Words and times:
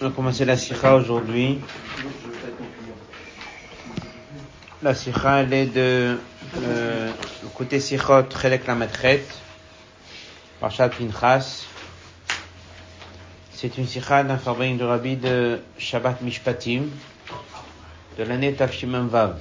On 0.00 0.04
va 0.04 0.10
commencer 0.14 0.44
la 0.44 0.56
sikha 0.56 0.94
aujourd'hui. 0.94 1.58
La 4.80 4.94
sikha, 4.94 5.40
elle 5.40 5.52
est 5.52 5.66
de 5.66 6.16
euh, 6.58 7.10
le 7.42 7.48
côté 7.48 7.80
sikhot 7.80 8.30
Chelek 8.30 8.68
la 8.68 8.76
Metret, 8.76 9.24
Parchat 10.60 10.90
Pinchas. 10.90 11.64
C'est 13.50 13.76
une 13.76 13.88
sikha 13.88 14.22
d'un 14.22 14.38
farbein 14.38 14.76
de 14.76 14.84
Rabbi 14.84 15.16
de 15.16 15.60
Shabbat 15.78 16.22
Mishpatim, 16.22 16.84
de 18.16 18.22
l'année 18.22 18.52
Tafshimem 18.52 19.08
Vav. 19.08 19.40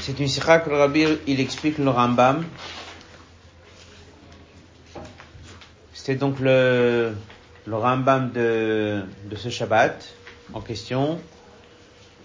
C'est 0.00 0.18
une 0.18 0.26
sikha 0.26 0.58
que 0.58 0.70
le 0.70 0.78
Rabbi, 0.78 1.06
il 1.28 1.38
explique 1.38 1.78
le 1.78 1.90
Rambam. 1.90 2.44
C'est 5.92 6.16
donc 6.16 6.40
le, 6.40 7.14
le 7.66 7.76
Rambam 7.76 8.30
de, 8.30 9.02
de 9.28 9.36
ce 9.36 9.48
Shabbat 9.48 10.04
en 10.52 10.60
question. 10.60 11.18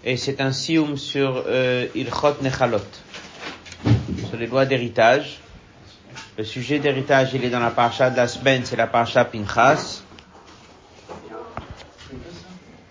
Et 0.04 0.16
c'est 0.16 0.40
un 0.40 0.52
sioum 0.52 0.96
sur 0.96 1.44
euh, 1.46 1.86
Ilchot 1.94 2.36
Nechalot, 2.42 2.78
sur 4.28 4.38
les 4.38 4.46
lois 4.46 4.66
d'héritage. 4.66 5.38
Le 6.36 6.44
sujet 6.44 6.78
d'héritage, 6.78 7.30
il 7.34 7.44
est 7.44 7.50
dans 7.50 7.60
la 7.60 7.70
parcha 7.70 8.10
de 8.10 8.16
la 8.16 8.26
semaine, 8.26 8.62
c'est 8.64 8.76
la 8.76 8.86
parcha 8.86 9.24
Pinchas. 9.24 10.02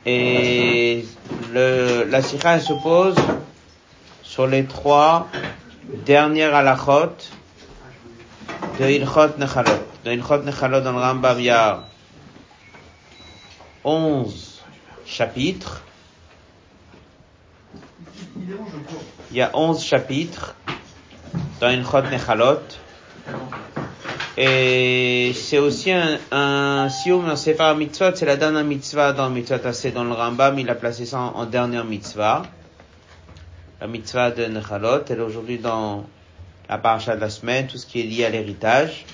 Et 0.06 1.06
le, 1.54 2.06
la 2.10 2.22
sikha 2.22 2.60
se 2.60 2.74
pose 2.74 3.16
sur 4.24 4.48
les 4.48 4.66
trois 4.66 5.28
dernières 6.06 6.56
halachot 6.56 7.16
de 8.80 8.86
Ilchot 8.90 9.38
Nechalot. 9.38 9.72
Dans 10.06 10.12
Ilchot 10.12 10.44
Nechalot, 10.44 10.82
dans 10.82 10.94
le 10.94 11.00
Rambam, 11.00 11.40
il 11.40 11.46
y 11.46 11.50
a 11.50 11.84
11 13.84 14.62
chapitres. 15.06 15.82
Il 19.32 19.38
y 19.38 19.42
a 19.42 19.52
11 19.54 19.84
chapitres 19.84 20.56
dans 21.60 21.70
Ilchot 21.70 22.02
Nechalot. 22.04 22.62
Et 24.38 25.34
c'est 25.36 25.58
aussi 25.58 25.92
un, 25.92 26.18
un 26.32 26.90
sium 26.90 27.26
dans 27.28 27.36
Sefer 27.36 27.74
Mitzvot, 27.78 28.16
c'est 28.16 28.26
la 28.26 28.38
dernière 28.38 28.64
mitzvah 28.64 29.12
dans 29.12 29.30
Mitzvot 29.30 29.66
assez 29.66 29.92
dans 29.92 30.06
le 30.06 30.14
Rambam, 30.14 30.58
il 30.58 30.70
a 30.70 30.76
placé 30.76 31.06
ça 31.06 31.20
en, 31.20 31.36
en 31.36 31.46
dernière 31.46 31.84
mitzvah. 31.84 32.44
La 33.82 33.88
mitzvah 33.88 34.32
de 34.32 34.46
Nechalot, 34.46 35.04
elle 35.10 35.20
est 35.20 35.22
aujourd'hui 35.22 35.58
dans 35.60 36.06
la 36.70 36.78
paracha 36.78 37.16
de 37.16 37.22
la 37.22 37.30
semaine, 37.30 37.68
tout 37.68 37.78
ce 37.78 37.86
qui 37.86 38.00
est 38.00 38.04
lié 38.04 38.26
à 38.26 38.30
l'héritage. 38.30 39.06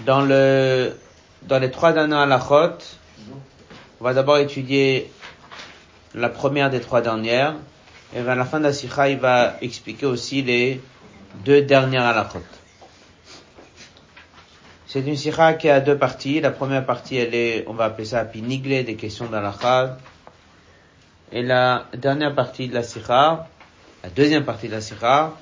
Dans 0.00 0.20
le, 0.20 0.94
dans 1.46 1.58
les 1.58 1.70
trois 1.70 1.92
dernières 1.92 2.20
halachot, 2.20 2.78
on 4.00 4.04
va 4.04 4.14
d'abord 4.14 4.38
étudier 4.38 5.10
la 6.14 6.28
première 6.28 6.70
des 6.70 6.80
trois 6.80 7.00
dernières, 7.00 7.54
et 8.14 8.20
à 8.20 8.34
la 8.34 8.44
fin 8.44 8.58
de 8.58 8.64
la 8.64 8.72
sikha, 8.72 9.08
il 9.08 9.18
va 9.18 9.56
expliquer 9.60 10.06
aussi 10.06 10.42
les 10.42 10.80
deux 11.44 11.62
dernières 11.62 12.04
halachot. 12.04 12.42
C'est 14.86 15.00
une 15.00 15.16
sikha 15.16 15.54
qui 15.54 15.68
a 15.68 15.80
deux 15.80 15.98
parties. 15.98 16.40
La 16.40 16.50
première 16.50 16.86
partie, 16.86 17.16
elle 17.16 17.34
est, 17.34 17.64
on 17.66 17.74
va 17.74 17.86
appeler 17.86 18.06
ça 18.06 18.24
piniglé, 18.24 18.82
des 18.82 18.94
questions 18.94 19.26
d'halakha. 19.26 19.98
Et 21.32 21.42
la 21.42 21.86
dernière 21.92 22.34
partie 22.34 22.68
de 22.68 22.74
la 22.74 22.82
sikha, 22.82 23.48
la 24.02 24.10
deuxième 24.10 24.44
partie 24.44 24.68
de 24.68 24.72
la 24.72 24.80
sikha, 24.80 25.32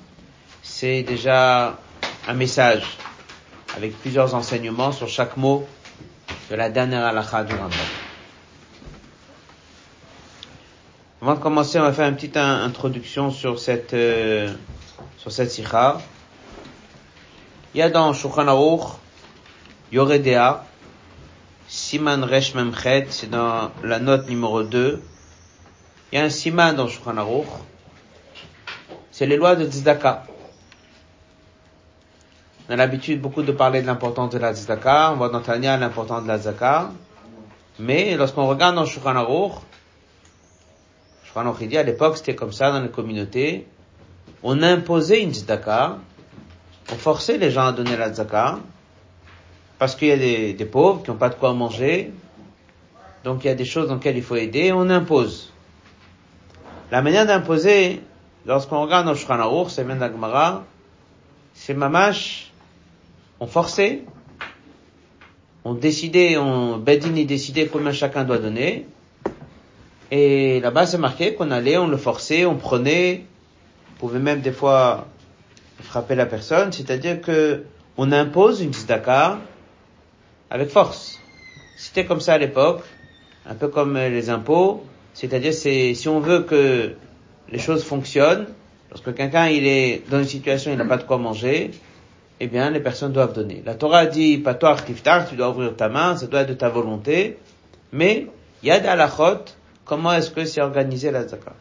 c'est 0.62 1.02
déjà 1.02 1.78
un 2.26 2.34
message 2.34 2.96
avec 3.76 3.96
plusieurs 4.00 4.34
enseignements 4.34 4.92
sur 4.92 5.08
chaque 5.08 5.36
mot 5.36 5.66
de 6.54 6.58
la 6.58 6.68
dernière 6.68 7.04
halakha 7.04 7.42
du 7.42 7.52
Rambam. 7.52 7.72
Avant 11.20 11.34
de 11.34 11.40
commencer, 11.40 11.80
on 11.80 11.82
va 11.82 11.92
faire 11.92 12.08
une 12.08 12.14
petite 12.14 12.36
introduction 12.36 13.32
sur 13.32 13.58
cette 13.58 13.92
euh, 13.92 14.54
sur 15.18 15.32
cette 15.32 15.50
sikha. 15.50 15.98
Il 17.74 17.78
y 17.78 17.82
a 17.82 17.90
dans 17.90 18.12
Shulchan 18.12 18.46
Aruch 18.46 18.84
Yoredea 19.90 20.64
Siman 21.66 22.22
Resh 22.22 22.54
Memchet, 22.54 23.08
c'est 23.10 23.30
dans 23.30 23.72
la 23.82 23.98
note 23.98 24.28
numéro 24.28 24.62
2. 24.62 25.02
Il 26.12 26.18
y 26.20 26.22
a 26.22 26.24
un 26.24 26.30
siman 26.30 26.72
dans 26.76 26.86
Shulchan 26.86 27.16
Aruch. 27.16 27.48
C'est 29.10 29.26
les 29.26 29.36
lois 29.36 29.56
de 29.56 29.68
Tzedaka. 29.68 30.24
On 32.66 32.72
a 32.72 32.76
l'habitude 32.76 33.20
beaucoup 33.20 33.42
de 33.42 33.52
parler 33.52 33.82
de 33.82 33.86
l'importance 33.86 34.30
de 34.30 34.38
la 34.38 34.54
tzedaka, 34.54 35.12
on 35.12 35.16
voit 35.16 35.28
dans 35.28 35.42
Tanya 35.42 35.76
l'importance 35.76 36.22
de 36.22 36.28
la 36.28 36.38
tzedaka, 36.38 36.92
mais 37.78 38.16
lorsqu'on 38.16 38.46
regarde 38.46 38.74
dans 38.74 38.86
Shulchan 38.86 39.16
Aruch, 39.16 39.52
Shulchan 41.24 41.46
Aruch 41.46 41.68
dit 41.68 41.76
à 41.76 41.82
l'époque 41.82 42.16
c'était 42.16 42.34
comme 42.34 42.52
ça 42.52 42.72
dans 42.72 42.80
les 42.80 42.88
communautés, 42.88 43.66
on 44.42 44.62
imposait 44.62 45.22
une 45.22 45.34
tzedaka, 45.34 45.98
on 46.90 46.94
forçait 46.94 47.36
les 47.36 47.50
gens 47.50 47.66
à 47.66 47.72
donner 47.72 47.98
la 47.98 48.08
tzedaka, 48.08 48.60
parce 49.78 49.94
qu'il 49.94 50.08
y 50.08 50.12
a 50.12 50.16
des, 50.16 50.54
des 50.54 50.64
pauvres 50.64 51.02
qui 51.02 51.10
n'ont 51.10 51.18
pas 51.18 51.28
de 51.28 51.34
quoi 51.34 51.52
manger, 51.52 52.14
donc 53.24 53.44
il 53.44 53.48
y 53.48 53.50
a 53.50 53.54
des 53.54 53.66
choses 53.66 53.88
dans 53.88 53.96
lesquelles 53.96 54.16
il 54.16 54.22
faut 54.22 54.36
aider, 54.36 54.72
on 54.72 54.88
impose. 54.88 55.52
La 56.90 57.02
manière 57.02 57.26
d'imposer, 57.26 58.00
lorsqu'on 58.46 58.80
regarde 58.80 59.04
dans 59.04 59.14
Shulchan 59.14 59.38
Aruch, 59.38 59.68
c'est 59.68 59.84
même 59.84 60.00
c'est 61.54 61.74
mamash, 61.74 62.43
on 63.40 63.46
forçait, 63.46 64.02
on 65.64 65.74
décidait, 65.74 66.36
on, 66.36 66.78
Bedin 66.78 67.14
y 67.14 67.24
décidait 67.24 67.66
combien 67.66 67.92
chacun 67.92 68.24
doit 68.24 68.38
donner, 68.38 68.86
et 70.10 70.60
là-bas 70.60 70.86
c'est 70.86 70.98
marqué 70.98 71.34
qu'on 71.34 71.50
allait, 71.50 71.78
on 71.78 71.88
le 71.88 71.96
forçait, 71.96 72.44
on 72.44 72.56
prenait, 72.56 73.24
on 73.94 74.00
pouvait 74.00 74.18
même 74.18 74.40
des 74.40 74.52
fois 74.52 75.06
frapper 75.80 76.14
la 76.14 76.26
personne, 76.26 76.72
c'est-à-dire 76.72 77.20
que 77.20 77.64
on 77.96 78.12
impose 78.12 78.60
une 78.60 78.72
tzedaka 78.72 79.38
avec 80.50 80.68
force. 80.68 81.20
C'était 81.76 82.04
comme 82.04 82.20
ça 82.20 82.34
à 82.34 82.38
l'époque, 82.38 82.82
un 83.46 83.54
peu 83.54 83.68
comme 83.68 83.96
les 83.96 84.30
impôts, 84.30 84.84
c'est-à-dire 85.12 85.52
c'est, 85.52 85.94
si 85.94 86.08
on 86.08 86.20
veut 86.20 86.42
que 86.42 86.94
les 87.50 87.58
choses 87.58 87.84
fonctionnent, 87.84 88.46
lorsque 88.90 89.14
quelqu'un 89.14 89.48
il 89.48 89.66
est 89.66 90.02
dans 90.10 90.18
une 90.18 90.28
situation 90.28 90.70
il 90.72 90.78
n'a 90.78 90.84
pas 90.84 90.96
de 90.96 91.04
quoi 91.04 91.18
manger, 91.18 91.70
eh 92.40 92.46
bien 92.46 92.70
les 92.70 92.80
personnes 92.80 93.12
doivent 93.12 93.32
donner. 93.32 93.62
La 93.64 93.74
Torah 93.74 94.06
dit 94.06 94.38
patoar 94.38 94.84
tiftar, 94.84 95.28
tu 95.28 95.36
dois 95.36 95.50
ouvrir 95.50 95.76
ta 95.76 95.88
main, 95.88 96.16
ça 96.16 96.26
doit 96.26 96.40
être 96.40 96.48
de 96.48 96.54
ta 96.54 96.68
volonté, 96.68 97.38
mais 97.92 98.26
il 98.62 98.68
y 98.68 98.72
a 98.72 98.80
des 98.80 98.88
halachot, 98.88 99.44
comment 99.84 100.12
est-ce 100.12 100.30
que 100.30 100.44
c'est 100.44 100.60
organisé 100.60 101.10
la 101.10 101.26
zakat 101.26 101.54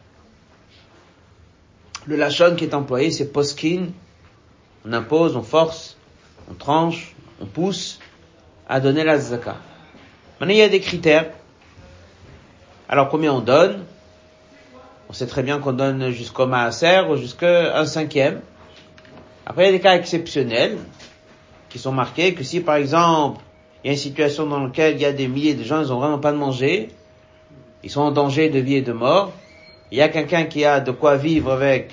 Le 2.06 2.16
lachon 2.16 2.54
qui 2.56 2.64
est 2.64 2.74
employé 2.74 3.10
c'est 3.10 3.32
poskin, 3.32 3.88
on 4.86 4.92
impose, 4.92 5.36
on 5.36 5.42
force, 5.42 5.96
on 6.50 6.54
tranche, 6.54 7.14
on 7.40 7.46
pousse 7.46 8.00
à 8.68 8.80
donner 8.80 9.04
la 9.04 9.18
zakat. 9.18 9.56
Maintenant 10.40 10.54
il 10.54 10.58
y 10.58 10.62
a 10.62 10.68
des 10.68 10.80
critères. 10.80 11.30
Alors 12.88 13.08
combien 13.08 13.32
on 13.32 13.40
donne? 13.40 13.84
On 15.08 15.12
sait 15.12 15.26
très 15.26 15.42
bien 15.42 15.58
qu'on 15.60 15.72
donne 15.72 16.10
jusqu'au 16.10 16.46
maaser 16.46 17.02
ou 17.08 17.16
jusqu'à 17.16 17.78
un 17.78 17.86
cinquième. 17.86 18.40
Après, 19.46 19.64
il 19.64 19.66
y 19.66 19.68
a 19.68 19.72
des 19.72 19.80
cas 19.80 19.94
exceptionnels 19.94 20.78
qui 21.68 21.78
sont 21.78 21.92
marqués 21.92 22.34
que 22.34 22.42
si, 22.44 22.60
par 22.60 22.76
exemple, 22.76 23.40
il 23.82 23.88
y 23.88 23.90
a 23.90 23.92
une 23.92 23.98
situation 23.98 24.46
dans 24.46 24.60
laquelle 24.60 24.94
il 24.94 25.02
y 25.02 25.04
a 25.04 25.12
des 25.12 25.28
milliers 25.28 25.54
de 25.54 25.64
gens, 25.64 25.82
ils 25.82 25.92
ont 25.92 25.98
vraiment 25.98 26.18
pas 26.18 26.32
de 26.32 26.38
manger, 26.38 26.88
ils 27.82 27.90
sont 27.90 28.00
en 28.00 28.10
danger 28.10 28.48
de 28.48 28.58
vie 28.58 28.76
et 28.76 28.82
de 28.82 28.92
mort, 28.92 29.32
il 29.90 29.98
y 29.98 30.02
a 30.02 30.08
quelqu'un 30.08 30.44
qui 30.44 30.64
a 30.64 30.80
de 30.80 30.90
quoi 30.90 31.16
vivre 31.16 31.52
avec 31.52 31.92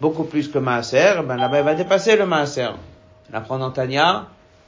beaucoup 0.00 0.24
plus 0.24 0.48
que 0.48 0.58
maaser, 0.58 1.22
ben 1.24 1.36
là-bas, 1.36 1.58
il 1.60 1.64
va 1.64 1.74
dépasser 1.74 2.16
le 2.16 2.26
maaser. 2.26 2.70
On 3.32 3.36
apprend 3.36 3.58
dans 3.58 3.70
Tania 3.70 4.26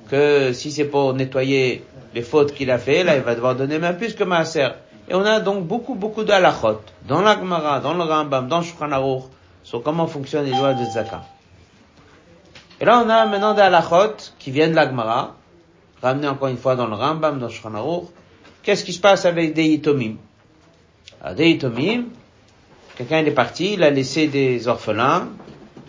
que 0.08 0.52
si 0.52 0.70
c'est 0.70 0.84
pour 0.84 1.14
nettoyer 1.14 1.84
les 2.14 2.22
fautes 2.22 2.54
qu'il 2.54 2.70
a 2.70 2.78
fait, 2.78 3.02
là, 3.02 3.16
il 3.16 3.22
va 3.22 3.34
devoir 3.34 3.56
donner 3.56 3.80
même 3.80 3.96
plus 3.96 4.14
que 4.14 4.22
maaser. 4.22 4.68
Et 5.08 5.14
on 5.14 5.24
a 5.24 5.40
donc 5.40 5.66
beaucoup, 5.66 5.96
beaucoup 5.96 6.22
de 6.22 6.30
halachot, 6.30 6.80
dans 7.08 7.22
la 7.22 7.34
Gemara, 7.34 7.80
dans 7.80 7.94
le 7.94 8.04
Rambam, 8.04 8.46
dans 8.46 8.58
le 8.58 8.64
Shulchan 8.64 9.22
sur 9.64 9.82
comment 9.82 10.06
fonctionnent 10.06 10.44
les 10.44 10.52
lois 10.52 10.74
de 10.74 10.84
Zaka. 10.84 11.22
Et 12.84 12.86
là, 12.86 13.02
on 13.02 13.08
a 13.08 13.24
maintenant 13.24 13.54
des 13.54 13.62
halachot 13.62 14.14
qui 14.38 14.50
viennent 14.50 14.72
de 14.72 14.76
la 14.76 14.86
Gemara, 14.86 15.36
ramenés 16.02 16.28
encore 16.28 16.48
une 16.48 16.58
fois 16.58 16.76
dans 16.76 16.86
le 16.86 16.92
Rambam, 16.92 17.38
dans 17.38 17.46
Aruch. 17.46 18.08
Qu'est-ce 18.62 18.84
qui 18.84 18.92
se 18.92 19.00
passe 19.00 19.24
avec 19.24 19.54
des 19.54 19.64
itomim? 19.64 20.16
Alors, 21.22 21.34
des 21.34 21.48
itomim, 21.48 22.08
quelqu'un 22.94 23.24
est 23.24 23.30
parti, 23.30 23.72
il 23.72 23.82
a 23.82 23.88
laissé 23.88 24.26
des 24.26 24.68
orphelins. 24.68 25.28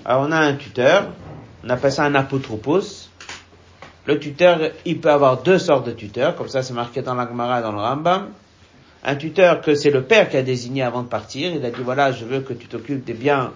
Alors, 0.05 0.25
on 0.25 0.31
a 0.31 0.37
un 0.37 0.55
tuteur, 0.55 1.07
on 1.65 1.69
appelle 1.69 1.91
ça 1.91 2.05
un 2.05 2.15
apotropos. 2.15 3.09
Le 4.05 4.17
tuteur, 4.17 4.57
il 4.85 5.01
peut 5.01 5.11
avoir 5.11 5.43
deux 5.43 5.59
sortes 5.59 5.85
de 5.87 5.91
tuteurs, 5.91 6.37
comme 6.37 6.47
ça 6.47 6.63
c'est 6.63 6.73
marqué 6.73 7.01
dans 7.01 7.15
la 7.15 7.27
Gemara 7.27 7.59
et 7.59 7.61
dans 7.61 7.73
le 7.73 7.79
Rambam 7.79 8.29
un 9.03 9.15
tuteur 9.17 9.59
que 9.59 9.75
c'est 9.75 9.91
le 9.91 10.03
père 10.03 10.29
qui 10.29 10.37
a 10.37 10.43
désigné 10.43 10.81
avant 10.81 11.03
de 11.03 11.09
partir. 11.09 11.53
Il 11.53 11.65
a 11.65 11.71
dit 11.71 11.81
voilà, 11.83 12.13
je 12.13 12.23
veux 12.23 12.39
que 12.39 12.53
tu 12.53 12.67
t'occupes 12.67 13.03
des 13.03 13.13
biens 13.13 13.51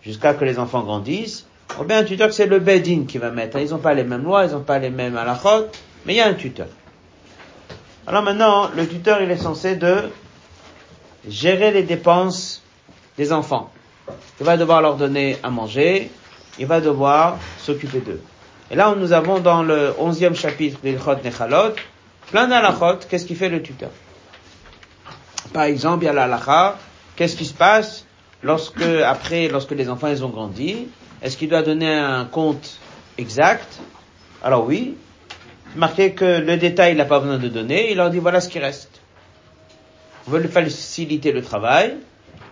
jusqu'à 0.00 0.32
que 0.32 0.44
les 0.44 0.60
enfants 0.60 0.84
grandissent. 0.84 1.49
Ou 1.78 1.84
bien 1.84 1.98
un 1.98 2.04
tuteur 2.04 2.28
que 2.28 2.34
c'est 2.34 2.46
le 2.46 2.58
Bedin 2.58 3.04
qui 3.06 3.18
va 3.18 3.30
mettre. 3.30 3.58
Ils 3.58 3.70
n'ont 3.70 3.78
pas 3.78 3.94
les 3.94 4.04
mêmes 4.04 4.24
lois, 4.24 4.44
ils 4.44 4.52
n'ont 4.52 4.60
pas 4.60 4.78
les 4.78 4.90
mêmes 4.90 5.16
halachot, 5.16 5.68
mais 6.04 6.14
il 6.14 6.16
y 6.16 6.20
a 6.20 6.26
un 6.26 6.34
tuteur. 6.34 6.68
Alors 8.06 8.22
maintenant, 8.22 8.70
le 8.74 8.88
tuteur, 8.88 9.22
il 9.22 9.30
est 9.30 9.36
censé 9.36 9.76
de 9.76 10.10
gérer 11.28 11.70
les 11.70 11.82
dépenses 11.82 12.62
des 13.16 13.32
enfants. 13.32 13.70
Il 14.40 14.46
va 14.46 14.56
devoir 14.56 14.82
leur 14.82 14.96
donner 14.96 15.36
à 15.42 15.50
manger, 15.50 16.10
il 16.58 16.66
va 16.66 16.80
devoir 16.80 17.36
s'occuper 17.58 18.00
d'eux. 18.00 18.20
Et 18.70 18.76
là, 18.76 18.94
nous 18.96 19.12
avons 19.12 19.38
dans 19.40 19.62
le 19.62 19.94
onzième 19.98 20.34
chapitre 20.34 20.78
d'Ilchot 20.82 21.16
Nechalot, 21.24 21.74
plein 22.30 22.48
d'alachot, 22.48 23.00
qu'est-ce 23.08 23.26
qui 23.26 23.34
fait 23.34 23.48
le 23.48 23.62
tuteur? 23.62 23.90
Par 25.52 25.64
exemple, 25.64 26.04
il 26.04 26.06
y 26.06 26.10
a 26.10 26.12
l'alacha, 26.12 26.78
qu'est-ce 27.16 27.36
qui 27.36 27.44
se 27.44 27.54
passe 27.54 28.06
lorsque, 28.42 28.82
après, 28.82 29.48
lorsque 29.48 29.72
les 29.72 29.88
enfants, 29.88 30.06
ils 30.08 30.24
ont 30.24 30.28
grandi, 30.28 30.88
est-ce 31.22 31.36
qu'il 31.36 31.48
doit 31.48 31.62
donner 31.62 31.92
un 31.92 32.24
compte 32.24 32.78
exact? 33.18 33.78
Alors 34.42 34.64
oui, 34.64 34.96
marqué 35.76 36.12
que 36.12 36.40
le 36.40 36.56
détail, 36.56 36.92
il 36.92 36.96
n'a 36.96 37.04
pas 37.04 37.20
besoin 37.20 37.38
de 37.38 37.48
donner, 37.48 37.90
il 37.90 37.96
leur 37.96 38.10
dit 38.10 38.18
voilà 38.18 38.40
ce 38.40 38.48
qui 38.48 38.58
reste. 38.58 39.00
On 40.26 40.30
veut 40.30 40.40
lui 40.40 40.48
faciliter 40.48 41.32
le 41.32 41.42
travail. 41.42 41.96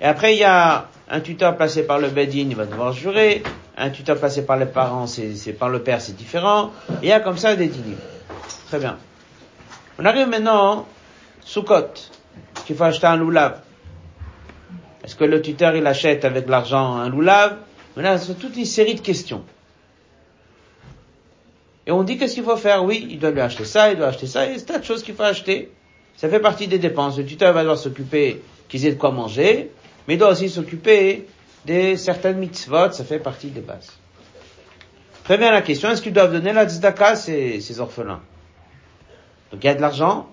Et 0.01 0.05
après, 0.05 0.35
il 0.35 0.39
y 0.39 0.45
a 0.45 0.89
un 1.11 1.21
tuteur 1.21 1.57
placé 1.57 1.83
par 1.85 1.99
le 1.99 2.09
Bedin, 2.09 2.49
il 2.51 2.57
va 2.57 2.67
devoir 2.67 2.93
jurer. 2.93 3.43
Un 3.77 3.91
tuteur 3.91 4.19
placé 4.19 4.45
par 4.45 4.57
les 4.57 4.67
parents, 4.67 5.07
c'est 5.07 5.53
par 5.53 5.69
le 5.69 5.83
père, 5.83 6.01
c'est 6.01 6.17
différent. 6.17 6.73
Il 7.03 7.09
y 7.09 7.13
a 7.13 7.21
comme 7.21 7.39
ça 7.39 7.57
des 7.57 7.69
dîners. 7.69 7.97
Très 8.69 8.79
bien. 8.79 8.99
On 9.99 10.05
arrive 10.05 10.29
maintenant, 10.29 10.87
sous 11.45 11.63
cote, 11.63 12.11
qu'il 12.67 12.77
faut 12.77 12.85
acheter 12.85 13.07
un 13.07 13.17
loulav. 13.17 13.61
Est-ce 15.05 15.17
que 15.17 15.25
le 15.25 15.41
tuteur, 15.41 15.75
il 15.75 15.87
achète 15.87 16.25
avec 16.25 16.49
l'argent 16.49 16.97
un 16.97 17.09
loulav? 17.09 17.57
Maintenant, 17.99 18.17
c'est 18.17 18.39
toute 18.39 18.57
une 18.57 18.65
série 18.65 18.95
de 18.95 19.01
questions. 19.01 19.43
Et 21.85 21.91
on 21.91 22.05
dit 22.05 22.17
qu'est-ce 22.17 22.35
qu'il 22.35 22.45
faut 22.45 22.57
faire? 22.57 22.85
Oui, 22.85 23.05
il 23.11 23.19
doit 23.19 23.33
lui 23.33 23.41
acheter 23.41 23.65
ça, 23.65 23.91
il 23.91 23.99
doit 23.99 24.07
acheter 24.07 24.29
ça, 24.29 24.47
il 24.47 24.57
y 24.57 24.57
a 24.57 24.65
tas 24.65 24.79
de 24.79 24.85
choses 24.85 25.03
qu'il 25.03 25.17
faut 25.17 25.25
acheter. 25.25 25.73
Ça 26.15 26.29
fait 26.29 26.39
partie 26.39 26.69
des 26.69 26.79
dépenses. 26.79 27.19
Le 27.19 27.27
tuteur 27.27 27.53
va 27.53 27.63
devoir 27.63 27.77
s'occuper 27.77 28.41
qu'ils 28.69 28.87
aient 28.87 28.93
de 28.93 28.99
quoi 29.01 29.11
manger, 29.11 29.73
mais 30.07 30.15
il 30.15 30.19
doit 30.19 30.29
aussi 30.31 30.49
s'occuper 30.49 31.27
de 31.67 31.97
certaines 31.97 32.39
mitzvot, 32.39 32.93
ça 32.93 33.03
fait 33.03 33.19
partie 33.19 33.49
des 33.49 33.63
bases. 33.63 33.91
Très 35.25 35.37
bien 35.37 35.51
la 35.51 35.63
question, 35.63 35.91
est-ce 35.91 36.01
qu'ils 36.01 36.13
doivent 36.13 36.31
donner 36.33 36.53
la 36.53 36.69
tzedaka, 36.69 37.17
ces, 37.17 37.61
ces 37.61 37.81
orphelins? 37.81 38.21
Donc 39.51 39.65
il 39.65 39.67
y 39.67 39.71
a 39.71 39.75
de 39.75 39.81
l'argent, 39.81 40.29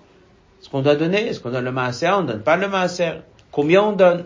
est-ce 0.62 0.70
qu'on 0.70 0.82
doit 0.82 0.94
donner? 0.94 1.26
Est-ce 1.26 1.40
qu'on 1.40 1.50
donne 1.50 1.64
le 1.64 1.72
maaser? 1.72 2.10
On 2.10 2.22
ne 2.22 2.28
donne 2.28 2.42
pas 2.44 2.56
le 2.56 2.68
maaser 2.68 3.22
Combien 3.50 3.82
on 3.82 3.92
donne? 3.92 4.24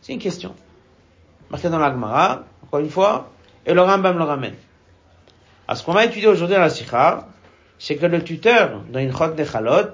C'est 0.00 0.12
une 0.12 0.18
question. 0.18 0.56
Marqué 1.50 1.68
dans 1.68 1.78
l'Agmara, 1.78 2.46
encore 2.74 2.84
une 2.84 2.90
fois, 2.90 3.30
et 3.66 3.72
le 3.72 3.80
Rambam 3.82 4.18
le 4.18 4.24
ramène. 4.24 4.56
À 5.68 5.76
ce 5.76 5.84
qu'on 5.84 5.92
va 5.92 6.04
étudier 6.04 6.26
aujourd'hui 6.26 6.56
dans 6.56 6.62
la 6.62 6.70
Sikha, 6.70 7.28
c'est 7.78 7.94
que 7.94 8.06
le 8.06 8.24
tuteur, 8.24 8.82
dans 8.90 8.98
une 8.98 9.16
chot 9.16 9.32
chalot, 9.44 9.92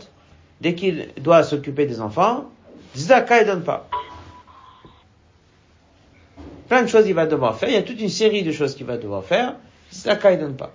dès 0.62 0.74
qu'il 0.74 1.10
doit 1.20 1.42
s'occuper 1.42 1.84
des 1.84 2.00
enfants, 2.00 2.46
Zaka 2.96 3.42
il 3.42 3.46
donne 3.46 3.64
pas. 3.64 3.86
Plein 6.70 6.82
de 6.82 6.86
choses 6.86 7.06
il 7.06 7.12
va 7.12 7.26
devoir 7.26 7.58
faire, 7.58 7.68
il 7.68 7.74
y 7.74 7.78
a 7.78 7.82
toute 7.82 8.00
une 8.00 8.08
série 8.08 8.44
de 8.44 8.50
choses 8.50 8.74
qu'il 8.74 8.86
va 8.86 8.96
devoir 8.96 9.24
faire, 9.24 9.56
Zaka 9.92 10.32
il 10.32 10.38
donne 10.40 10.56
pas. 10.56 10.72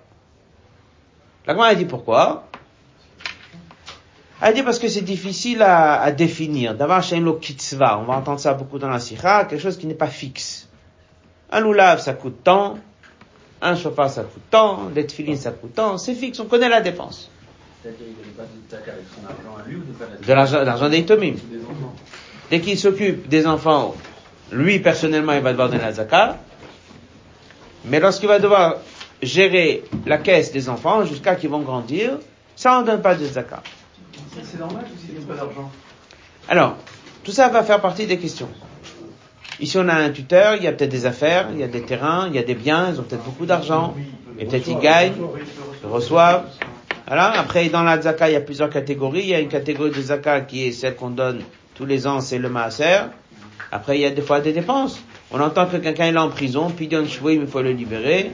La 1.44 1.60
a 1.60 1.74
dit 1.74 1.86
pourquoi? 1.86 2.44
Elle 4.40 4.54
dit 4.54 4.62
parce 4.62 4.78
que 4.78 4.88
c'est 4.88 5.00
difficile 5.00 5.60
à, 5.62 6.12
définir. 6.12 6.76
D'avoir 6.76 7.02
chez 7.02 7.16
un 7.16 7.32
kitzva, 7.32 7.98
on 7.98 8.04
va 8.04 8.14
entendre 8.14 8.38
ça 8.38 8.54
beaucoup 8.54 8.78
dans 8.78 8.90
la 8.90 9.00
sikha, 9.00 9.44
quelque 9.46 9.60
chose 9.60 9.76
qui 9.76 9.88
n'est 9.88 9.94
pas 9.94 10.06
fixe. 10.06 10.65
Un 11.50 11.60
loulav, 11.60 12.00
ça 12.00 12.14
coûte 12.14 12.42
tant, 12.42 12.78
un 13.62 13.76
chauffard, 13.76 14.10
ça 14.10 14.22
coûte 14.22 14.42
tant, 14.50 14.90
des 14.90 15.06
tefilines, 15.06 15.36
ça 15.36 15.52
coûte 15.52 15.74
tant, 15.74 15.98
c'est 15.98 16.14
fixe, 16.14 16.40
on 16.40 16.46
connaît 16.46 16.68
la 16.68 16.80
dépense. 16.80 17.30
De 20.26 20.32
l'argent 20.32 20.88
des 20.88 21.04
tomim. 21.04 21.34
Dès 22.50 22.60
qu'il 22.60 22.78
s'occupe 22.78 23.28
des 23.28 23.46
enfants, 23.46 23.94
lui 24.52 24.80
personnellement, 24.80 25.32
il 25.32 25.40
va 25.40 25.52
devoir 25.52 25.68
donner 25.68 25.82
la 25.82 25.92
zakat. 25.92 26.38
Mais 27.84 28.00
lorsqu'il 28.00 28.28
va 28.28 28.38
devoir 28.38 28.76
gérer 29.22 29.84
la 30.04 30.18
caisse 30.18 30.52
des 30.52 30.68
enfants 30.68 31.04
jusqu'à 31.04 31.36
qu'ils 31.36 31.50
vont 31.50 31.60
grandir, 31.60 32.18
ça 32.56 32.78
on 32.80 32.82
donne 32.82 33.02
pas 33.02 33.14
de 33.14 33.24
zakat. 33.24 33.62
C'est 34.42 34.58
normal 34.58 34.84
ou 34.92 34.98
s'il 34.98 35.24
pas 35.26 35.34
d'argent 35.34 35.70
Alors, 36.48 36.76
tout 37.24 37.32
ça 37.32 37.48
va 37.48 37.62
faire 37.62 37.80
partie 37.80 38.06
des 38.06 38.18
questions. 38.18 38.48
Ici, 39.58 39.78
on 39.78 39.88
a 39.88 39.94
un 39.94 40.10
tuteur, 40.10 40.56
il 40.56 40.64
y 40.64 40.66
a 40.66 40.72
peut-être 40.72 40.90
des 40.90 41.06
affaires, 41.06 41.48
il 41.52 41.60
y 41.60 41.62
a 41.62 41.68
des 41.68 41.82
terrains, 41.82 42.28
il 42.28 42.34
y 42.34 42.38
a 42.38 42.42
des 42.42 42.54
biens, 42.54 42.90
ils 42.92 43.00
ont 43.00 43.04
peut-être 43.04 43.24
beaucoup 43.24 43.46
d'argent, 43.46 43.94
et 44.38 44.44
peut-être 44.44 44.68
ils 44.68 44.78
gagnent, 44.78 45.14
ils 45.82 45.88
reçoivent. 45.88 46.44
Voilà. 47.06 47.38
Après, 47.38 47.68
dans 47.68 47.82
la 47.82 48.00
zaka, 48.00 48.28
il 48.28 48.32
y 48.32 48.36
a 48.36 48.40
plusieurs 48.40 48.68
catégories. 48.68 49.20
Il 49.20 49.28
y 49.28 49.34
a 49.34 49.40
une 49.40 49.48
catégorie 49.48 49.90
de 49.90 50.00
zaka 50.00 50.40
qui 50.42 50.66
est 50.66 50.72
celle 50.72 50.96
qu'on 50.96 51.10
donne 51.10 51.40
tous 51.74 51.86
les 51.86 52.06
ans, 52.06 52.20
c'est 52.20 52.38
le 52.38 52.48
maaser. 52.48 53.06
Après, 53.70 53.96
il 53.96 54.02
y 54.02 54.04
a 54.04 54.10
des 54.10 54.22
fois 54.22 54.40
des 54.40 54.52
dépenses. 54.52 55.00
On 55.30 55.40
entend 55.40 55.66
que 55.66 55.76
quelqu'un 55.76 56.06
est 56.06 56.16
en 56.16 56.28
prison, 56.28 56.70
Pidyon 56.70 57.06
Shvuim, 57.06 57.42
il 57.42 57.46
faut 57.46 57.62
le 57.62 57.72
libérer. 57.72 58.32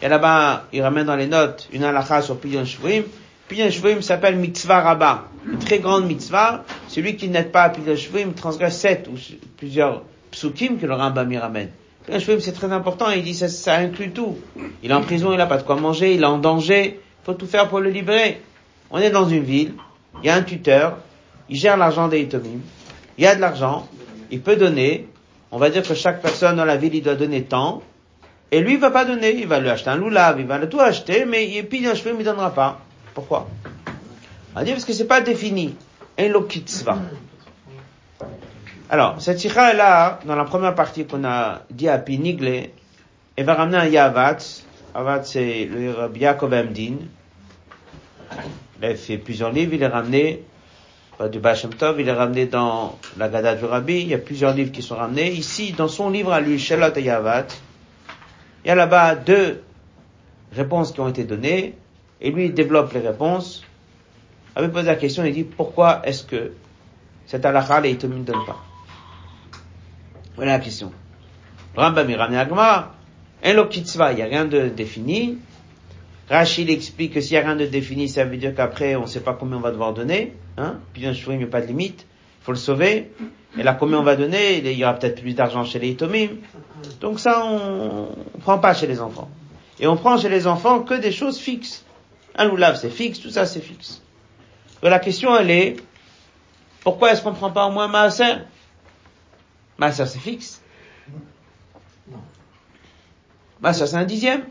Et 0.00 0.08
là-bas, 0.08 0.64
il 0.72 0.82
ramène 0.82 1.06
dans 1.06 1.16
les 1.16 1.26
notes 1.26 1.68
une 1.72 1.84
halakha 1.84 2.22
sur 2.22 2.38
Pidyon 2.38 2.64
Shvuim. 2.64 3.02
Pidyon 3.48 3.70
Shvuim 3.70 4.00
s'appelle 4.00 4.36
mitzvah 4.36 4.80
rabbah. 4.80 5.24
Une 5.50 5.58
très 5.58 5.78
grande 5.78 6.06
mitzvah. 6.06 6.64
Celui 6.88 7.16
qui 7.16 7.28
n'aide 7.28 7.50
pas 7.50 7.64
à 7.64 7.70
Pidyon 7.70 7.96
Shvuim 7.96 8.32
transgresse 8.32 8.78
sept 8.78 9.08
ou 9.08 9.16
plusieurs 9.56 10.02
psukim 10.30 10.78
que 10.78 10.86
le 10.86 10.94
Rambam 10.94 11.30
y 11.32 11.38
ramène. 11.38 11.70
C'est 12.10 12.52
très 12.52 12.72
important. 12.72 13.10
Il 13.10 13.22
dit 13.22 13.34
ça, 13.34 13.48
ça 13.48 13.76
inclut 13.76 14.10
tout. 14.10 14.38
Il 14.82 14.90
est 14.90 14.94
en 14.94 15.02
prison, 15.02 15.32
il 15.32 15.36
n'a 15.36 15.46
pas 15.46 15.58
de 15.58 15.62
quoi 15.62 15.76
manger, 15.76 16.14
il 16.14 16.22
est 16.22 16.26
en 16.26 16.38
danger. 16.38 17.00
Il 17.22 17.24
faut 17.24 17.34
tout 17.34 17.46
faire 17.46 17.68
pour 17.68 17.80
le 17.80 17.90
libérer. 17.90 18.40
On 18.90 18.98
est 18.98 19.10
dans 19.10 19.28
une 19.28 19.42
ville. 19.42 19.74
Il 20.22 20.26
y 20.26 20.30
a 20.30 20.34
un 20.34 20.42
tuteur. 20.42 20.98
Il 21.50 21.56
gère 21.56 21.76
l'argent 21.76 22.08
des 22.08 22.20
Itomim. 22.20 22.60
Il 23.18 23.24
y 23.24 23.26
a 23.26 23.34
de 23.34 23.40
l'argent. 23.40 23.86
Il 24.30 24.40
peut 24.40 24.56
donner. 24.56 25.06
On 25.50 25.58
va 25.58 25.70
dire 25.70 25.82
que 25.82 25.94
chaque 25.94 26.22
personne 26.22 26.56
dans 26.56 26.64
la 26.64 26.76
ville, 26.76 26.94
il 26.94 27.02
doit 27.02 27.14
donner 27.14 27.42
tant. 27.42 27.82
Et 28.50 28.60
lui, 28.60 28.74
il 28.74 28.78
va 28.78 28.90
pas 28.90 29.04
donner. 29.04 29.34
Il 29.34 29.46
va 29.46 29.60
lui 29.60 29.68
acheter 29.68 29.90
un 29.90 29.96
loulav, 29.96 30.40
il 30.40 30.46
va 30.46 30.58
le 30.58 30.68
tout 30.68 30.80
acheter, 30.80 31.26
mais 31.26 31.46
il 31.48 31.66
puis 31.66 31.86
un 31.86 31.94
cheveu, 31.94 32.12
il 32.12 32.18
ne 32.18 32.24
donnera 32.24 32.50
pas. 32.50 32.80
Pourquoi? 33.14 33.48
On 34.54 34.58
va 34.58 34.64
dire 34.64 34.74
parce 34.74 34.84
que 34.84 34.92
c'est 34.92 35.06
pas 35.06 35.20
défini. 35.20 35.74
Un 36.18 36.28
lokitzva. 36.28 36.98
Alors, 38.90 39.20
cette 39.20 39.38
sikha 39.38 39.74
là, 39.74 40.18
dans 40.24 40.34
la 40.34 40.44
première 40.44 40.74
partie 40.74 41.04
qu'on 41.04 41.22
a 41.22 41.60
dit 41.70 41.90
à 41.90 41.98
Pinigle, 41.98 42.70
elle 43.36 43.44
va 43.44 43.52
ramener 43.52 43.76
un 43.76 43.84
yavat. 43.84 44.38
Yavat, 44.94 45.24
c'est 45.24 45.66
le 45.66 45.92
Rabbi 45.92 46.20
Yaakov 46.20 46.54
Amdin. 46.54 46.94
Il 48.80 48.84
a 48.86 48.94
fait 48.94 49.18
plusieurs 49.18 49.52
livres, 49.52 49.74
il 49.74 49.82
est 49.82 49.86
ramené 49.86 50.42
du 51.30 51.38
Bachem 51.38 51.74
Tov, 51.74 52.00
il 52.00 52.08
est 52.08 52.12
ramené 52.12 52.46
dans 52.46 52.98
la 53.18 53.28
Gada 53.28 53.56
du 53.56 53.66
Rabbi, 53.66 54.00
il 54.00 54.08
y 54.08 54.14
a 54.14 54.18
plusieurs 54.18 54.54
livres 54.54 54.72
qui 54.72 54.80
sont 54.80 54.96
ramenés. 54.96 55.32
Ici, 55.32 55.72
dans 55.72 55.88
son 55.88 56.08
livre 56.08 56.32
à 56.32 56.40
lui, 56.40 56.58
Shelot 56.58 56.96
et 56.96 57.02
Yavat, 57.02 57.48
il 58.64 58.68
y 58.68 58.70
a 58.70 58.74
là-bas 58.74 59.16
deux 59.16 59.62
réponses 60.54 60.92
qui 60.92 61.00
ont 61.00 61.08
été 61.08 61.24
données, 61.24 61.74
et 62.22 62.30
lui, 62.30 62.46
il 62.46 62.54
développe 62.54 62.94
les 62.94 63.00
réponses. 63.00 63.64
Il 64.56 64.60
avait 64.60 64.72
posé 64.72 64.86
la 64.86 64.96
question, 64.96 65.26
il 65.26 65.34
dit, 65.34 65.44
pourquoi 65.44 66.00
est-ce 66.04 66.24
que 66.24 66.52
cet 67.26 67.44
halakha, 67.44 67.86
Itomim 67.86 68.20
ne 68.20 68.24
donnent 68.24 68.46
pas? 68.46 68.67
Voilà 70.38 70.52
la 70.52 70.60
question. 70.60 70.92
Rambam, 71.74 72.08
il 72.08 72.14
ramène 72.14 72.38
un 72.38 72.90
il 73.42 73.54
n'y 73.54 74.22
a 74.22 74.24
rien 74.24 74.44
de 74.44 74.68
défini. 74.68 75.38
Rachid 76.30 76.70
explique 76.70 77.14
que 77.14 77.20
s'il 77.20 77.32
n'y 77.32 77.38
a 77.38 77.46
rien 77.46 77.56
de 77.56 77.66
défini, 77.66 78.08
ça 78.08 78.24
veut 78.24 78.36
dire 78.36 78.54
qu'après, 78.54 78.94
on 78.94 79.02
ne 79.02 79.06
sait 79.06 79.18
pas 79.18 79.32
combien 79.32 79.56
on 79.56 79.60
va 79.60 79.72
devoir 79.72 79.94
donner. 79.94 80.34
Hein 80.56 80.76
Puis 80.92 81.04
un 81.06 81.12
il 81.12 81.38
n'y 81.38 81.42
a 81.42 81.46
pas 81.48 81.60
de 81.60 81.66
limite. 81.66 82.06
Il 82.40 82.44
faut 82.44 82.52
le 82.52 82.58
sauver. 82.58 83.10
Et 83.58 83.64
là, 83.64 83.74
combien 83.74 83.98
on 83.98 84.04
va 84.04 84.14
donner 84.14 84.58
Il 84.58 84.78
y 84.78 84.84
aura 84.84 84.94
peut-être 84.94 85.20
plus 85.20 85.34
d'argent 85.34 85.64
chez 85.64 85.80
les 85.80 85.88
itomim. 85.88 86.28
Donc 87.00 87.18
ça, 87.18 87.44
on 87.44 88.10
ne 88.36 88.40
prend 88.40 88.60
pas 88.60 88.74
chez 88.74 88.86
les 88.86 89.00
enfants. 89.00 89.28
Et 89.80 89.88
on 89.88 89.96
prend 89.96 90.18
chez 90.18 90.28
les 90.28 90.46
enfants 90.46 90.82
que 90.82 90.94
des 90.94 91.10
choses 91.10 91.38
fixes. 91.38 91.84
Un 92.36 92.44
loulav, 92.44 92.76
c'est 92.76 92.90
fixe, 92.90 93.18
tout 93.18 93.30
ça, 93.30 93.44
c'est 93.44 93.60
fixe. 93.60 94.02
Donc 94.82 94.92
la 94.92 95.00
question, 95.00 95.36
elle 95.36 95.50
est, 95.50 95.76
pourquoi 96.84 97.10
est-ce 97.10 97.22
qu'on 97.22 97.32
ne 97.32 97.36
prend 97.36 97.50
pas 97.50 97.66
au 97.66 97.72
moins 97.72 97.88
maaser? 97.88 98.36
Maaser, 99.78 100.06
c'est 100.06 100.18
fixe. 100.18 100.60
Maaser, 103.60 103.86
c'est 103.86 103.96
un 103.96 104.04
dixième. 104.04 104.44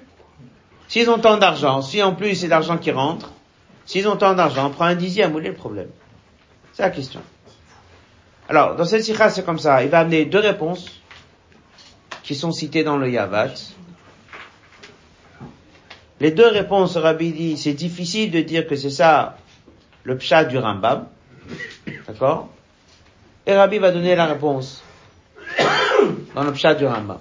S'ils 0.88 1.10
ont 1.10 1.19
tant 1.19 1.38
d'argent, 1.38 1.81
si 1.81 2.01
en 2.01 2.15
plus 2.15 2.36
c'est 2.36 2.48
d'argent 2.48 2.77
qui 2.77 2.91
rentre, 2.91 3.34
s'ils 3.86 4.07
ont 4.07 4.15
tant 4.15 4.34
d'argent, 4.34 4.67
on 4.67 4.69
prend 4.69 4.86
un 4.86 4.96
dixième, 4.96 5.36
où 5.36 5.39
est 5.39 5.48
le 5.48 5.53
problème? 5.53 5.89
C'est 6.74 6.84
la 6.84 6.89
question. 6.91 7.22
Alors, 8.48 8.75
dans 8.77 8.86
cette 8.86 9.03
sikha, 9.03 9.29
c'est 9.29 9.43
comme 9.43 9.60
ça. 9.60 9.84
Il 9.84 9.89
va 9.89 10.00
amener 10.00 10.25
deux 10.25 10.39
réponses 10.39 11.01
qui 12.24 12.36
sont 12.36 12.53
citées 12.53 12.84
dans 12.84 12.98
le 12.98 13.10
Yavat. 13.10 13.53
Les 16.19 16.31
deux 16.31 16.48
réponses, 16.48 16.96
Rabbi 16.96 17.31
dit, 17.31 17.57
c'est 17.57 17.74
difficile 17.74 18.31
de 18.31 18.41
dire 18.41 18.65
que 18.65 18.75
c'est 18.75 18.89
ça 18.89 19.38
le 20.03 20.17
pshat 20.17 20.46
du 20.46 20.57
Rambam. 20.57 21.07
D'accord? 22.07 22.50
Et 23.46 23.53
Rabbi 23.53 23.77
va 23.77 23.91
donner 23.91 24.15
la 24.15 24.25
réponse 24.25 24.84
dans 26.38 26.44
le 26.44 26.51
pshat 26.51 26.75
du 26.75 26.86
Rambam. 26.86 27.17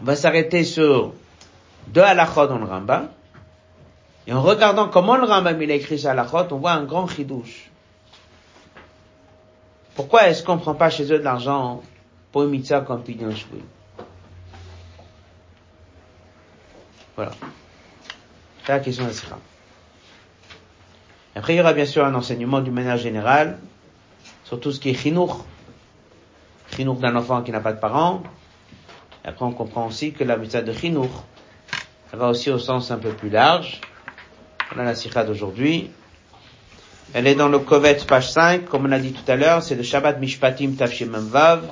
On 0.00 0.04
va 0.04 0.14
s'arrêter 0.14 0.62
sur 0.62 1.12
deux 1.88 2.00
halachot 2.00 2.46
dans 2.46 2.58
le 2.58 2.64
Rambam. 2.64 3.08
Et 4.28 4.32
en 4.32 4.40
regardant 4.40 4.88
comment 4.88 5.16
le 5.16 5.24
Rambam 5.24 5.60
il 5.60 5.68
a 5.72 5.74
écrit 5.74 5.98
sa 5.98 6.12
halachot, 6.12 6.46
on 6.52 6.58
voit 6.58 6.74
un 6.74 6.84
grand 6.84 7.08
chidouche. 7.08 7.72
Pourquoi 9.96 10.28
est-ce 10.28 10.44
qu'on 10.44 10.58
prend 10.58 10.76
pas 10.76 10.90
chez 10.90 11.12
eux 11.12 11.18
de 11.18 11.24
l'argent 11.24 11.82
pour 12.30 12.44
une 12.44 12.50
mitzvah 12.50 12.82
comme 12.82 13.02
pignon 13.02 13.34
chouï 13.34 13.64
Voilà. 17.16 17.32
C'est 18.64 18.72
la 18.72 18.78
question 18.78 19.06
de 19.06 19.10
la 19.10 19.38
Après, 21.34 21.54
il 21.54 21.56
y 21.56 21.60
aura 21.60 21.72
bien 21.72 21.86
sûr 21.86 22.04
un 22.04 22.14
enseignement 22.14 22.60
d'une 22.60 22.74
manière 22.74 22.96
générale 22.96 23.58
sur 24.44 24.60
tout 24.60 24.70
ce 24.70 24.78
qui 24.78 24.90
est 24.90 24.94
chinour. 24.94 25.44
Chinour 26.80 26.96
d'un 26.96 27.14
enfant 27.14 27.42
qui 27.42 27.52
n'a 27.52 27.60
pas 27.60 27.74
de 27.74 27.78
parents. 27.78 28.22
Et 29.22 29.28
après, 29.28 29.44
on 29.44 29.52
comprend 29.52 29.86
aussi 29.86 30.12
que 30.12 30.24
la 30.24 30.38
mitzvah 30.38 30.62
de 30.62 30.72
chinour, 30.72 31.26
va 32.10 32.28
aussi 32.30 32.50
au 32.50 32.58
sens 32.58 32.90
un 32.90 32.96
peu 32.96 33.10
plus 33.10 33.28
large. 33.28 33.82
Voilà 34.72 34.88
la 34.88 34.94
sikha 34.94 35.24
d'aujourd'hui. 35.24 35.90
Elle 37.12 37.26
est 37.26 37.34
dans 37.34 37.50
le 37.50 37.58
Kovetz, 37.58 38.04
page 38.04 38.30
5, 38.30 38.64
comme 38.64 38.86
on 38.86 38.92
a 38.92 38.98
dit 38.98 39.12
tout 39.12 39.30
à 39.30 39.36
l'heure, 39.36 39.62
c'est 39.62 39.74
le 39.74 39.82
Shabbat 39.82 40.20
Mishpatim 40.20 40.72
Tafshim 40.72 41.10
Vav, 41.10 41.68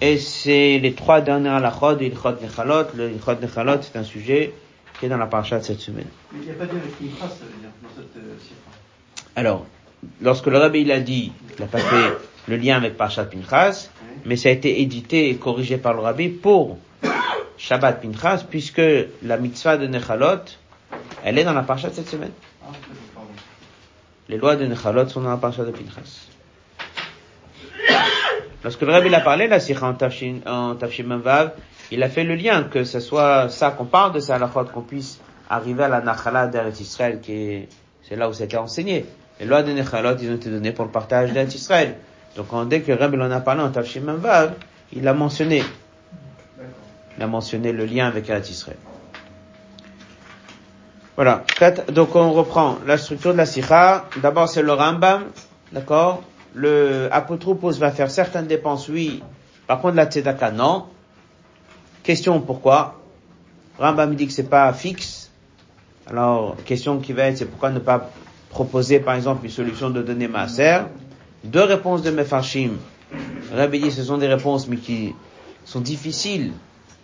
et 0.00 0.18
c'est 0.18 0.80
les 0.80 0.94
trois 0.94 1.20
derniers 1.20 1.50
halachot 1.50 1.94
de 1.94 2.02
Ilchot 2.02 2.40
Nechalot. 2.42 2.88
Le 2.96 3.08
Ilchot 3.12 3.36
Nechalot, 3.40 3.82
c'est 3.82 3.96
un 3.96 4.02
sujet 4.02 4.52
qui 4.98 5.06
est 5.06 5.08
dans 5.08 5.16
la 5.16 5.26
paracha 5.26 5.60
de 5.60 5.64
cette 5.64 5.78
semaine. 5.78 6.08
Mais 6.32 6.40
il 6.40 6.46
n'y 6.46 6.50
a 6.50 6.54
pas 6.54 6.66
de 6.66 6.72
avec 6.72 6.98
Pinchas, 6.98 7.28
ça 7.28 7.44
veut 7.44 7.60
dire, 7.60 7.70
dans 7.84 7.88
cette 7.94 8.16
euh. 8.16 9.36
Alors, 9.36 9.64
lorsque 10.20 10.46
le 10.48 10.58
rabbi 10.58 10.80
il 10.80 10.90
a 10.90 10.98
dit, 10.98 11.30
il 11.56 11.60
n'a 11.60 11.68
pas 11.68 11.78
fait 11.78 12.31
le 12.48 12.56
lien 12.56 12.76
avec 12.76 12.96
Parashat 12.96 13.24
Pinchas, 13.24 13.88
mais 14.24 14.36
ça 14.36 14.48
a 14.48 14.52
été 14.52 14.80
édité 14.80 15.30
et 15.30 15.36
corrigé 15.36 15.78
par 15.78 15.94
le 15.94 16.00
rabbi 16.00 16.28
pour 16.28 16.78
Shabbat 17.58 18.02
Pinchas, 18.02 18.44
puisque 18.48 18.82
la 19.22 19.36
mitzvah 19.36 19.76
de 19.76 19.86
Nechalot, 19.86 20.44
elle 21.24 21.38
est 21.38 21.44
dans 21.44 21.54
la 21.54 21.62
Parashat 21.62 21.90
cette 21.92 22.08
semaine. 22.08 22.32
Ah. 22.62 22.72
Les 24.28 24.36
lois 24.36 24.56
de 24.56 24.66
Nechalot 24.66 25.08
sont 25.08 25.20
dans 25.20 25.30
la 25.30 25.36
Parashat 25.36 25.64
de 25.64 25.70
Pinchas. 25.70 26.28
Lorsque 28.64 28.82
le 28.82 28.92
rabbi 28.92 29.12
a 29.12 29.20
parlé, 29.20 29.48
la 29.48 29.58
sikha 29.58 29.86
en 29.86 29.94
Tafshim 29.94 31.16
Vav, 31.16 31.52
il 31.90 32.02
a 32.02 32.08
fait 32.08 32.22
le 32.22 32.36
lien, 32.36 32.64
que 32.64 32.84
ce 32.84 33.00
soit 33.00 33.48
ça 33.48 33.72
qu'on 33.72 33.86
parle 33.86 34.12
de 34.12 34.20
ça, 34.20 34.38
la 34.38 34.46
fois 34.46 34.64
qu'on 34.64 34.82
puisse 34.82 35.20
arriver 35.50 35.84
à 35.84 35.88
la 35.88 36.00
Nachala 36.00 36.46
d'Eretz 36.46 36.80
Israël, 36.80 37.20
qui 37.20 37.32
est, 37.32 37.68
c'est 38.02 38.14
là 38.14 38.28
où 38.28 38.32
c'était 38.32 38.56
enseigné. 38.56 39.04
Les 39.40 39.46
lois 39.46 39.64
de 39.64 39.72
Nechalot, 39.72 40.16
ils 40.22 40.30
ont 40.30 40.36
été 40.36 40.48
données 40.48 40.70
pour 40.70 40.84
le 40.84 40.92
partage 40.92 41.32
d'Eretz 41.32 41.54
Israël. 41.54 41.96
Donc, 42.36 42.48
quand 42.48 42.64
dès 42.64 42.80
que 42.80 42.92
il 42.92 43.20
en 43.22 43.30
a 43.30 43.40
parlé 43.40 43.62
en 43.62 43.70
Tafshim 43.70 44.12
Vav, 44.16 44.54
il 44.92 45.06
a 45.08 45.14
mentionné, 45.14 45.62
il 47.16 47.22
a 47.22 47.26
mentionné 47.26 47.72
le 47.72 47.84
lien 47.84 48.06
avec 48.06 48.28
Eretz 48.28 48.50
Israël. 48.50 48.78
Voilà. 51.16 51.44
Donc 51.88 52.16
on 52.16 52.32
reprend 52.32 52.78
la 52.86 52.96
structure 52.96 53.32
de 53.32 53.38
la 53.38 53.46
sikha. 53.46 54.06
D'abord 54.22 54.48
c'est 54.48 54.62
le 54.62 54.72
Rambam, 54.72 55.24
d'accord? 55.70 56.22
Le 56.54 57.08
apotropos 57.12 57.70
va 57.72 57.90
faire 57.90 58.10
certaines 58.10 58.46
dépenses, 58.46 58.88
oui. 58.88 59.22
Par 59.66 59.80
contre 59.80 59.96
la 59.96 60.06
tzedaka, 60.06 60.50
non. 60.50 60.86
Question 62.02 62.40
pourquoi? 62.40 62.98
Rambam 63.78 64.14
dit 64.14 64.26
que 64.26 64.32
c'est 64.32 64.48
pas 64.48 64.72
fixe. 64.72 65.30
Alors 66.06 66.56
question 66.64 66.98
qui 66.98 67.12
va 67.12 67.24
être, 67.24 67.38
c'est 67.38 67.46
pourquoi 67.46 67.70
ne 67.70 67.78
pas 67.78 68.10
proposer 68.48 68.98
par 68.98 69.14
exemple 69.14 69.44
une 69.44 69.50
solution 69.50 69.90
de 69.90 70.02
donner 70.02 70.28
maaser? 70.28 70.80
Deux 71.44 71.64
réponses 71.64 72.02
de 72.02 72.10
Mefarshim. 72.10 72.78
Rabbi 73.52 73.80
dit 73.80 73.90
ce 73.90 74.04
sont 74.04 74.18
des 74.18 74.28
réponses 74.28 74.68
mais 74.68 74.76
qui 74.76 75.14
sont 75.64 75.80
difficiles 75.80 76.52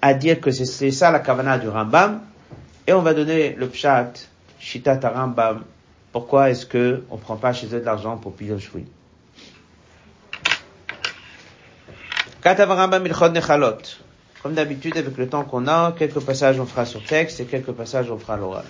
à 0.01 0.15
dire 0.15 0.41
que 0.41 0.51
c'est- 0.51 0.91
ça 0.91 1.11
la 1.11 1.19
kavana 1.19 1.59
du 1.59 1.69
Rambam. 1.69 2.21
Et 2.87 2.93
on 2.93 3.03
va 3.03 3.15
donner 3.15 3.55
le 3.55 3.69
pshat, 3.69 4.13
shitat 4.61 5.01
Rambam. 5.03 5.65
Pourquoi 6.13 6.51
est-ce 6.51 6.65
que 6.67 7.03
on 7.11 7.17
prend 7.17 7.37
pas 7.37 7.53
chez 7.53 7.67
eux 7.67 7.81
de 7.81 7.85
l'argent 7.85 8.17
pour 8.17 8.35
Rambam 12.45 13.05
ilchot 13.07 13.29
nechalot. 13.31 13.99
Comme 14.43 14.55
d'habitude, 14.55 14.97
avec 14.97 15.17
le 15.17 15.29
temps 15.29 15.45
qu'on 15.45 15.67
a, 15.67 15.93
quelques 15.99 16.21
passages 16.21 16.59
on 16.61 16.65
fera 16.65 16.87
sur 16.87 17.05
texte 17.05 17.41
et 17.41 17.45
quelques 17.45 17.73
passages 17.73 18.11
on 18.11 18.19
fera 18.19 18.37
l'oral. 18.37 18.65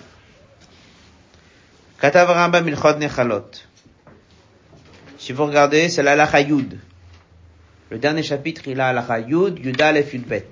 Katav 2.01 2.29
Rambam 2.31 2.67
ilchot 2.67 2.97
nechalot. 2.97 3.68
Si 5.19 5.33
vous 5.33 5.45
regardez, 5.47 5.89
c'est 5.89 6.03
l'alacha 6.03 6.41
Yud. 6.41 6.79
Le 7.91 7.99
dernier 7.99 8.23
chapitre, 8.23 8.63
il 8.67 8.81
a 8.81 8.93
l'alacha 8.93 9.21
Yud, 9.21 9.59
Yud 9.59 9.81
Aleph 9.81 10.15
Yud 10.15 10.27
Bet. 10.27 10.49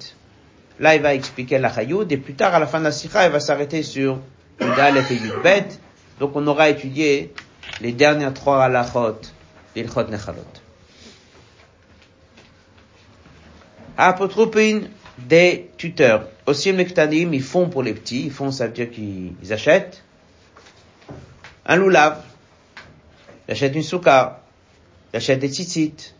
Là, 0.78 0.94
il 0.94 1.02
va 1.02 1.14
expliquer 1.14 1.58
la 1.58 1.72
Chayoud, 1.72 2.10
et 2.12 2.16
plus 2.18 2.34
tard, 2.34 2.54
à 2.54 2.58
la 2.58 2.66
fin 2.66 2.78
de 2.78 2.84
la 2.84 2.92
Sikha, 2.92 3.26
il 3.26 3.32
va 3.32 3.40
s'arrêter 3.40 3.82
sur 3.82 4.18
Yud 4.60 4.78
Aleph 4.78 5.10
et 5.10 5.14
Yud 5.14 5.42
Bet. 5.42 5.68
Donc, 6.20 6.32
on 6.34 6.46
aura 6.46 6.68
étudié 6.68 7.32
les 7.80 7.92
dernières 7.92 8.34
trois 8.34 8.62
halachot 8.62 9.20
d'Ilchot 9.74 10.04
Nechalot. 10.04 10.42
Apotropin 13.96 14.82
des 15.18 15.70
tuteurs. 15.78 16.28
Aussi, 16.46 16.72
les 16.72 16.84
Ktanim, 16.84 17.32
ils 17.32 17.42
font 17.42 17.70
pour 17.70 17.82
les 17.82 17.94
petits. 17.94 18.24
Ils 18.26 18.30
font, 18.30 18.50
ça 18.50 18.66
veut 18.66 18.72
dire 18.72 18.90
qu'ils 18.90 19.32
ils 19.42 19.52
achètent 19.52 20.02
un 21.64 21.76
loulav. 21.76 22.22
Ils 23.48 23.52
achètent 23.52 23.74
une 23.74 23.82
souka. 23.82 24.42
Ils 25.16 25.24
achètent 25.24 25.38
des 25.38 25.48
tzitzit, 25.48 26.14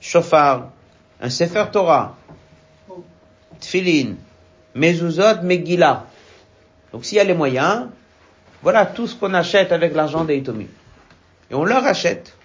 chauffard, 0.00 0.70
un 1.20 1.30
sefer 1.30 1.64
Torah, 1.72 2.16
tfilin, 3.58 4.14
mezuzot, 4.72 5.42
megillah. 5.42 6.06
Donc 6.92 7.04
s'il 7.04 7.16
y 7.16 7.20
a 7.20 7.24
les 7.24 7.34
moyens, 7.34 7.88
voilà 8.62 8.86
tout 8.86 9.08
ce 9.08 9.16
qu'on 9.16 9.34
achète 9.34 9.72
avec 9.72 9.96
l'argent 9.96 10.24
des 10.24 10.36
Itomim. 10.36 10.68
Et 11.50 11.56
on 11.56 11.64
leur 11.64 11.84
achète. 11.84 12.36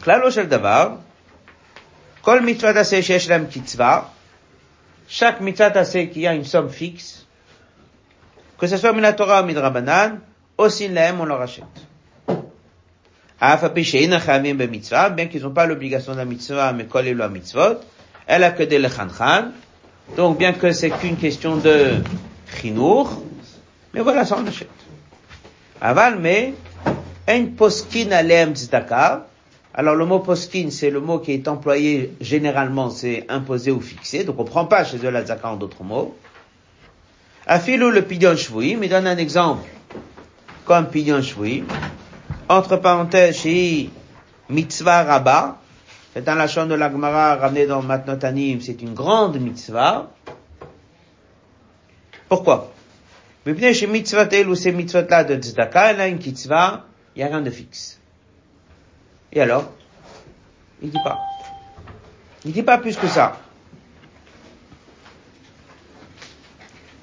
Klalo 0.00 0.30
shel 0.30 0.46
davar, 0.46 0.98
kol 2.22 2.40
mitzvah 2.42 2.72
taseh 2.72 3.02
sheyesh 3.02 3.26
lהם 3.26 3.48
kitzvah, 3.48 4.12
chaque 5.08 5.40
mitzvah 5.40 5.72
taseh 5.72 6.08
qui 6.08 6.24
a 6.24 6.34
une 6.34 6.44
somme 6.44 6.70
fixe, 6.70 7.26
que 8.58 8.68
ce 8.68 8.76
soit 8.76 8.92
min 8.92 9.02
aussi 10.58 10.88
l'aime, 10.88 11.20
on 11.20 11.24
leur 11.24 11.40
achète. 11.40 11.64
Bien 13.40 15.26
qu'ils 15.26 15.42
n'ont 15.42 15.50
pas 15.50 15.66
l'obligation 15.66 16.12
de 16.12 16.18
la 16.18 16.24
mitzvah, 16.24 16.72
mais 16.72 16.86
collez 16.86 17.14
la 17.14 17.28
mitzvot, 17.28 17.80
elle 18.26 18.44
a 18.44 18.52
que 18.52 18.62
des 18.62 18.78
lechanchan. 18.78 19.50
Donc, 20.16 20.38
bien 20.38 20.52
que 20.52 20.72
c'est 20.72 20.90
qu'une 20.90 21.16
question 21.16 21.56
de 21.56 21.96
chinour, 22.60 23.22
mais 23.92 24.00
voilà, 24.00 24.24
ça 24.24 24.38
on 24.38 24.46
achète. 24.46 24.68
Aval, 25.80 26.18
mais, 26.20 26.54
un 27.26 27.46
poskin 27.46 28.12
alem 28.12 28.54
tzedaka. 28.54 29.26
Alors, 29.74 29.96
le 29.96 30.06
mot 30.06 30.20
poskin, 30.20 30.68
c'est 30.70 30.90
le 30.90 31.00
mot 31.00 31.18
qui 31.18 31.32
est 31.32 31.48
employé 31.48 32.14
généralement, 32.20 32.90
c'est 32.90 33.26
imposé 33.28 33.72
ou 33.72 33.80
fixé. 33.80 34.24
Donc, 34.24 34.38
on 34.38 34.44
prend 34.44 34.66
pas 34.66 34.84
chez 34.84 34.98
eux 34.98 35.10
la 35.10 35.24
en 35.42 35.56
d'autres 35.56 35.82
mots. 35.82 36.16
Afilou 37.46 37.90
le 37.90 38.02
pidyon 38.02 38.36
shvuim, 38.36 38.82
il 38.82 38.88
donne 38.88 39.06
un 39.06 39.18
exemple 39.18 39.68
comme 40.64 40.88
pidyon 40.88 41.22
shvuim, 41.22 41.66
entre 42.48 42.76
parenthèses, 42.76 43.38
chez 43.38 43.90
mitzvah 44.48 45.04
rabbah, 45.04 45.58
c'est 46.12 46.28
un 46.28 46.34
lachon 46.34 46.66
de 46.66 46.74
la 46.74 46.90
Gemara 46.90 47.36
ramené 47.36 47.66
dans 47.66 47.82
Matnotanim, 47.82 48.60
c'est 48.60 48.80
une 48.82 48.94
grande 48.94 49.40
mitzvah. 49.40 50.10
Pourquoi? 52.28 52.72
Mais 53.46 53.52
bien 53.52 53.72
chez 53.72 53.86
mitzvah 53.86 54.26
tel 54.26 54.48
ou 54.48 54.54
ces 54.54 54.72
mitzvot 54.72 55.06
là 55.08 55.24
de 55.24 55.36
tzedaka, 55.36 55.90
elle 55.90 56.00
a 56.00 56.08
une 56.08 56.18
mitzvah, 56.18 56.84
il 57.14 57.18
n'y 57.18 57.24
a 57.24 57.28
rien 57.28 57.42
de 57.42 57.50
fixe. 57.50 58.00
Et 59.32 59.40
alors? 59.40 59.70
Il 60.80 60.90
dit 60.90 61.02
pas. 61.02 61.18
Il 62.44 62.52
dit 62.52 62.62
pas 62.62 62.78
plus 62.78 62.96
que 62.96 63.08
ça. 63.08 63.38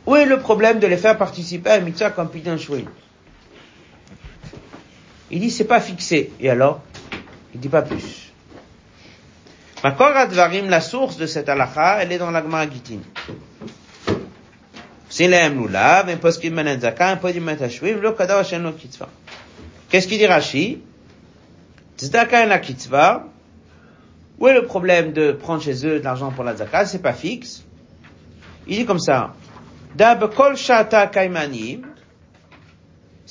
Où 0.05 0.15
est 0.15 0.25
le 0.25 0.39
problème 0.39 0.79
de 0.79 0.87
les 0.87 0.97
faire 0.97 1.17
participer 1.17 1.69
à 1.69 1.77
une 1.77 1.85
mitzvah 1.85 2.09
comme 2.09 2.29
pidyon 2.29 2.57
shvuim? 2.57 2.85
Il 5.31 5.39
dit 5.39 5.49
c'est 5.49 5.65
pas 5.65 5.79
fixé. 5.79 6.31
Et 6.39 6.49
alors 6.49 6.81
Il 7.53 7.59
dit 7.59 7.69
pas 7.69 7.81
plus. 7.81 8.31
Makor 9.83 10.15
Advarim, 10.15 10.69
la 10.69 10.81
source 10.81 11.17
de 11.17 11.25
cette 11.25 11.49
halakha, 11.49 12.03
elle 12.03 12.11
est 12.11 12.17
dans 12.19 12.29
la 12.29 12.41
Gemara 12.43 12.69
Gitin. 12.69 12.99
Silem 15.09 15.57
lulav, 15.59 16.07
un 16.09 16.17
poskim 16.17 16.53
menen 16.53 16.79
zaka, 16.79 17.09
un 17.09 17.17
podim 17.17 17.43
metashvim, 17.43 17.99
lo 17.99 18.13
kadav 18.13 18.45
shen 18.45 18.63
lo 18.63 18.71
kitzva. 18.71 19.09
Qu'est-ce 19.89 20.07
qu'il 20.07 20.19
dit 20.19 20.27
Rashi? 20.27 20.81
Tzedaka 21.97 22.45
et 22.45 22.47
la 22.47 22.59
kitzva. 22.59 23.25
Où 24.39 24.47
est 24.47 24.53
le 24.53 24.65
problème 24.65 25.11
de 25.13 25.33
prendre 25.33 25.61
chez 25.61 25.85
eux 25.85 25.99
de 25.99 26.03
l'argent 26.03 26.31
pour 26.31 26.43
la 26.43 26.55
zaka? 26.55 26.85
C'est 26.85 27.01
pas 27.01 27.13
fixe. 27.13 27.65
Il 28.67 28.77
dit 28.77 28.85
comme 28.85 28.99
ça. 28.99 29.33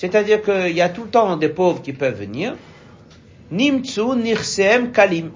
C'est-à-dire 0.01 0.41
qu'il 0.41 0.75
y 0.75 0.81
a 0.81 0.89
tout 0.89 1.05
le 1.05 1.11
temps 1.11 1.37
des 1.37 1.51
pauvres 1.51 1.83
qui 1.83 1.93
peuvent 1.93 2.19
venir. 2.19 2.55
Nimtsu 3.51 4.17
nirsem 4.17 4.93
kalim. 4.93 5.31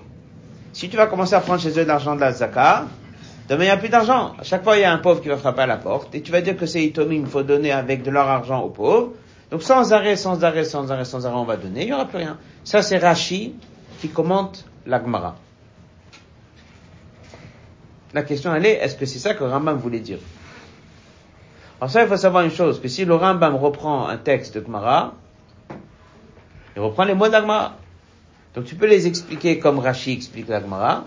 si 0.73 0.89
tu 0.89 0.97
vas 0.97 1.07
commencer 1.07 1.35
à 1.35 1.41
prendre 1.41 1.61
chez 1.61 1.69
eux 1.69 1.83
de 1.83 1.89
l'argent 1.89 2.15
de 2.17 2.21
la 2.21 2.33
zaka, 2.33 2.87
demain 3.47 3.65
il 3.65 3.67
n'y 3.67 3.71
a 3.71 3.77
plus 3.77 3.91
d'argent. 3.91 4.33
À 4.39 4.43
chaque 4.43 4.65
fois, 4.65 4.79
il 4.79 4.81
y 4.81 4.85
a 4.85 4.91
un 4.91 4.97
pauvre 4.97 5.21
qui 5.21 5.29
va 5.29 5.37
frapper 5.37 5.61
à 5.61 5.67
la 5.67 5.77
porte, 5.77 6.15
et 6.15 6.23
tu 6.23 6.33
vas 6.33 6.41
dire 6.41 6.57
que 6.57 6.65
c'est 6.65 6.83
itomim, 6.83 7.25
il 7.25 7.27
faut 7.27 7.43
donner 7.43 7.73
avec 7.73 8.03
de 8.03 8.11
leur 8.11 8.27
argent 8.27 8.63
aux 8.63 8.71
pauvres. 8.71 9.13
Donc 9.51 9.63
sans 9.63 9.93
arrêt, 9.93 10.17
sans 10.17 10.43
arrêt, 10.45 10.65
sans 10.65 10.91
arrêt, 10.91 11.05
sans 11.05 11.27
arrêt, 11.27 11.37
on 11.37 11.45
va 11.45 11.59
donner, 11.59 11.83
il 11.83 11.87
n'y 11.89 11.93
aura 11.93 12.07
plus 12.07 12.17
rien. 12.17 12.39
Ça, 12.65 12.81
c'est 12.81 12.97
Rashi 12.97 13.57
qui 14.01 14.09
commente 14.09 14.65
l'Agmara. 14.87 15.37
La 18.15 18.23
question, 18.23 18.55
elle 18.55 18.65
est, 18.65 18.77
est-ce 18.77 18.97
que 18.97 19.05
c'est 19.05 19.19
ça 19.19 19.35
que 19.35 19.45
Rambam 19.45 19.77
voulait 19.77 20.01
dire? 20.01 20.21
Alors 21.81 21.91
ça, 21.91 22.03
il 22.03 22.09
faut 22.09 22.17
savoir 22.17 22.45
une 22.45 22.51
chose, 22.51 22.81
que 22.81 22.89
si 22.89 23.05
le 23.05 23.15
Rambam 23.15 23.57
reprend 23.57 24.09
un 24.09 24.17
texte 24.17 24.55
de 24.55 24.61
Gmara, 24.61 25.15
il 26.77 26.83
reprend 26.83 27.05
les 27.05 27.15
mots 27.15 27.27
de 27.27 27.33
l'Agmara. 27.33 27.77
Donc 28.55 28.65
tu 28.65 28.75
peux 28.75 28.87
les 28.87 29.07
expliquer 29.07 29.59
comme 29.59 29.79
Rashi 29.79 30.13
explique 30.13 30.49
l'Agmara, 30.49 31.05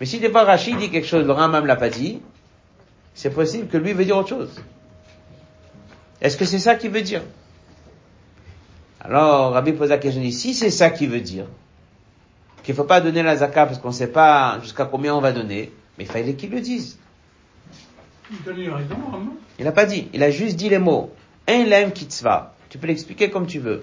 mais 0.00 0.06
si 0.06 0.20
des 0.20 0.30
fois 0.30 0.44
Rashi 0.44 0.76
dit 0.76 0.90
quelque 0.90 1.06
chose, 1.06 1.26
le 1.26 1.32
Rambam 1.32 1.66
l'a 1.66 1.76
pas 1.76 1.90
dit, 1.90 2.20
c'est 3.14 3.30
possible 3.30 3.66
que 3.66 3.76
lui 3.76 3.92
veut 3.92 4.04
dire 4.04 4.16
autre 4.16 4.28
chose. 4.28 4.62
Est-ce 6.20 6.36
que 6.36 6.44
c'est 6.44 6.58
ça 6.58 6.76
qu'il 6.76 6.90
veut 6.90 7.02
dire? 7.02 7.22
Alors, 9.00 9.52
Rabbi 9.52 9.72
pose 9.72 9.90
la 9.90 9.98
question, 9.98 10.22
si 10.30 10.54
c'est 10.54 10.70
ça 10.70 10.90
qu'il 10.90 11.08
veut 11.08 11.20
dire, 11.20 11.46
qu'il 12.62 12.74
faut 12.74 12.84
pas 12.84 13.00
donner 13.00 13.22
la 13.22 13.36
zakat 13.36 13.66
parce 13.66 13.78
qu'on 13.78 13.92
sait 13.92 14.12
pas 14.12 14.58
jusqu'à 14.60 14.84
combien 14.84 15.14
on 15.14 15.20
va 15.20 15.32
donner, 15.32 15.72
mais 15.96 16.04
il 16.04 16.10
fallait 16.10 16.34
qu'il 16.34 16.50
le 16.50 16.60
dise. 16.60 16.98
Il 19.58 19.64
n'a 19.64 19.72
pas 19.72 19.86
dit, 19.86 20.08
il 20.12 20.22
a 20.22 20.30
juste 20.30 20.56
dit 20.56 20.68
les 20.68 20.78
mots. 20.78 21.12
Un 21.46 21.64
lem 21.64 21.92
kitzva. 21.92 22.54
Tu 22.68 22.78
peux 22.78 22.86
l'expliquer 22.86 23.30
comme 23.30 23.46
tu 23.46 23.58
veux. 23.58 23.82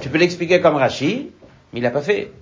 Tu 0.00 0.08
peux 0.08 0.18
l'expliquer 0.18 0.60
comme 0.60 0.76
Rashi, 0.76 1.30
mais 1.72 1.80
il 1.80 1.82
l'a 1.82 1.90
pas 1.90 2.02
fait. 2.02 2.32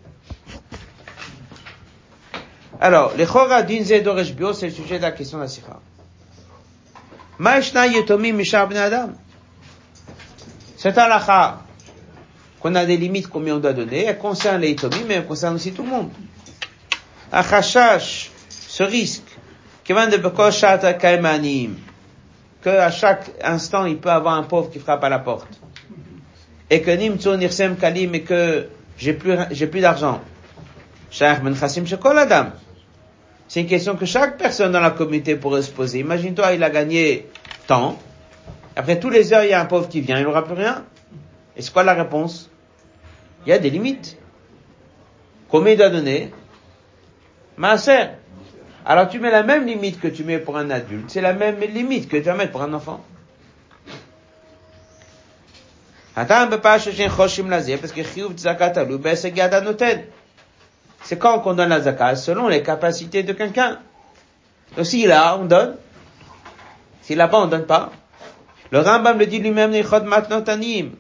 Alors, 2.81 3.13
les 3.17 3.27
chora 3.27 3.63
d'une 3.63 3.85
bio, 3.85 4.53
c'est 4.53 4.67
le 4.67 4.73
sujet 4.73 4.99
de 4.99 5.03
la 5.03 5.13
question 5.13 5.39
de 5.39 5.43
la 5.45 5.49
sikha. 5.49 5.81
Ma'eshna 7.39 7.87
yetomim 7.87 8.33
mishar 8.33 8.69
ben 8.69 8.79
adam. 8.79 9.13
Cette 10.77 10.99
halakha, 10.99 11.63
qu'on 12.61 12.75
a 12.75 12.85
des 12.85 12.97
limites 12.97 13.29
combien 13.29 13.57
on 13.57 13.59
doit 13.59 13.73
donner, 13.73 14.05
elle 14.05 14.19
concerne 14.19 14.61
les 14.61 14.71
yetomim, 14.71 15.05
mais 15.07 15.15
elle 15.15 15.27
concerne 15.27 15.55
aussi 15.55 15.73
tout 15.73 15.85
le 15.85 15.91
monde. 15.91 16.11
Achashash, 17.31 18.31
ce 18.49 18.83
risque, 18.83 19.32
que 22.63 22.69
à 22.69 22.91
chaque 22.91 23.31
instant 23.43 23.85
il 23.87 23.99
peut 23.99 24.11
avoir 24.11 24.35
un 24.35 24.45
pauvre 24.45 24.71
qui 24.71 24.79
frappe 24.79 25.03
à 25.05 25.09
la 25.09 25.19
porte. 25.19 25.61
Et 26.71 26.81
que 26.81 26.91
nimtsu 26.91 27.37
nirsem 27.37 27.77
kalim 27.77 28.15
et 28.15 28.23
que 28.23 28.69
j'ai 28.97 29.13
plus, 29.13 29.37
j'ai 29.51 29.67
plus 29.67 29.81
d'argent. 29.81 30.21
C'est 31.11 31.31
une 33.61 33.67
question 33.67 33.97
que 33.97 34.07
chaque 34.07 34.39
personne 34.39 34.73
dans 34.73 34.81
la 34.81 34.93
communauté 34.93 35.37
pourrait 35.37 35.61
se 35.61 35.71
poser. 35.71 35.99
Imagine-toi, 35.99 36.55
il 36.55 36.63
a 36.63 36.71
gagné 36.71 37.27
tant. 37.67 37.99
Après 38.75 38.99
tous 38.99 39.11
les 39.11 39.35
heures, 39.35 39.45
il 39.45 39.51
y 39.51 39.53
a 39.53 39.61
un 39.61 39.67
pauvre 39.67 39.89
qui 39.89 40.01
vient, 40.01 40.19
il 40.19 40.25
n'aura 40.25 40.45
plus 40.45 40.55
rien. 40.55 40.85
Et 41.55 41.61
c'est 41.61 41.71
quoi 41.73 41.83
la 41.83 41.93
réponse? 41.93 42.51
Il 43.45 43.51
y 43.51 43.53
a 43.53 43.59
des 43.59 43.69
limites. 43.69 44.17
Combien 45.51 45.73
il 45.75 45.77
doit 45.77 45.91
donner? 45.91 46.31
Maaser. 47.59 48.22
Alors 48.85 49.09
tu 49.09 49.19
mets 49.21 49.31
la 49.31 49.43
même 49.43 49.67
limite 49.67 50.01
que 50.01 50.09
tu 50.09 50.25
mets 50.25 50.39
pour 50.39 50.57
un 50.57 50.71
adulte, 50.71 51.11
c'est 51.11 51.21
la 51.21 51.33
même 51.33 51.61
limite 51.61 52.09
que 52.09 52.17
tu 52.17 52.25
vas 52.25 52.35
mettre 52.35 52.53
pour 52.53 52.63
un 52.63 52.73
enfant. 52.73 53.01
Parce 56.15 56.29
que 56.29 58.03
c'est 61.03 61.19
quand 61.19 61.41
qu'on 61.41 61.55
donne 61.55 61.69
la 61.71 61.81
zakat? 61.81 62.17
Selon 62.17 62.49
les 62.49 62.63
capacités 62.63 63.23
de 63.23 63.33
quelqu'un. 63.33 63.79
Donc 64.77 64.87
s'il 64.87 65.11
a, 65.11 65.37
on 65.39 65.47
donne. 65.47 65.77
S'il 67.03 67.21
a 67.21 67.29
pas, 67.29 67.41
on 67.41 67.47
donne 67.47 67.67
pas. 67.67 67.93
Le 68.71 68.81
Rambam 68.81 69.19
le 69.19 69.27
dit 69.27 69.39
lui-même, 69.39 69.73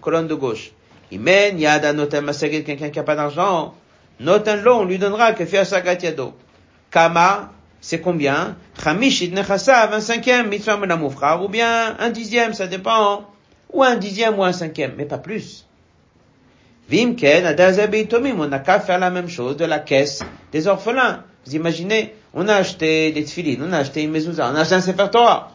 colonne 0.00 0.26
de 0.26 0.34
gauche. 0.34 0.72
Imen 1.10 1.58
Yada 1.58 1.92
Notem 1.92 2.30
quelqu'un 2.32 2.90
qui 2.90 2.98
a 2.98 3.02
pas 3.02 3.16
d'argent. 3.16 3.74
Notan 4.20 4.56
lo, 4.56 4.76
on 4.76 4.84
lui 4.84 4.98
donnera 4.98 5.32
que 5.32 5.44
fait 5.44 5.70
Yado. 6.02 6.34
Kama, 6.90 7.50
c'est 7.82 8.00
combien? 8.00 8.56
Chamishit 8.82 9.32
Nechasa, 9.32 9.88
25e, 9.88 10.46
Mitzvah 10.46 10.76
Menamoufra, 10.76 11.42
ou 11.42 11.48
bien 11.48 11.96
un 11.98 12.10
dixième, 12.10 12.54
ça 12.54 12.68
dépend. 12.68 13.26
Ou 13.72 13.82
un 13.82 13.96
dixième 13.96 14.38
ou 14.38 14.44
un 14.44 14.52
cinquième, 14.52 14.92
mais 14.96 15.04
pas 15.04 15.18
plus. 15.18 15.66
Vimken, 16.88 17.44
on 18.38 18.46
n'a 18.46 18.58
qu'à 18.60 18.78
faire 18.78 19.00
la 19.00 19.10
même 19.10 19.28
chose 19.28 19.56
de 19.56 19.64
la 19.64 19.80
caisse 19.80 20.20
des 20.52 20.68
orphelins. 20.68 21.24
Vous 21.44 21.56
imaginez, 21.56 22.14
on 22.34 22.46
a 22.48 22.54
acheté 22.54 23.10
des 23.10 23.24
tfilines, 23.24 23.62
on 23.66 23.72
a 23.72 23.78
acheté 23.78 24.04
une 24.04 24.12
mezouza, 24.12 24.48
on 24.52 24.54
a 24.54 24.60
acheté 24.60 24.76
un 24.76 24.80
sefer 24.80 25.08
Torah. 25.10 25.50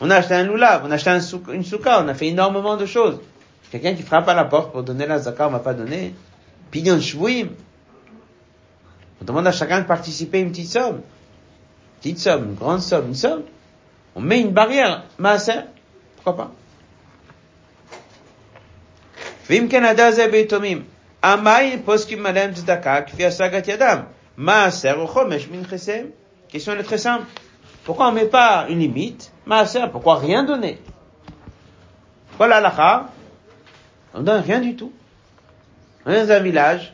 On 0.00 0.10
a 0.10 0.16
acheté 0.16 0.34
un 0.34 0.44
lulav, 0.44 0.82
on 0.86 0.90
a 0.90 0.94
acheté 0.94 1.10
un 1.10 1.20
une 1.52 1.64
souka, 1.64 2.02
on 2.02 2.08
a 2.08 2.14
fait 2.14 2.28
énormément 2.28 2.78
de 2.78 2.86
choses. 2.86 3.20
Quelqu'un 3.70 3.92
qui 3.92 4.02
frappe 4.02 4.26
à 4.28 4.34
la 4.34 4.44
porte 4.44 4.72
pour 4.72 4.82
donner 4.82 5.06
la 5.06 5.18
zakat, 5.18 5.48
on 5.48 5.50
m'a 5.50 5.58
pas 5.58 5.74
donné. 5.74 6.14
Pignon 6.70 6.98
shvouim. 6.98 7.48
On 9.21 9.25
demande 9.25 9.47
à 9.47 9.51
chacun 9.51 9.81
de 9.81 9.85
participer 9.85 10.39
une 10.39 10.51
petite 10.51 10.69
somme. 10.69 11.01
Petite 11.99 12.19
somme, 12.19 12.45
une 12.49 12.55
grande 12.55 12.81
somme, 12.81 13.07
une 13.07 13.15
somme. 13.15 13.43
On 14.15 14.21
met 14.21 14.41
une 14.41 14.51
barrière. 14.51 15.03
Maaser. 15.17 15.61
Pourquoi 16.15 16.37
pas? 16.37 16.51
ואם 19.49 19.67
כן 19.71 19.85
הדע 19.85 20.11
זה 20.11 20.27
ביתומים, 20.27 20.83
עמי 21.23 21.77
פוסקים 21.85 22.25
עליהם 22.25 22.53
צדקה 22.53 23.01
כפי 23.01 23.25
השגת 23.25 23.67
ידם, 23.67 23.97
מעשר 24.37 24.95
או 24.97 25.07
חומש 25.07 25.47
מנכסיהם. 25.47 26.05
Question 26.49 26.79
est 26.79 26.83
très 26.83 26.97
simple. 26.97 27.25
Pourquoi 27.85 28.07
on 28.07 28.11
met 28.11 28.25
pas 28.25 28.65
une 28.69 28.79
limite 28.79 29.31
Maaser, 29.45 29.85
pourquoi 29.91 30.17
rien 30.17 30.43
donner 30.43 30.79
Voilà 32.37 32.59
la 32.59 33.09
On 34.13 34.21
donne 34.21 34.41
rien 34.41 34.59
du 34.59 34.75
tout. 34.75 34.91
On 36.05 36.11
est 36.11 36.25
dans 36.25 36.31
un 36.31 36.39
village, 36.39 36.93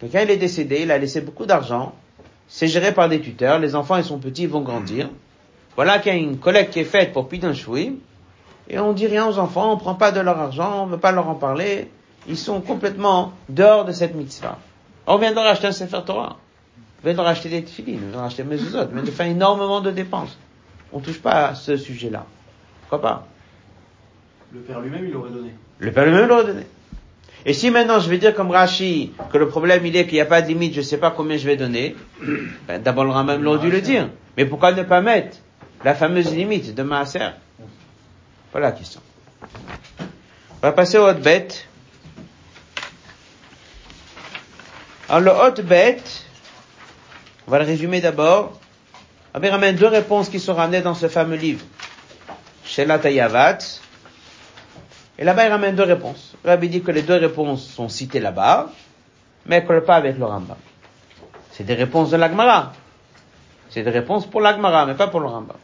quelqu'un 0.00 0.22
il 0.22 0.30
est 0.30 0.36
décédé, 0.36 0.80
il 0.82 0.90
a 0.90 0.98
laissé 0.98 1.20
beaucoup 1.20 1.46
d'argent, 1.46 1.94
c'est 2.48 2.68
géré 2.68 2.92
par 2.92 3.08
des 3.08 3.20
tuteurs, 3.20 3.58
les 3.58 3.74
enfants 3.74 3.96
ils 3.96 4.04
sont 4.04 4.18
petits, 4.18 4.42
ils 4.42 4.48
vont 4.48 4.62
grandir. 4.62 5.10
Voilà 5.76 5.98
qu'il 5.98 6.12
y 6.12 6.16
a 6.16 6.18
une 6.18 6.38
collecte 6.38 6.72
qui 6.72 6.80
est 6.80 6.84
faite 6.84 7.12
pour 7.12 7.28
Pidon 7.28 7.52
et 8.70 8.78
on 8.78 8.92
dit 8.92 9.06
rien 9.06 9.26
aux 9.26 9.38
enfants, 9.38 9.72
on 9.72 9.76
prend 9.76 9.94
pas 9.94 10.12
de 10.12 10.20
leur 10.20 10.38
argent, 10.38 10.84
on 10.84 10.86
veut 10.86 10.98
pas 10.98 11.12
leur 11.12 11.28
en 11.28 11.34
parler. 11.34 11.90
Ils 12.28 12.36
sont 12.36 12.60
complètement 12.60 13.32
dehors 13.48 13.84
de 13.84 13.92
cette 13.92 14.14
mitzvah. 14.14 14.58
On 15.06 15.16
vient 15.16 15.30
de 15.30 15.36
leur 15.36 15.46
acheter 15.46 15.68
un 15.68 15.72
Sefer 15.72 16.00
Torah. 16.04 16.36
On 17.00 17.04
vient 17.04 17.12
de 17.12 17.18
leur 17.18 17.28
acheter 17.28 17.48
des 17.48 17.64
tefillin, 17.64 17.94
on 17.96 18.00
vient 18.00 18.08
de 18.08 18.12
leur 18.12 18.24
acheter 18.24 18.42
des 18.42 18.48
mezuzot, 18.50 18.78
on 18.78 18.94
vient 18.94 19.02
de 19.02 19.10
faire 19.10 19.26
énormément 19.26 19.80
de 19.80 19.90
dépenses. 19.90 20.36
On 20.92 21.00
touche 21.00 21.20
pas 21.20 21.48
à 21.48 21.54
ce 21.54 21.76
sujet-là. 21.76 22.26
Pourquoi 22.82 23.00
pas? 23.00 23.26
Le 24.52 24.60
père 24.60 24.80
lui-même, 24.80 25.06
il 25.06 25.16
aurait 25.16 25.30
donné. 25.30 25.54
Le 25.78 25.92
père 25.92 26.04
lui-même 26.04 26.28
l'aurait 26.28 26.46
donné. 26.46 26.66
Et 27.46 27.52
si 27.52 27.70
maintenant 27.70 28.00
je 28.00 28.10
vais 28.10 28.18
dire 28.18 28.34
comme 28.34 28.50
Rashi 28.50 29.12
que 29.32 29.38
le 29.38 29.48
problème 29.48 29.86
il 29.86 29.96
est 29.96 30.04
qu'il 30.04 30.14
n'y 30.14 30.20
a 30.20 30.26
pas 30.26 30.42
de 30.42 30.48
limite, 30.48 30.74
je 30.74 30.80
ne 30.80 30.84
sais 30.84 30.98
pas 30.98 31.10
combien 31.10 31.36
je 31.36 31.46
vais 31.46 31.56
donner, 31.56 31.96
ben, 32.68 32.82
d'abord 32.82 33.04
le 33.04 33.10
Ramam 33.10 33.42
l'aurait 33.42 33.60
dû 33.60 33.70
le 33.70 33.80
dire. 33.80 34.10
Mais 34.36 34.44
pourquoi 34.44 34.72
ne 34.72 34.82
pas 34.82 35.00
mettre 35.00 35.38
la 35.84 35.94
fameuse 35.94 36.34
limite 36.34 36.74
de 36.74 36.82
Maaser? 36.82 37.30
Voilà 38.52 38.68
la 38.68 38.72
question. 38.72 39.00
On 40.60 40.66
va 40.66 40.72
passer 40.72 40.98
au 40.98 41.08
hot 41.08 41.14
bête. 41.14 41.66
Alors 45.08 45.20
le 45.20 45.30
hot 45.30 45.62
bête, 45.62 46.24
on 47.46 47.50
va 47.50 47.60
le 47.60 47.64
résumer 47.64 48.00
d'abord. 48.00 48.58
Rabbi 49.32 49.48
ramène 49.48 49.76
deux 49.76 49.86
réponses 49.86 50.28
qui 50.28 50.40
sont 50.40 50.54
ramenées 50.54 50.80
dans 50.80 50.94
ce 50.94 51.08
fameux 51.08 51.36
livre. 51.36 51.64
Chez 52.64 52.84
la 52.84 52.98
Tayavat. 52.98 53.58
Et 55.18 55.24
là-bas, 55.24 55.46
il 55.46 55.50
ramène 55.50 55.74
deux 55.74 55.82
réponses. 55.82 56.34
Rabbi 56.44 56.68
dit 56.68 56.82
que 56.82 56.92
les 56.92 57.02
deux 57.02 57.16
réponses 57.16 57.66
sont 57.68 57.88
citées 57.88 58.20
là-bas, 58.20 58.70
mais 59.46 59.56
elles 59.56 59.62
ne 59.62 59.66
collent 59.68 59.84
pas 59.84 59.96
avec 59.96 60.16
le 60.16 60.24
Rambam. 60.24 60.56
C'est 61.50 61.64
des 61.64 61.74
réponses 61.74 62.10
de 62.10 62.16
l'Agmara. 62.16 62.72
C'est 63.70 63.82
des 63.82 63.90
réponses 63.90 64.26
pour 64.26 64.40
l'Agmara, 64.40 64.86
mais 64.86 64.94
pas 64.94 65.08
pour 65.08 65.18
le 65.20 65.26
Rambam. 65.26 65.56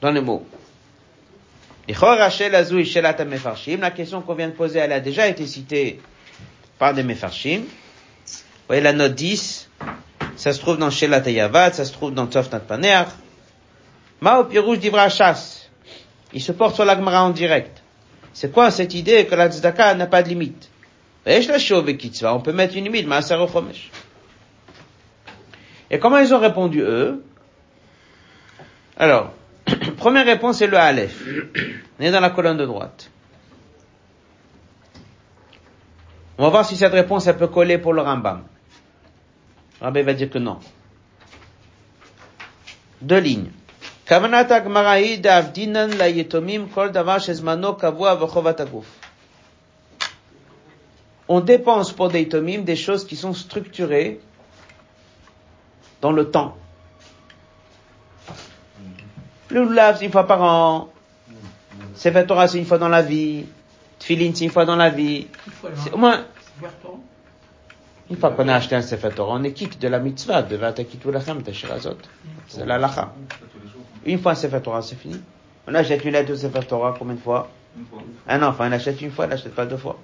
Dans 0.00 0.10
les 0.10 0.20
mots. 0.20 0.44
La 1.88 1.94
question 3.92 4.20
qu'on 4.22 4.34
vient 4.34 4.48
de 4.48 4.52
poser, 4.52 4.80
elle 4.80 4.92
a 4.92 4.98
déjà 4.98 5.28
été 5.28 5.46
citée 5.46 6.00
par 6.78 6.92
des 6.92 7.04
Mefarshim. 7.04 7.60
Vous 7.60 7.66
voyez 8.66 8.82
la 8.82 8.92
note 8.92 9.14
10, 9.14 9.70
ça 10.34 10.52
se 10.52 10.58
trouve 10.58 10.76
dans 10.78 10.90
Shelat 10.90 11.22
Ayavat, 11.24 11.74
ça 11.74 11.84
se 11.84 11.92
trouve 11.92 12.12
dans 12.12 12.26
Tzofnat 12.26 12.58
Paner. 12.58 13.04
Mao 14.20 14.42
Pirouj 14.44 14.80
Divra 14.80 15.08
Chas. 15.08 15.68
Il 16.32 16.42
se 16.42 16.50
porte 16.50 16.74
sur 16.74 16.84
l'Agmara 16.84 17.22
en 17.22 17.30
direct. 17.30 17.84
C'est 18.36 18.52
quoi 18.52 18.70
cette 18.70 18.92
idée 18.92 19.24
que 19.24 19.34
la 19.34 19.50
tzedaka 19.50 19.94
n'a 19.94 20.06
pas 20.06 20.22
de 20.22 20.28
limite? 20.28 20.68
On 21.24 22.40
peut 22.40 22.52
mettre 22.52 22.76
une 22.76 22.84
limite, 22.84 23.08
Et 25.90 25.98
comment 25.98 26.18
ils 26.18 26.34
ont 26.34 26.38
répondu 26.38 26.82
eux? 26.82 27.24
Alors, 28.98 29.32
Première 29.96 30.26
réponse 30.26 30.58
c'est 30.58 30.66
le 30.66 30.76
Aleph. 30.76 31.18
On 31.98 32.02
est 32.02 32.10
dans 32.10 32.20
la 32.20 32.28
colonne 32.28 32.58
de 32.58 32.66
droite. 32.66 33.10
On 36.36 36.42
va 36.42 36.50
voir 36.50 36.66
si 36.66 36.76
cette 36.76 36.92
réponse, 36.92 37.26
elle 37.26 37.38
peut 37.38 37.48
coller 37.48 37.78
pour 37.78 37.94
le 37.94 38.02
Rambam. 38.02 38.44
Rabbi 39.80 40.02
va 40.02 40.12
dire 40.12 40.28
que 40.28 40.38
non. 40.38 40.60
Deux 43.00 43.20
lignes. 43.20 43.50
On 51.28 51.40
dépense 51.40 51.92
pour 51.92 52.08
des 52.08 52.28
tomimes 52.28 52.62
des 52.62 52.76
choses 52.76 53.04
qui 53.04 53.16
sont 53.16 53.34
structurées 53.34 54.20
dans 56.00 56.12
le 56.12 56.30
temps. 56.30 56.56
Le 59.48 59.64
lulav, 59.64 59.98
c'est 59.98 60.04
une 60.04 60.12
fois 60.12 60.26
par 60.26 60.42
an. 60.42 60.88
Sefer 61.96 62.26
Torah, 62.26 62.46
c'est 62.46 62.58
une 62.58 62.64
fois 62.64 62.78
dans 62.78 62.88
la 62.88 63.02
vie. 63.02 63.46
Tfilin, 63.98 64.30
c'est 64.34 64.44
une 64.44 64.50
fois 64.50 64.64
dans 64.64 64.76
la 64.76 64.90
vie. 64.90 65.26
Au 65.92 65.96
moins... 65.96 66.24
Une 68.08 68.16
fois 68.16 68.30
qu'on 68.30 68.46
a 68.46 68.54
acheté 68.54 68.76
un 68.76 68.82
Sefer 68.82 69.10
Torah, 69.10 69.34
on 69.36 69.42
est 69.42 69.52
quitte 69.52 69.80
de 69.80 69.88
la 69.88 69.98
mitzvah, 69.98 70.42
de 70.42 70.54
Vatakit 70.54 71.00
Ulachem, 71.04 71.42
Teshirazot. 71.42 71.98
C'est 72.46 72.64
la 72.64 72.78
lacha. 72.78 73.12
Une 74.06 74.20
fois 74.20 74.32
un 74.32 74.34
Sefer 74.36 74.60
Torah, 74.62 74.82
c'est 74.82 74.96
fini. 74.96 75.20
On 75.66 75.74
achète 75.74 76.04
une 76.04 76.12
lettre 76.12 76.30
de 76.30 76.36
Sefer 76.36 76.60
Torah, 76.66 76.94
combien 76.98 77.14
de 77.14 77.20
fois 77.20 77.50
Un 78.28 78.42
enfant, 78.42 78.64
il 78.66 78.72
achète 78.72 79.00
une 79.02 79.10
fois, 79.10 79.26
il 79.26 79.30
n'achète 79.30 79.54
pas 79.54 79.66
deux 79.66 79.76
fois. 79.76 79.98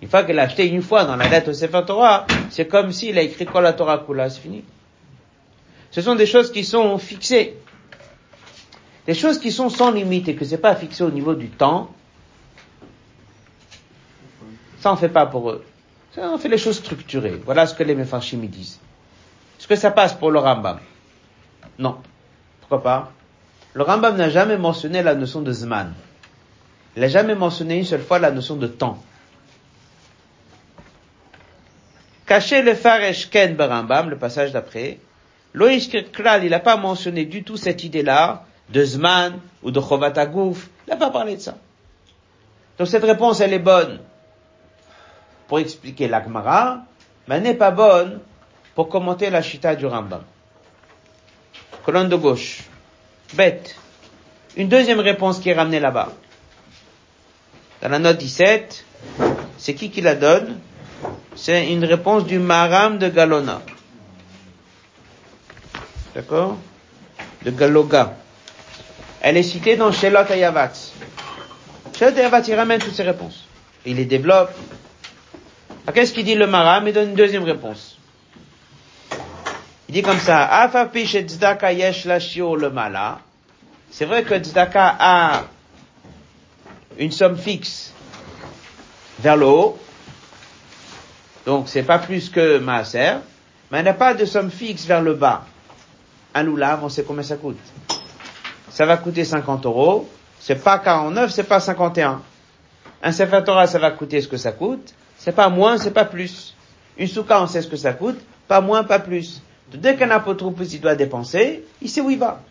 Une 0.00 0.08
fois 0.08 0.22
qu'il 0.22 0.38
a 0.38 0.42
acheté 0.42 0.68
une 0.68 0.82
fois 0.82 1.04
dans 1.04 1.16
la 1.16 1.28
lettre 1.28 1.48
de 1.48 1.52
Sefer 1.52 1.82
Torah, 1.86 2.26
c'est 2.48 2.66
comme 2.66 2.92
s'il 2.92 3.18
a 3.18 3.22
écrit 3.22 3.44
quoi 3.44 3.60
la 3.60 3.72
Torah 3.72 3.98
Kula, 3.98 4.30
c'est 4.30 4.40
fini. 4.40 4.64
Ce 5.90 6.00
sont 6.00 6.14
des 6.14 6.26
choses 6.26 6.52
qui 6.52 6.64
sont 6.64 6.96
fixées. 6.98 7.56
Des 9.06 9.14
choses 9.14 9.38
qui 9.38 9.50
sont 9.50 9.68
sans 9.68 9.90
limite 9.90 10.28
et 10.28 10.36
que 10.36 10.44
c'est 10.44 10.58
pas 10.58 10.76
fixé 10.76 11.02
au 11.02 11.10
niveau 11.10 11.34
du 11.34 11.48
temps, 11.48 11.90
ça 14.78 14.92
on 14.92 14.96
fait 14.96 15.08
pas 15.08 15.26
pour 15.26 15.50
eux. 15.50 15.64
Ça, 16.14 16.30
on 16.32 16.38
fait 16.38 16.48
les 16.48 16.58
choses 16.58 16.78
structurées. 16.78 17.40
Voilà 17.44 17.66
ce 17.66 17.74
que 17.74 17.82
les 17.82 17.94
Mefarshim 17.94 18.38
disent. 18.46 18.80
Est-ce 19.58 19.68
que 19.68 19.76
ça 19.76 19.90
passe 19.90 20.12
pour 20.12 20.30
le 20.30 20.38
Rambam? 20.38 20.80
Non. 21.78 21.98
Pourquoi 22.60 22.82
pas? 22.82 23.12
Le 23.74 23.82
Rambam 23.82 24.16
n'a 24.16 24.30
jamais 24.30 24.58
mentionné 24.58 25.02
la 25.02 25.14
notion 25.14 25.42
de 25.42 25.52
Zman. 25.52 25.92
Il 26.96 27.02
n'a 27.02 27.08
jamais 27.08 27.34
mentionné 27.34 27.78
une 27.78 27.84
seule 27.84 28.02
fois 28.02 28.18
la 28.18 28.30
notion 28.30 28.56
de 28.56 28.66
temps. 28.66 29.02
Caché 32.26 32.62
le 32.62 32.74
Faresh 32.74 33.30
Ken 33.30 33.60
Rambam, 33.60 34.10
le 34.10 34.16
passage 34.16 34.52
d'après, 34.52 34.98
Loïs 35.52 35.88
Klal, 36.12 36.44
il 36.44 36.50
n'a 36.50 36.60
pas 36.60 36.76
mentionné 36.76 37.24
du 37.24 37.42
tout 37.42 37.56
cette 37.56 37.84
idée-là 37.84 38.44
de 38.68 38.84
Zman 38.84 39.38
ou 39.62 39.70
de 39.70 39.80
Chovat 39.80 40.12
Agouf. 40.16 40.68
Il 40.86 40.90
n'a 40.90 40.96
pas 40.96 41.10
parlé 41.10 41.36
de 41.36 41.40
ça. 41.40 41.56
Donc 42.78 42.88
cette 42.88 43.04
réponse, 43.04 43.40
elle 43.40 43.52
est 43.52 43.58
bonne 43.58 44.00
pour 45.48 45.58
expliquer 45.58 46.06
l'Agmara, 46.08 46.84
mais 47.26 47.36
elle 47.36 47.42
n'est 47.42 47.54
pas 47.54 47.72
bonne 47.72 48.20
pour 48.74 48.88
commenter 48.88 49.30
la 49.30 49.42
Chita 49.42 49.74
du 49.74 49.86
Rambam. 49.86 50.22
Colonne 51.84 52.08
de 52.08 52.16
gauche. 52.16 52.69
Bête. 53.34 53.76
Une 54.56 54.68
deuxième 54.68 55.00
réponse 55.00 55.38
qui 55.38 55.50
est 55.50 55.54
ramenée 55.54 55.80
là-bas. 55.80 56.12
Dans 57.82 57.88
la 57.88 57.98
note 57.98 58.18
17, 58.18 58.84
c'est 59.58 59.74
qui 59.74 59.90
qui 59.90 60.00
la 60.00 60.14
donne? 60.14 60.58
C'est 61.36 61.72
une 61.72 61.84
réponse 61.84 62.24
du 62.26 62.38
Maram 62.38 62.98
de 62.98 63.08
Galona. 63.08 63.62
D'accord? 66.14 66.58
De 67.44 67.50
Galoga. 67.50 68.16
Elle 69.22 69.36
est 69.36 69.42
citée 69.44 69.76
dans 69.76 69.92
Shelot 69.92 70.30
Ayavat. 70.30 70.72
Shelot 71.96 72.16
Ayavat, 72.16 72.40
il 72.48 72.54
ramène 72.54 72.80
toutes 72.80 72.94
ces 72.94 73.04
réponses. 73.04 73.44
Il 73.86 73.96
les 73.96 74.04
développe. 74.06 74.50
Qu'est-ce 75.94 76.12
qu'il 76.12 76.24
dit 76.24 76.34
le 76.34 76.46
Maram? 76.46 76.86
Il 76.88 76.92
donne 76.92 77.10
une 77.10 77.14
deuxième 77.14 77.44
réponse. 77.44 77.99
Il 79.90 79.94
dit 79.94 80.02
comme 80.02 80.20
ça, 80.20 80.44
Afapish 80.44 81.16
et 81.16 81.22
Tzedaka 81.22 81.72
yesh 81.72 82.06
le 82.06 82.70
mala. 82.70 83.18
C'est 83.90 84.04
vrai 84.04 84.22
que 84.22 84.38
Tzedaka 84.38 84.96
a 85.00 85.42
une 86.96 87.10
somme 87.10 87.36
fixe 87.36 87.92
vers 89.18 89.36
le 89.36 89.46
haut. 89.46 89.76
Donc, 91.44 91.68
c'est 91.68 91.82
pas 91.82 91.98
plus 91.98 92.28
que 92.28 92.58
Maaser. 92.58 93.14
Mais 93.72 93.78
elle 93.78 93.84
n'a 93.84 93.94
pas 93.94 94.14
de 94.14 94.24
somme 94.26 94.52
fixe 94.52 94.84
vers 94.84 95.02
le 95.02 95.14
bas. 95.14 95.44
Un 96.34 96.44
loulav, 96.44 96.84
on 96.84 96.88
sait 96.88 97.02
combien 97.02 97.24
ça 97.24 97.34
coûte. 97.34 97.58
Ça 98.68 98.86
va 98.86 98.96
coûter 98.96 99.24
50 99.24 99.66
euros. 99.66 100.08
C'est 100.38 100.62
pas 100.62 100.78
49, 100.78 101.32
c'est 101.32 101.42
pas 101.42 101.58
51. 101.58 102.22
Un 103.02 103.10
Sefer 103.10 103.42
Torah, 103.44 103.66
ça 103.66 103.80
va 103.80 103.90
coûter 103.90 104.20
ce 104.20 104.28
que 104.28 104.36
ça 104.36 104.52
coûte. 104.52 104.94
C'est 105.16 105.34
pas 105.34 105.48
moins, 105.48 105.78
c'est 105.78 105.90
pas 105.90 106.04
plus. 106.04 106.54
Une 106.96 107.08
souka, 107.08 107.42
on 107.42 107.48
sait 107.48 107.62
ce 107.62 107.66
que 107.66 107.76
ça 107.76 107.92
coûte. 107.92 108.20
Pas 108.46 108.60
moins, 108.60 108.84
pas 108.84 109.00
plus. 109.00 109.42
Dès 109.72 109.96
qu'un 109.96 110.10
il 110.10 110.80
doit 110.80 110.94
dépenser, 110.96 111.64
il 111.80 111.88
sait 111.88 112.00
où 112.00 112.10
il 112.10 112.18
va. 112.18 112.42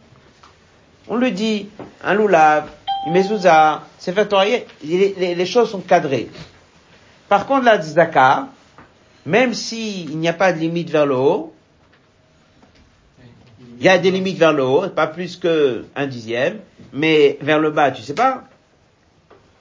On 1.07 1.17
lui 1.17 1.31
dit, 1.31 1.69
un 2.03 2.13
loulav, 2.13 2.69
une 3.07 3.13
mezouza, 3.13 3.83
Sefer 3.97 4.27
Torah, 4.27 4.45
les, 4.83 5.35
les, 5.35 5.45
choses 5.45 5.71
sont 5.71 5.81
cadrées. 5.81 6.29
Par 7.27 7.45
contre, 7.45 7.65
la 7.65 7.81
tzedaka, 7.81 8.47
même 9.25 9.53
s'il 9.53 10.17
n'y 10.17 10.27
a 10.27 10.33
pas 10.33 10.53
de 10.53 10.59
limite 10.59 10.89
vers 10.89 11.05
le 11.05 11.15
haut, 11.15 11.53
il 13.79 13.85
y 13.85 13.89
a 13.89 13.97
des 13.97 14.11
limites 14.11 14.37
vers 14.37 14.53
le 14.53 14.63
haut, 14.63 14.87
pas 14.89 15.07
plus 15.07 15.37
que 15.37 15.85
un 15.95 16.05
dixième, 16.05 16.59
mais 16.93 17.37
vers 17.41 17.59
le 17.59 17.71
bas, 17.71 17.91
tu 17.91 18.01
sais 18.01 18.13
pas. 18.13 18.43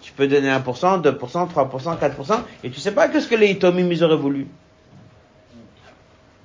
Tu 0.00 0.12
peux 0.12 0.28
donner 0.28 0.48
1%, 0.48 1.02
2%, 1.02 1.02
3%, 1.02 1.98
4%, 1.98 2.40
et 2.62 2.70
tu 2.70 2.80
sais 2.80 2.92
pas 2.92 3.08
que 3.08 3.20
ce 3.20 3.28
que 3.28 3.34
les 3.34 3.50
itomim 3.50 3.90
auraient 4.02 4.16
voulu. 4.16 4.46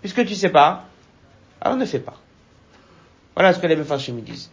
Puisque 0.01 0.25
tu 0.25 0.35
sais 0.35 0.49
pas, 0.49 0.85
alors 1.63 1.77
ne 1.77 1.85
fais 1.85 1.99
pas. 1.99 2.15
Voilà 3.35 3.53
ce 3.53 3.59
que 3.59 3.67
les 3.67 3.75
Mefarshim 3.77 4.15
disent. 4.21 4.51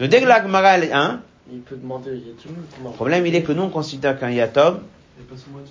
Le 0.00 0.06
dès 0.08 0.20
que 0.20 0.92
hein? 0.94 1.20
Il 1.52 1.60
peut 1.60 1.76
demander 1.76 2.12
Le 2.12 2.90
problème, 2.92 3.26
il 3.26 3.34
est 3.34 3.42
que 3.42 3.52
nous, 3.52 3.62
on 3.62 3.68
considère 3.68 4.18
qu'un 4.18 4.30
yatom, 4.30 4.80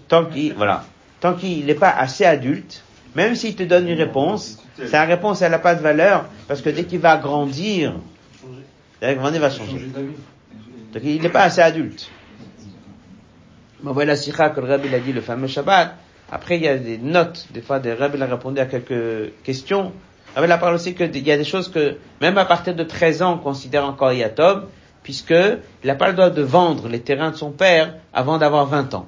tant 0.09 0.25
qu'il, 0.25 0.53
voilà, 0.53 0.83
tant 1.21 1.33
qu'il 1.33 1.65
n'est 1.65 1.75
pas 1.75 1.89
assez 1.89 2.25
adulte, 2.25 2.83
même 3.15 3.35
s'il 3.35 3.55
te 3.55 3.63
donne 3.63 3.87
une 3.87 3.97
réponse, 3.97 4.61
sa 4.85 5.05
réponse, 5.05 5.41
elle 5.41 5.51
n'a 5.51 5.59
pas 5.59 5.75
de 5.75 5.81
valeur, 5.81 6.25
parce 6.47 6.61
que 6.61 6.69
dès 6.69 6.83
qu'il 6.83 6.99
va 6.99 7.17
grandir, 7.17 7.95
dès 9.01 9.15
qu'il 9.15 9.39
va 9.39 9.49
changer. 9.49 9.89
Donc 10.93 11.03
il 11.03 11.21
n'est 11.21 11.29
pas 11.29 11.43
assez 11.43 11.61
adulte. 11.61 12.09
Mais 13.81 13.93
voilà 13.93 14.13
la 14.13 14.49
que 14.49 14.59
le 14.59 14.67
Rabbi 14.67 14.93
a 14.93 14.99
dit 14.99 15.13
le 15.13 15.21
fameux 15.21 15.47
Shabbat. 15.47 15.95
Après, 16.31 16.57
il 16.57 16.63
y 16.63 16.67
a 16.67 16.77
des 16.77 16.97
notes, 16.97 17.47
des 17.51 17.61
fois, 17.61 17.79
des 17.79 17.93
Rabbi 17.93 18.21
a 18.21 18.25
répondu 18.25 18.59
à 18.59 18.65
quelques 18.65 19.33
questions. 19.43 19.93
Rabbi 20.35 20.51
a 20.51 20.57
parlé 20.57 20.75
aussi 20.75 20.95
qu'il 20.95 21.27
y 21.27 21.31
a 21.31 21.37
des 21.37 21.43
choses 21.43 21.69
que, 21.69 21.97
même 22.21 22.37
à 22.37 22.45
partir 22.45 22.73
de 22.73 22.83
13 22.83 23.21
ans, 23.21 23.33
on 23.33 23.37
considère 23.37 23.85
encore 23.85 24.13
Yatom, 24.13 24.67
puisque 25.03 25.31
il 25.31 25.87
n'a 25.87 25.95
pas 25.95 26.07
le 26.07 26.13
droit 26.13 26.29
de 26.29 26.41
vendre 26.41 26.87
les 26.87 27.01
terrains 27.01 27.31
de 27.31 27.35
son 27.35 27.51
père 27.51 27.95
avant 28.13 28.37
d'avoir 28.37 28.65
20 28.67 28.93
ans. 28.93 29.07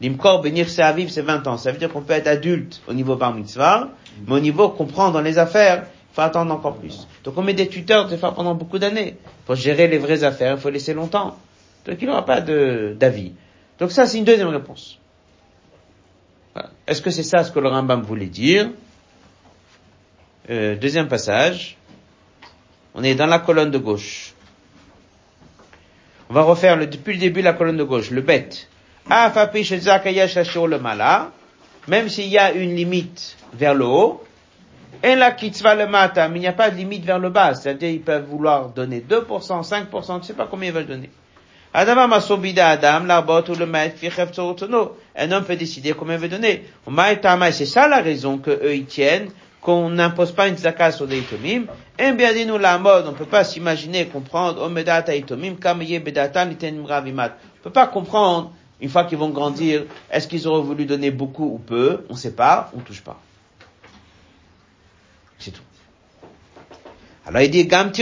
L'imkor 0.00 0.40
benir 0.40 0.66
vivre 0.94 1.10
c'est 1.10 1.22
20 1.22 1.46
ans. 1.46 1.56
Ça 1.58 1.72
veut 1.72 1.78
dire 1.78 1.92
qu'on 1.92 2.00
peut 2.00 2.14
être 2.14 2.26
adulte 2.26 2.80
au 2.88 2.94
niveau 2.94 3.16
bar 3.16 3.34
mitzvah, 3.34 3.90
mais 4.26 4.34
au 4.34 4.40
niveau 4.40 4.70
comprendre 4.70 5.12
dans 5.12 5.20
les 5.20 5.38
affaires, 5.38 5.84
il 5.84 6.14
faut 6.14 6.22
attendre 6.22 6.52
encore 6.54 6.76
plus. 6.76 7.06
Donc 7.22 7.36
on 7.36 7.42
met 7.42 7.52
des 7.52 7.68
tuteurs 7.68 8.08
des 8.08 8.16
fois 8.16 8.34
pendant 8.34 8.54
beaucoup 8.54 8.78
d'années. 8.78 9.16
Faut 9.46 9.54
gérer 9.54 9.88
les 9.88 9.98
vraies 9.98 10.24
affaires, 10.24 10.54
il 10.56 10.60
faut 10.60 10.70
laisser 10.70 10.94
longtemps. 10.94 11.36
Donc 11.86 11.98
il 12.00 12.08
n'aura 12.08 12.24
pas 12.24 12.40
d'avis. 12.40 13.32
Donc 13.78 13.92
ça 13.92 14.06
c'est 14.06 14.16
une 14.16 14.24
deuxième 14.24 14.48
réponse. 14.48 14.98
Est-ce 16.86 17.02
que 17.02 17.10
c'est 17.10 17.22
ça 17.22 17.44
ce 17.44 17.52
que 17.52 17.60
le 17.60 17.68
Rambam 17.68 18.02
voulait 18.02 18.26
dire? 18.26 18.70
Euh, 20.50 20.74
Deuxième 20.76 21.08
passage. 21.08 21.76
On 22.94 23.02
est 23.04 23.14
dans 23.14 23.26
la 23.26 23.38
colonne 23.38 23.70
de 23.70 23.78
gauche. 23.78 24.32
On 26.28 26.34
va 26.34 26.42
refaire 26.42 26.76
le, 26.76 26.86
depuis 26.86 27.14
le 27.14 27.20
début 27.20 27.42
la 27.42 27.52
colonne 27.52 27.76
de 27.76 27.84
gauche, 27.84 28.10
le 28.10 28.20
bête. 28.20 28.68
le 30.66 30.78
mala, 30.78 31.30
même 31.88 32.08
s'il 32.08 32.28
y 32.28 32.38
a 32.38 32.52
une 32.52 32.74
limite 32.74 33.36
vers 33.52 33.74
le 33.74 33.84
haut, 33.84 34.24
et 35.02 35.14
la 35.14 35.32
kitzva 35.32 35.74
le 35.74 35.86
mata, 35.86 36.28
mais 36.28 36.38
il 36.38 36.42
n'y 36.42 36.46
a 36.46 36.52
pas 36.52 36.70
de 36.70 36.76
limite 36.76 37.04
vers 37.04 37.18
le 37.18 37.30
bas, 37.30 37.54
c'est-à-dire 37.54 37.88
ils 37.90 38.02
peuvent 38.02 38.26
vouloir 38.26 38.68
donner 38.68 39.00
2%, 39.08 39.26
5%, 39.26 39.86
tu 39.90 40.12
ne 40.12 40.22
sais 40.22 40.34
pas 40.34 40.46
combien 40.50 40.68
ils 40.68 40.74
veulent 40.74 40.86
donner. 40.86 41.10
Adam 41.72 42.10
Adam, 42.10 43.04
l'arbot 43.06 43.42
ou 43.48 43.54
le 43.54 43.66
maître, 43.66 43.96
un 45.16 45.32
homme 45.32 45.44
peut 45.44 45.56
décider 45.56 45.92
combien 45.92 46.16
il 46.16 46.20
veut 46.20 46.28
donner. 46.28 46.64
C'est 47.52 47.66
ça 47.66 47.86
la 47.88 48.00
raison 48.00 48.38
que 48.38 48.50
eux 48.50 48.74
ils 48.74 48.86
tiennent, 48.86 49.30
qu'on 49.60 49.90
n'impose 49.90 50.32
pas 50.32 50.48
une 50.48 50.56
zakat 50.56 50.92
sur 50.92 51.06
des 51.06 51.18
itomim. 51.18 51.66
Et 51.98 52.12
bien 52.12 52.32
dit 52.32 52.46
nous 52.46 52.58
la 52.58 52.78
mode, 52.78 53.06
on 53.06 53.12
peut 53.12 53.26
pas 53.26 53.44
s'imaginer 53.44 54.06
comprendre, 54.06 54.62
omedata 54.62 55.14
itomim, 55.14 55.56
kam 55.56 55.80
bedatan 55.80 56.50
ravimat. 56.86 57.36
On 57.58 57.62
peut 57.64 57.70
pas 57.70 57.86
comprendre 57.86 58.52
une 58.80 58.88
fois 58.88 59.04
qu'ils 59.04 59.18
vont 59.18 59.28
grandir, 59.28 59.84
est-ce 60.10 60.26
qu'ils 60.26 60.48
auraient 60.48 60.62
voulu 60.62 60.86
donner 60.86 61.10
beaucoup 61.10 61.44
ou 61.44 61.58
peu? 61.58 62.06
On 62.08 62.14
sait 62.14 62.34
pas, 62.34 62.70
on 62.74 62.80
touche 62.80 63.02
pas. 63.02 63.20
C'est 65.38 65.50
tout. 65.50 65.62
Alors 67.26 67.42
il 67.42 67.50
dit, 67.50 67.66
Gam 67.66 67.92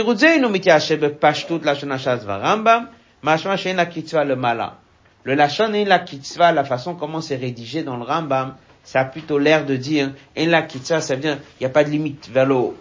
la 3.23 4.25
le 4.25 4.37
mala. 4.37 4.77
Le 5.25 5.35
lachon 5.35 5.75
et 5.75 5.85
la 5.85 5.99
kitzva, 5.99 6.53
la 6.53 6.65
façon 6.65 6.95
comment 6.95 7.21
c'est 7.21 7.37
rédigé 7.37 7.83
dans 7.83 7.97
le 7.97 8.05
Rambam, 8.05 8.55
ça 8.89 9.01
a 9.01 9.05
plutôt 9.05 9.39
l'air 9.39 9.67
de 9.67 9.77
dire, 9.77 10.15
et 10.35 10.49
kitzva, 10.67 11.03
ça 11.03 11.15
veut 11.15 11.21
dire, 11.21 11.37
il 11.61 11.63
n'y 11.63 11.67
a 11.67 11.69
pas 11.69 11.85
de 11.85 11.91
limite 11.91 12.31
vers 12.31 12.47
le 12.47 12.55
haut. 12.55 12.75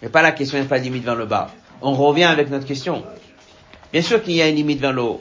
Mais 0.00 0.08
pas 0.08 0.22
la 0.22 0.30
question, 0.30 0.56
il 0.56 0.60
n'y 0.60 0.66
a 0.66 0.68
pas 0.68 0.78
de 0.78 0.84
limite 0.84 1.02
vers 1.02 1.16
le 1.16 1.26
bas. 1.26 1.50
On 1.82 1.94
revient 1.94 2.22
avec 2.22 2.48
notre 2.48 2.64
question. 2.64 3.04
Bien 3.92 4.02
sûr 4.02 4.22
qu'il 4.22 4.34
y 4.34 4.40
a 4.40 4.48
une 4.48 4.54
limite 4.54 4.78
vers 4.78 4.92
le 4.92 5.02
haut. 5.02 5.20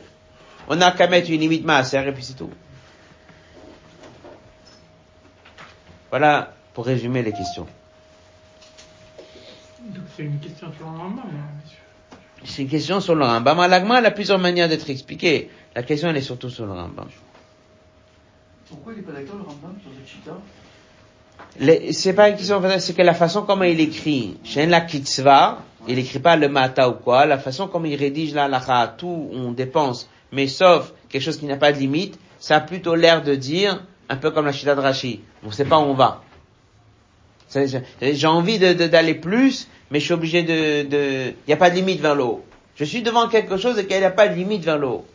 On 0.67 0.75
n'a 0.75 0.91
qu'à 0.91 1.07
mettre 1.07 1.31
une 1.31 1.39
limite 1.39 1.65
maaser 1.65 2.07
et 2.07 2.11
puis 2.11 2.23
c'est 2.23 2.35
tout. 2.35 2.51
Voilà 6.11 6.53
pour 6.75 6.85
résumer 6.85 7.23
les 7.23 7.33
questions. 7.33 7.65
Donc 9.81 10.03
c'est 10.15 10.21
une 10.21 10.37
question 10.37 10.71
sur 10.77 10.85
le 10.85 10.97
Rambam, 10.99 11.19
hein. 11.25 12.43
C'est 12.43 12.61
une 12.61 12.69
question 12.69 13.01
sur 13.01 13.15
le 13.15 13.25
Rambam. 13.25 13.57
L'agma, 13.67 13.97
elle 13.97 14.05
a 14.05 14.11
plusieurs 14.11 14.37
manières 14.37 14.69
d'être 14.69 14.87
expliquée. 14.87 15.49
La 15.73 15.81
question, 15.81 16.09
elle 16.09 16.17
est 16.17 16.21
surtout 16.21 16.51
sur 16.51 16.67
le 16.67 16.73
Rambam. 16.73 17.07
Pourquoi 18.69 18.93
il 18.93 18.97
n'est 18.97 19.01
pas 19.03 19.13
d'accord 19.13 19.36
le 19.38 19.43
Rambam 19.43 19.75
sur 19.82 19.91
cette 19.97 20.08
chita? 20.08 20.38
C'est 21.93 22.13
pas 22.13 22.30
une 22.30 22.36
question, 22.36 22.62
c'est 22.80 22.93
que 22.95 23.01
la 23.01 23.13
façon 23.13 23.43
comment 23.43 23.63
il 23.63 23.80
écrit, 23.80 24.38
chez 24.43 24.65
la 24.65 24.82
kitzva, 24.82 25.60
il 25.88 25.97
écrit 25.99 26.19
pas 26.19 26.36
le 26.36 26.49
mata 26.49 26.89
ou 26.89 26.93
quoi, 26.93 27.25
la 27.25 27.38
façon 27.38 27.67
comme 27.67 27.86
il 27.86 27.95
rédige 27.95 28.34
la 28.34 28.45
halakha, 28.45 28.95
tout 28.97 29.30
on 29.34 29.51
dépense, 29.51 30.10
mais 30.32 30.47
sauf 30.47 30.91
quelque 31.10 31.21
chose 31.21 31.38
qui 31.38 31.45
n'a 31.45 31.58
pas 31.58 31.71
de 31.71 31.77
limite, 31.77 32.17
ça 32.39 32.58
a 32.58 32.60
plutôt 32.60 32.95
l'air 32.95 33.23
de 33.23 33.36
dire, 33.36 33.84
un 34.10 34.15
peu 34.17 34.32
comme 34.32 34.45
la 34.45 34.51
chita 34.51 34.75
de 34.75 34.82
Rashi, 34.82 35.21
on 35.43 35.51
sait 35.51 35.65
pas 35.65 35.77
où 35.77 35.84
on 35.84 35.93
va. 35.93 36.23
J'ai 38.01 38.27
envie 38.27 38.60
de- 38.60 38.73
de- 38.73 38.88
d'aller 38.88 39.13
plus, 39.15 39.67
mais 39.91 39.99
je 39.99 40.06
suis 40.06 40.13
obligé 40.13 40.43
de, 40.43 40.88
de, 40.89 41.27
il 41.30 41.47
n'y 41.47 41.53
a 41.53 41.58
pas 41.58 41.69
de 41.69 41.75
limite 41.75 42.01
vers 42.01 42.15
le 42.15 42.23
haut. 42.23 42.43
Je 42.75 42.84
suis 42.84 43.01
devant 43.01 43.27
quelque 43.30 43.58
chose 43.58 43.80
et 43.80 43.86
qu'il 43.88 43.97
n'y 43.97 44.03
a 44.03 44.12
pas 44.12 44.27
de 44.27 44.34
limite 44.36 44.63
vers 44.63 44.77
le 44.77 44.88
haut. 44.88 45.06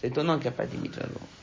C'est 0.00 0.08
étonnant 0.08 0.34
qu'il 0.34 0.42
n'y 0.44 0.48
a 0.48 0.52
pas 0.52 0.66
de 0.66 0.72
limite 0.72 0.94
vers 0.96 1.06
le 1.06 1.14
haut. 1.14 1.39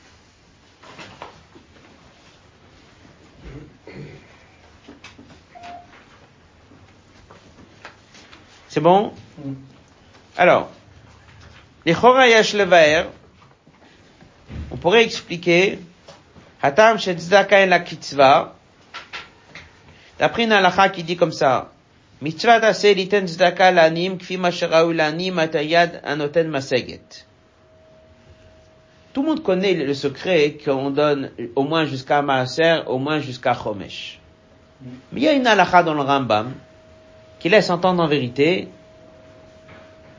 C'est 8.68 8.80
bon? 8.80 9.12
Alors, 10.36 10.70
les 11.84 11.94
Chorayash 11.94 12.54
Levaer, 12.54 13.04
on 14.70 14.76
pourrait 14.76 15.04
expliquer 15.04 15.78
Hatam 16.62 16.98
en 16.98 17.66
la 17.66 17.80
Kitzva, 17.80 18.54
d'après 20.18 20.44
une 20.44 20.52
halakha 20.52 20.90
qui 20.90 21.02
dit 21.02 21.16
comme 21.16 21.32
ça, 21.32 21.72
Mitzvah 22.20 22.60
tzedaka 22.72 23.70
lanim 23.70 24.18
kfi 24.18 24.36
ma 24.38 24.50
sheraou 24.50 24.92
lanim 24.92 25.38
atayad 25.38 26.00
anoten 26.02 26.48
maseget. 26.50 27.24
Tout 29.12 29.22
le 29.22 29.28
monde 29.28 29.42
connaît 29.42 29.74
le 29.74 29.94
secret 29.94 30.58
qu'on 30.62 30.90
donne 30.90 31.30
au 31.56 31.64
moins 31.64 31.84
jusqu'à 31.84 32.22
Maaser, 32.22 32.82
au 32.86 32.98
moins 32.98 33.20
jusqu'à 33.20 33.54
Chomesh. 33.54 34.20
Mais 35.12 35.20
il 35.20 35.24
y 35.24 35.28
a 35.28 35.32
une 35.32 35.46
halakha 35.46 35.82
dans 35.82 35.94
le 35.94 36.02
Rambam 36.02 36.52
qui 37.40 37.48
laisse 37.48 37.70
entendre 37.70 38.02
en 38.02 38.06
vérité 38.06 38.68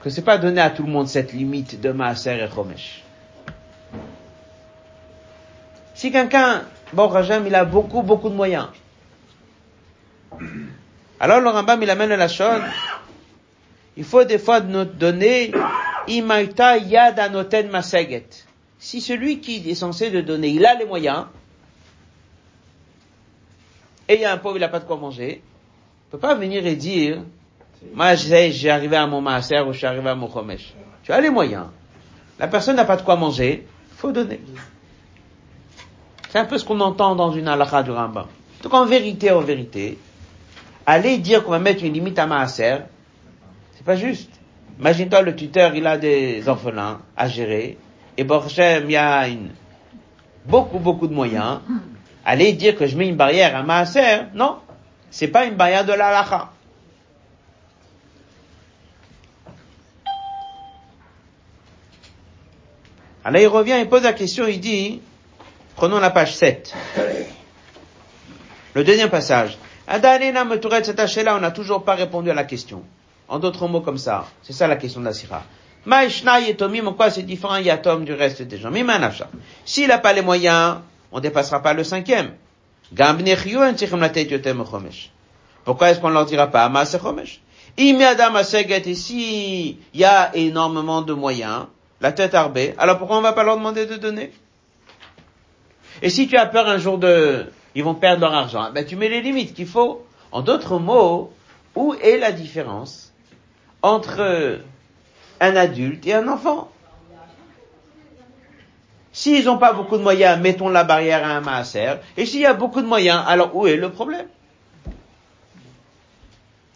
que 0.01 0.09
c'est 0.09 0.21
pas 0.23 0.37
donné 0.37 0.61
à 0.61 0.69
tout 0.69 0.83
le 0.83 0.91
monde 0.91 1.07
cette 1.07 1.33
limite 1.33 1.79
de 1.79 1.91
Maaser 1.91 2.41
et 2.41 2.47
Chomesh. 2.53 3.03
Si 5.93 6.11
quelqu'un, 6.11 6.63
bon, 6.93 7.07
Rajam, 7.07 7.45
il 7.45 7.53
a 7.55 7.65
beaucoup, 7.65 8.01
beaucoup 8.01 8.29
de 8.29 8.35
moyens. 8.35 8.67
Alors 11.19 11.41
le 11.41 11.49
Rambam, 11.49 11.83
il 11.83 11.89
amène 11.89 12.15
la 12.15 12.29
chose. 12.29 12.61
Il 13.97 14.05
faut 14.05 14.23
des 14.23 14.39
fois 14.39 14.61
nous 14.61 14.85
donner 14.85 15.51
imaita 16.07 16.77
yad 16.77 17.19
anoten 17.19 17.69
maseget. 17.69 18.45
Si 18.79 19.01
celui 19.01 19.41
qui 19.41 19.69
est 19.69 19.75
censé 19.75 20.09
de 20.09 20.21
donner, 20.21 20.49
il 20.49 20.65
a 20.65 20.73
les 20.73 20.85
moyens, 20.85 21.25
et 24.07 24.15
il 24.15 24.21
y 24.21 24.25
a 24.25 24.33
un 24.33 24.37
pauvre, 24.37 24.57
il 24.57 24.61
n'a 24.61 24.69
pas 24.69 24.79
de 24.79 24.85
quoi 24.85 24.97
manger, 24.97 25.41
il 25.43 26.11
peut 26.11 26.17
pas 26.17 26.33
venir 26.33 26.65
et 26.65 26.75
dire, 26.75 27.21
moi, 27.93 28.15
j'ai 28.15 28.69
arrivé 28.69 28.95
à 28.95 29.05
mon 29.05 29.21
maaser 29.21 29.59
ou 29.61 29.73
je 29.73 29.77
suis 29.77 29.87
arrivé 29.87 30.09
à 30.09 30.15
mon 30.15 30.31
chomesh. 30.31 30.73
Tu 31.03 31.11
as 31.11 31.21
les 31.21 31.29
moyens. 31.29 31.67
La 32.39 32.47
personne 32.47 32.77
n'a 32.77 32.85
pas 32.85 32.97
de 32.97 33.01
quoi 33.03 33.15
manger, 33.15 33.67
faut 33.97 34.11
donner. 34.11 34.39
C'est 36.29 36.39
un 36.39 36.45
peu 36.45 36.57
ce 36.57 36.65
qu'on 36.65 36.79
entend 36.79 37.15
dans 37.15 37.31
une 37.31 37.47
halakha 37.47 37.83
du 37.83 37.91
Rambam. 37.91 38.27
Donc 38.63 38.73
en 38.73 38.85
vérité, 38.85 39.31
en 39.31 39.41
vérité, 39.41 39.97
aller 40.85 41.17
dire 41.17 41.43
qu'on 41.43 41.51
va 41.51 41.59
mettre 41.59 41.83
une 41.83 41.93
limite 41.93 42.17
à 42.17 42.27
maaser, 42.27 42.77
c'est 43.75 43.85
pas 43.85 43.95
juste. 43.95 44.31
Imagine-toi, 44.79 45.21
le 45.21 45.35
tuteur, 45.35 45.75
il 45.75 45.85
a 45.85 45.97
des 45.97 46.47
orphelins 46.47 47.01
à 47.17 47.27
gérer, 47.27 47.77
et 48.19 48.25
Borchem, 48.25 48.83
il 48.83 48.91
y 48.91 48.97
a 48.97 49.27
beaucoup, 50.45 50.77
beaucoup 50.77 51.07
de 51.07 51.13
moyens. 51.13 51.61
Aller 52.25 52.51
dire 52.51 52.75
que 52.75 52.85
je 52.85 52.97
mets 52.97 53.07
une 53.07 53.15
barrière 53.15 53.55
à 53.55 53.63
maaser, 53.63 54.23
non. 54.33 54.57
C'est 55.09 55.29
pas 55.29 55.45
une 55.45 55.55
barrière 55.55 55.85
de 55.85 55.93
la 55.93 56.07
halakha. 56.09 56.49
Alors 63.23 63.41
il 63.41 63.47
revient, 63.47 63.77
il 63.79 63.87
pose 63.87 64.03
la 64.03 64.11
question, 64.11 64.47
il 64.47 64.59
dit, 64.59 64.99
prenons 65.77 65.99
la 65.99 66.09
page 66.09 66.35
7. 66.35 66.75
Le 68.73 68.83
deuxième 68.83 69.09
passage. 69.09 69.57
Adanena 69.87 70.43
Meturet 70.43 70.81
là, 71.23 71.37
on 71.37 71.39
n'a 71.39 71.51
toujours 71.51 71.85
pas 71.85 71.95
répondu 71.95 72.29
à 72.29 72.33
la 72.33 72.43
question. 72.43 72.83
En 73.29 73.39
d'autres 73.39 73.65
mots 73.69 73.79
comme 73.79 73.97
ça. 73.97 74.27
C'est 74.43 74.51
ça 74.51 74.67
la 74.67 74.75
question 74.75 74.99
de 74.99 75.05
la 75.05 75.13
sira. 75.13 75.43
Maïshna 75.85 76.41
yetomim, 76.41 76.87
en 76.87 76.93
quoi 76.93 77.09
c'est 77.09 77.23
différent? 77.23 77.57
Yatom 77.57 78.05
du 78.05 78.13
reste 78.13 78.41
des 78.41 78.57
gens? 78.57 78.71
Mimanafsha. 78.71 79.29
S'il 79.65 79.87
n'a 79.87 79.97
pas 79.97 80.13
les 80.13 80.21
moyens, 80.21 80.79
on 81.11 81.19
dépassera 81.19 81.61
pas 81.61 81.73
le 81.73 81.83
cinquième. 81.83 82.33
Pourquoi 85.63 85.89
est-ce 85.89 85.99
qu'on 85.99 86.09
leur 86.09 86.25
dira 86.25 86.47
pas 86.47 86.63
Amas 86.65 86.97
chomesh? 86.99 87.41
Si 87.77 87.89
il 89.93 89.99
y 89.99 90.03
a 90.03 90.35
énormément 90.35 91.01
de 91.01 91.13
moyens, 91.13 91.67
la 92.01 92.11
tête 92.11 92.33
arbée, 92.33 92.73
alors 92.77 92.97
pourquoi 92.97 93.17
on 93.17 93.21
va 93.21 93.33
pas 93.33 93.43
leur 93.43 93.57
demander 93.57 93.85
de 93.85 93.95
donner? 93.95 94.31
Et 96.01 96.09
si 96.09 96.27
tu 96.27 96.35
as 96.37 96.45
peur 96.45 96.67
un 96.67 96.77
jour 96.77 96.97
de, 96.97 97.45
ils 97.75 97.83
vont 97.83 97.93
perdre 97.93 98.21
leur 98.21 98.33
argent, 98.33 98.71
ben 98.73 98.85
tu 98.85 98.95
mets 98.95 99.09
les 99.09 99.21
limites 99.21 99.53
qu'il 99.53 99.67
faut. 99.67 100.05
En 100.31 100.41
d'autres 100.41 100.79
mots, 100.79 101.31
où 101.75 101.93
est 102.01 102.17
la 102.17 102.31
différence 102.31 103.13
entre 103.81 104.59
un 105.39 105.55
adulte 105.55 106.05
et 106.07 106.13
un 106.13 106.27
enfant 106.27 106.69
S'ils 109.11 109.45
n'ont 109.45 109.57
pas 109.57 109.73
beaucoup 109.73 109.97
de 109.97 110.03
moyens, 110.03 110.39
mettons 110.39 110.69
la 110.69 110.83
barrière 110.83 111.25
à 111.27 111.31
un 111.31 111.41
maaser. 111.41 111.95
Et 112.15 112.25
s'il 112.25 112.41
y 112.41 112.45
a 112.45 112.53
beaucoup 112.53 112.81
de 112.81 112.87
moyens, 112.87 113.23
alors 113.27 113.55
où 113.55 113.67
est 113.67 113.75
le 113.75 113.91
problème? 113.91 114.27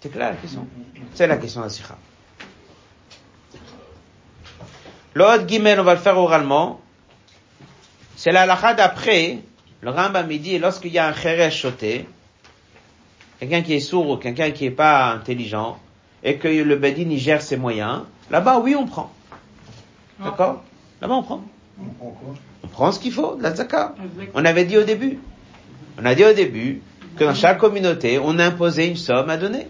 C'est 0.01 0.09
clair 0.09 0.31
la 0.31 0.35
question? 0.35 0.67
C'est 1.13 1.27
la 1.27 1.37
question 1.37 1.61
de 1.61 1.67
la 1.67 1.69
sikha. 1.69 1.95
L'autre 5.13 5.45
guimel, 5.45 5.79
on 5.79 5.83
va 5.83 5.93
le 5.93 5.99
faire 5.99 6.17
oralement. 6.17 6.81
C'est 8.15 8.31
la 8.31 8.45
lacha 8.45 8.73
d'après, 8.73 9.39
le 9.81 9.91
Rambam 9.91 10.29
il 10.31 10.41
dit, 10.41 10.59
lorsqu'il 10.59 10.91
y 10.91 10.99
a 10.99 11.07
un 11.07 11.13
cheresh 11.13 11.61
choté, 11.61 12.07
quelqu'un 13.39 13.61
qui 13.61 13.75
est 13.75 13.79
sourd 13.79 14.09
ou 14.09 14.17
quelqu'un 14.17 14.51
qui 14.51 14.65
est 14.65 14.71
pas 14.71 15.11
intelligent, 15.11 15.79
et 16.23 16.37
que 16.37 16.47
le 16.47 16.75
Bedin 16.75 17.09
il 17.09 17.19
gère 17.19 17.41
ses 17.41 17.57
moyens, 17.57 18.01
là-bas 18.31 18.59
oui 18.59 18.75
on 18.75 18.85
prend. 18.85 19.11
D'accord? 20.23 20.63
Là-bas 21.01 21.15
on 21.15 21.23
prend. 21.23 21.43
On 22.63 22.67
prend 22.67 22.91
ce 22.91 22.99
qu'il 22.99 23.11
faut, 23.11 23.35
de 23.35 23.43
la 23.43 23.55
zaka. 23.55 23.95
On 24.33 24.45
avait 24.45 24.65
dit 24.65 24.77
au 24.77 24.83
début. 24.83 25.19
On 25.99 26.05
a 26.05 26.15
dit 26.15 26.25
au 26.25 26.33
début 26.33 26.81
que 27.17 27.23
dans 27.23 27.33
chaque 27.35 27.59
communauté, 27.59 28.19
on 28.23 28.39
imposait 28.39 28.87
une 28.87 28.95
somme 28.95 29.29
à 29.29 29.37
donner. 29.37 29.67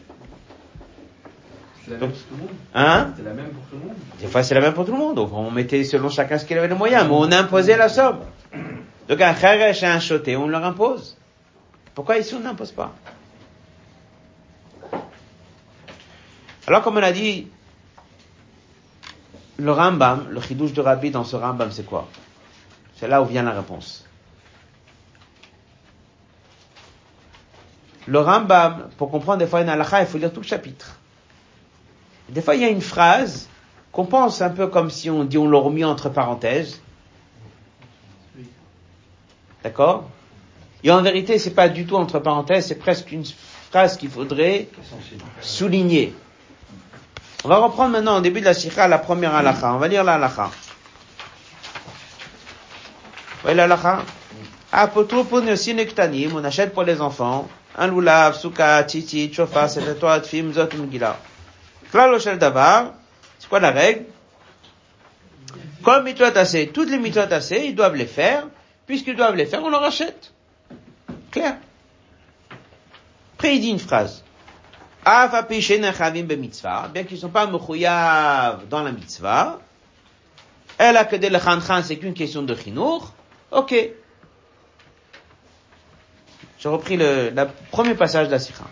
C'est 1.85 1.91
la 1.91 1.97
même 1.97 2.11
pour 2.11 2.21
tout 2.21 2.35
le 2.35 2.37
monde. 2.37 2.49
Hein? 2.73 3.13
C'est 3.17 3.23
la 3.23 3.33
même 3.33 3.49
pour 3.49 3.63
tout 3.65 3.75
le 3.75 3.87
monde. 3.89 3.97
Des 4.19 4.27
fois, 4.27 4.43
c'est 4.43 4.55
la 4.55 4.61
même 4.61 4.73
pour 4.73 4.85
tout 4.85 4.93
le 4.93 4.97
monde. 4.97 5.15
Donc, 5.15 5.33
on 5.33 5.51
mettait 5.51 5.83
selon 5.83 6.09
chacun 6.09 6.37
ce 6.37 6.45
qu'il 6.45 6.57
avait 6.57 6.69
les 6.69 6.75
moyens, 6.75 7.05
mais 7.05 7.13
on 7.13 7.29
imposait 7.31 7.75
la 7.75 7.89
somme. 7.89 8.19
Donc, 9.09 9.19
un 9.19 9.33
kharesh 9.33 9.83
et 9.83 9.87
un 9.87 9.99
choté, 9.99 10.37
on 10.37 10.47
leur 10.47 10.63
impose. 10.63 11.17
Pourquoi 11.93 12.17
ici, 12.17 12.35
on 12.35 12.39
n'impose 12.39 12.71
pas? 12.71 12.93
Alors, 16.67 16.81
comme 16.81 16.97
on 16.97 17.03
a 17.03 17.11
dit, 17.11 17.47
le 19.57 19.71
Rambam, 19.71 20.27
le 20.29 20.41
chidouche 20.41 20.73
de 20.73 20.81
Rabbi 20.81 21.11
dans 21.11 21.23
ce 21.23 21.35
Rambam, 21.35 21.71
c'est 21.71 21.85
quoi? 21.85 22.07
C'est 22.95 23.07
là 23.07 23.21
où 23.21 23.25
vient 23.25 23.43
la 23.43 23.51
réponse. 23.51 24.05
Le 28.05 28.19
Rambam, 28.19 28.89
pour 28.97 29.11
comprendre 29.11 29.39
des 29.39 29.47
fois 29.47 29.61
une 29.61 29.69
halakha, 29.69 30.01
il 30.01 30.07
faut 30.07 30.17
lire 30.17 30.31
tout 30.31 30.41
le 30.41 30.45
chapitre. 30.45 30.97
Des 32.29 32.41
fois, 32.41 32.55
il 32.55 32.61
y 32.61 32.65
a 32.65 32.69
une 32.69 32.81
phrase 32.81 33.49
qu'on 33.91 34.05
pense 34.05 34.41
un 34.41 34.49
peu 34.49 34.67
comme 34.67 34.89
si 34.89 35.09
on 35.09 35.23
dit 35.23 35.37
on 35.37 35.49
l'a 35.49 35.59
remis 35.59 35.83
entre 35.83 36.09
parenthèses. 36.09 36.81
D'accord? 39.63 40.09
Et 40.83 40.91
en 40.91 41.01
vérité, 41.01 41.39
c'est 41.39 41.53
pas 41.53 41.69
du 41.69 41.85
tout 41.85 41.95
entre 41.95 42.19
parenthèses, 42.19 42.67
c'est 42.67 42.75
presque 42.79 43.11
une 43.11 43.23
phrase 43.69 43.97
qu'il 43.97 44.09
faudrait 44.09 44.67
souligner. 45.41 46.13
On 47.43 47.49
va 47.49 47.57
reprendre 47.57 47.91
maintenant 47.91 48.17
au 48.17 48.21
début 48.21 48.39
de 48.39 48.45
la 48.45 48.53
sikha 48.53 48.87
la 48.87 48.99
première 48.99 49.35
halakha. 49.35 49.73
On 49.73 49.77
va 49.77 49.87
lire 49.87 50.03
la 50.03 50.13
halakha. 50.13 50.51
Apotropon 54.71 55.47
aussi 55.49 55.73
nektanim, 55.73 56.35
on 56.35 56.43
achète 56.43 56.73
pour 56.73 56.83
les 56.83 57.01
enfants, 57.01 57.47
un 57.77 57.87
loulav, 57.87 58.35
souka, 58.35 58.83
titi, 58.83 59.31
chofa, 59.31 59.67
toi, 59.99 60.19
tfim, 60.21 60.51
zot, 60.53 60.73
mgila. 60.75 61.17
Davar, 62.39 62.93
c'est 63.37 63.49
quoi 63.49 63.59
la 63.59 63.71
règle? 63.71 64.05
Comme 65.83 66.05
mitzvot 66.05 66.35
assez, 66.35 66.69
toutes 66.69 66.89
les 66.89 66.97
mitzvot 66.97 67.31
assez, 67.31 67.65
ils 67.65 67.75
doivent 67.75 67.95
les 67.95 68.07
faire, 68.07 68.47
puisqu'ils 68.87 69.15
doivent 69.15 69.35
les 69.35 69.45
faire, 69.45 69.61
on 69.61 69.69
leur 69.69 69.83
achète. 69.83 70.31
Clair? 71.29 71.57
Après, 73.35 73.57
une 73.57 73.77
phrase. 73.77 74.22
Bien 75.05 77.03
qu'ils 77.03 77.15
ne 77.15 77.21
sont 77.21 77.29
pas 77.29 77.45
mechouyav 77.47 78.67
dans 78.69 78.83
la 78.83 78.91
mitzvah, 78.91 79.59
elle 80.77 80.97
a 80.97 81.05
que 81.05 81.15
de 81.15 81.27
l'chanchan, 81.27 81.81
c'est 81.83 81.97
qu'une 81.97 82.13
question 82.13 82.43
de 82.43 82.55
chinour, 82.55 83.13
ok. 83.51 83.75
J'ai 86.59 86.69
repris 86.69 86.95
le, 86.95 87.29
le, 87.29 87.47
premier 87.71 87.95
passage 87.95 88.27
de 88.27 88.31
la 88.31 88.39
sikha. 88.39 88.63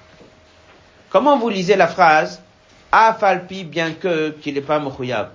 Comment 1.09 1.37
vous 1.37 1.49
lisez 1.49 1.75
la 1.75 1.87
phrase, 1.87 2.41
afalpi 2.91 3.65
bien 3.65 3.93
que, 3.93 4.29
qu'il 4.29 4.53
n'est 4.53 4.61
pas 4.61 4.79
mechouyav? 4.79 5.31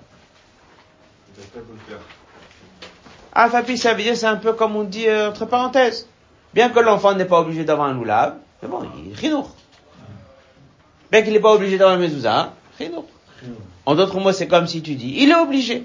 Afalpi, 3.33 3.77
ça 3.77 3.93
veut 3.93 4.01
dire, 4.01 4.17
c'est 4.17 4.25
un 4.25 4.37
peu 4.37 4.53
comme 4.53 4.75
on 4.75 4.83
dit, 4.83 5.07
euh, 5.07 5.29
entre 5.29 5.45
parenthèses. 5.45 6.09
Bien 6.53 6.69
que 6.69 6.79
l'enfant 6.79 7.13
n'est 7.13 7.25
pas 7.25 7.41
obligé 7.41 7.63
d'avoir 7.63 7.87
un 7.89 7.93
loulav, 7.93 8.37
mais 8.61 8.67
bon, 8.67 8.83
il 9.05 9.15
chinour. 9.15 9.53
Bien 11.11 11.21
qu'il 11.21 11.33
n'est 11.33 11.39
pas 11.39 11.53
obligé 11.53 11.77
d'avoir 11.77 11.97
un 11.97 11.99
mezouza, 11.99 12.53
chinour. 12.77 13.05
En 13.85 13.95
d'autres 13.95 14.19
mots, 14.19 14.31
c'est 14.31 14.47
comme 14.47 14.67
si 14.67 14.81
tu 14.81 14.95
dis, 14.95 15.15
il 15.19 15.29
est 15.29 15.35
obligé. 15.35 15.83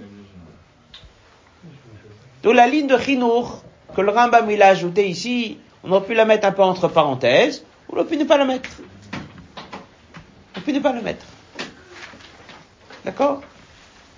Donc 2.42 2.54
la 2.54 2.66
ligne 2.66 2.88
de 2.88 2.98
chinour 2.98 3.62
que 3.94 4.00
le 4.00 4.10
Rambam 4.10 4.50
il 4.50 4.62
a 4.62 4.68
ajouté 4.68 5.08
ici, 5.08 5.58
on 5.84 5.92
aurait 5.92 6.06
pu 6.06 6.14
la 6.14 6.24
mettre 6.24 6.46
un 6.46 6.52
peu 6.52 6.62
entre 6.62 6.88
parenthèses, 6.88 7.64
ou 7.88 7.94
on 7.94 7.98
aurait 7.98 8.08
pu 8.08 8.16
ne 8.16 8.24
pas 8.24 8.36
la 8.36 8.44
mettre. 8.44 8.70
On 9.12 10.56
aurait 10.56 10.64
pu 10.64 10.72
ne 10.72 10.80
pas 10.80 10.92
la 10.92 11.02
mettre. 11.02 11.24
D'accord? 13.04 13.42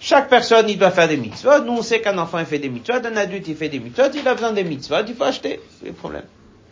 Chaque 0.01 0.29
personne, 0.29 0.69
il 0.69 0.79
doit 0.79 0.91
faire 0.91 1.09
des 1.09 1.17
mitzvot. 1.17 1.61
Nous, 1.65 1.73
on 1.73 1.83
sait 1.83 2.03
qu'un 2.03 2.19
enfant, 2.19 2.39
il 2.39 2.45
fait 2.45 2.59
des 2.59 2.69
mitzvot. 2.69 3.07
Un 3.07 3.17
adulte, 3.17 3.49
il 3.49 3.57
fait 3.57 3.71
des 3.71 3.79
mitzvot. 3.79 4.11
Il 4.15 4.29
a 4.29 4.35
besoin 4.35 4.53
des 4.53 4.63
mitzvot. 4.63 4.97
Il 5.09 5.15
faut 5.15 5.25
acheter. 5.25 5.61
C'est 5.81 5.87
le 5.87 5.95
problème. 5.95 6.25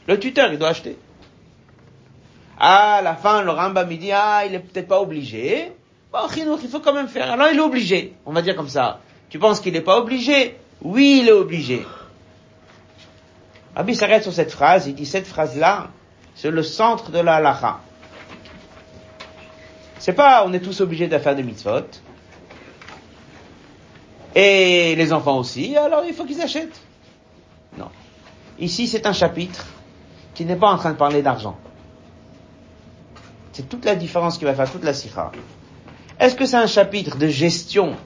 Le 0.07 0.21
tuteur, 0.21 0.53
il 0.53 0.59
doit 0.59 0.68
acheter. 0.68 0.99
À 2.64 3.03
la 3.03 3.16
fin, 3.16 3.42
le 3.42 3.51
Rambam, 3.51 3.90
il 3.90 3.98
dit, 3.98 4.12
ah, 4.12 4.44
il 4.46 4.55
est 4.55 4.61
peut-être 4.61 4.87
pas 4.87 5.01
obligé. 5.01 5.72
Bon, 6.12 6.20
il 6.37 6.68
faut 6.68 6.79
quand 6.79 6.92
même 6.92 7.09
faire. 7.09 7.33
Alors, 7.33 7.48
il 7.51 7.59
est 7.59 7.61
obligé. 7.61 8.14
On 8.25 8.33
va 8.33 8.40
dire 8.40 8.55
comme 8.55 8.68
ça. 8.68 9.01
Tu 9.31 9.40
penses 9.40 9.59
qu'il 9.59 9.72
n'est 9.72 9.81
pas 9.81 9.98
obligé? 9.98 10.57
Oui, 10.81 11.18
il 11.22 11.29
est 11.29 11.33
obligé. 11.33 11.85
Rabbi 13.75 13.96
s'arrête 13.96 14.22
sur 14.22 14.33
cette 14.33 14.53
phrase. 14.53 14.87
Il 14.87 14.94
dit, 14.94 15.07
cette 15.07 15.27
phrase-là, 15.27 15.88
c'est 16.37 16.53
le 16.53 16.62
centre 16.62 17.11
de 17.11 17.18
la 17.18 17.35
halacha. 17.35 17.81
C'est 19.98 20.12
pas, 20.12 20.44
on 20.46 20.53
est 20.53 20.61
tous 20.61 20.83
obligés 20.83 21.09
de 21.09 21.18
faire 21.18 21.35
des 21.35 21.42
mitzvot. 21.42 21.88
Et 24.37 24.94
les 24.94 25.12
enfants 25.12 25.38
aussi, 25.38 25.77
alors 25.77 26.05
il 26.05 26.14
faut 26.14 26.25
qu'ils 26.25 26.40
achètent. 26.40 26.81
Non. 27.77 27.88
Ici, 28.61 28.87
c'est 28.87 29.05
un 29.05 29.12
chapitre 29.12 29.66
qui 30.35 30.44
n'est 30.44 30.55
pas 30.55 30.68
en 30.68 30.79
train 30.79 30.92
de 30.92 30.96
parler 30.96 31.22
d'argent. 31.22 31.57
C'est 33.52 33.68
toute 33.68 33.84
la 33.84 33.94
différence 33.94 34.38
qui 34.38 34.44
va 34.44 34.54
faire 34.54 34.70
toute 34.70 34.84
la 34.84 34.94
sikha. 34.94 35.30
Est-ce 36.18 36.34
que 36.34 36.46
c'est 36.46 36.56
un 36.56 36.66
chapitre 36.66 37.16
de 37.18 37.28
gestion 37.28 37.96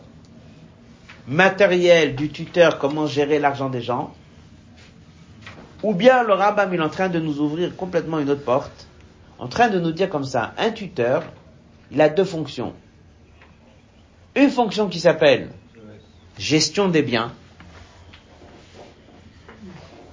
matérielle 1.28 2.16
du 2.16 2.30
tuteur, 2.30 2.78
comment 2.78 3.06
gérer 3.06 3.38
l'argent 3.38 3.68
des 3.68 3.82
gens? 3.82 4.12
Ou 5.82 5.94
bien 5.94 6.22
le 6.22 6.32
rabbin 6.32 6.68
il 6.72 6.78
est 6.78 6.82
en 6.82 6.88
train 6.88 7.08
de 7.08 7.20
nous 7.20 7.40
ouvrir 7.40 7.76
complètement 7.76 8.18
une 8.18 8.30
autre 8.30 8.44
porte, 8.44 8.88
en 9.38 9.48
train 9.48 9.68
de 9.68 9.78
nous 9.78 9.92
dire 9.92 10.08
comme 10.08 10.24
ça, 10.24 10.54
un 10.58 10.70
tuteur, 10.70 11.22
il 11.90 12.00
a 12.00 12.08
deux 12.08 12.24
fonctions. 12.24 12.72
Une 14.34 14.50
fonction 14.50 14.88
qui 14.88 14.98
s'appelle 15.00 15.50
gestion 16.38 16.88
des 16.88 17.02
biens, 17.02 17.32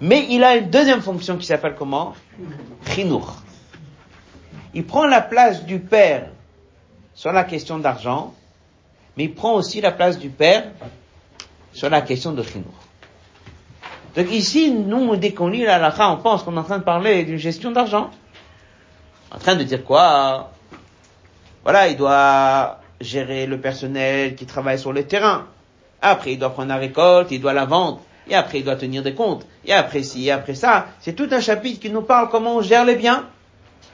mais 0.02 0.28
il 0.30 0.44
a 0.44 0.58
une 0.58 0.70
deuxième 0.70 1.02
fonction 1.02 1.38
qui 1.38 1.46
s'appelle 1.46 1.76
comment? 1.78 2.14
Chinour. 2.94 3.43
Il 4.74 4.86
prend 4.86 5.06
la 5.06 5.22
place 5.22 5.66
du 5.66 5.80
père 5.80 6.28
sur 7.14 7.32
la 7.32 7.44
question 7.44 7.78
d'argent, 7.78 8.34
mais 9.16 9.26
il 9.26 9.34
prend 9.34 9.54
aussi 9.54 9.82
la 9.82 9.92
place 9.92 10.18
du 10.18 10.30
père 10.30 10.66
sur 11.74 11.90
la 11.90 12.02
question 12.02 12.32
de 12.32 12.42
Chinour. 12.44 12.74
Donc 14.16 14.32
ici, 14.32 14.72
nous, 14.72 15.16
dès 15.16 15.34
qu'on 15.34 15.48
lit 15.48 15.64
la 15.64 15.94
on 16.12 16.18
pense 16.18 16.44
qu'on 16.44 16.56
est 16.56 16.60
en 16.60 16.64
train 16.64 16.80
de 16.80 16.84
parler 16.84 17.24
d'une 17.24 17.38
gestion 17.38 17.72
d'argent. 17.72 18.12
En 19.32 19.40
train 19.40 19.56
de 19.56 19.64
dire 19.64 19.84
quoi? 19.84 20.52
Voilà, 21.64 21.88
il 21.88 21.98
doit 21.98 22.80
gérer 23.02 23.48
le 23.48 23.60
personnel 23.60 24.36
qui 24.36 24.46
travaille 24.46 24.78
sur 24.78 24.94
le 24.94 25.06
terrain. 25.06 25.48
Après, 26.02 26.34
il 26.34 26.40
doit 26.40 26.52
prendre 26.52 26.70
la 26.70 26.78
récolte, 26.78 27.32
il 27.32 27.42
doit 27.42 27.54
la 27.54 27.66
vendre. 27.66 28.02
Et 28.28 28.36
après, 28.36 28.60
il 28.60 28.66
doit 28.66 28.76
tenir 28.76 29.02
des 29.02 29.14
comptes. 29.14 29.46
Et 29.66 29.74
après 29.74 30.04
ci, 30.04 30.28
et 30.28 30.32
après 30.32 30.56
ça. 30.56 30.88
C'est 31.00 31.14
tout 31.14 31.28
un 31.32 31.40
chapitre 31.40 31.80
qui 31.80 31.90
nous 31.90 32.02
parle 32.02 32.30
comment 32.30 32.58
on 32.58 32.62
gère 32.62 32.86
les 32.86 32.96
biens. 32.96 33.26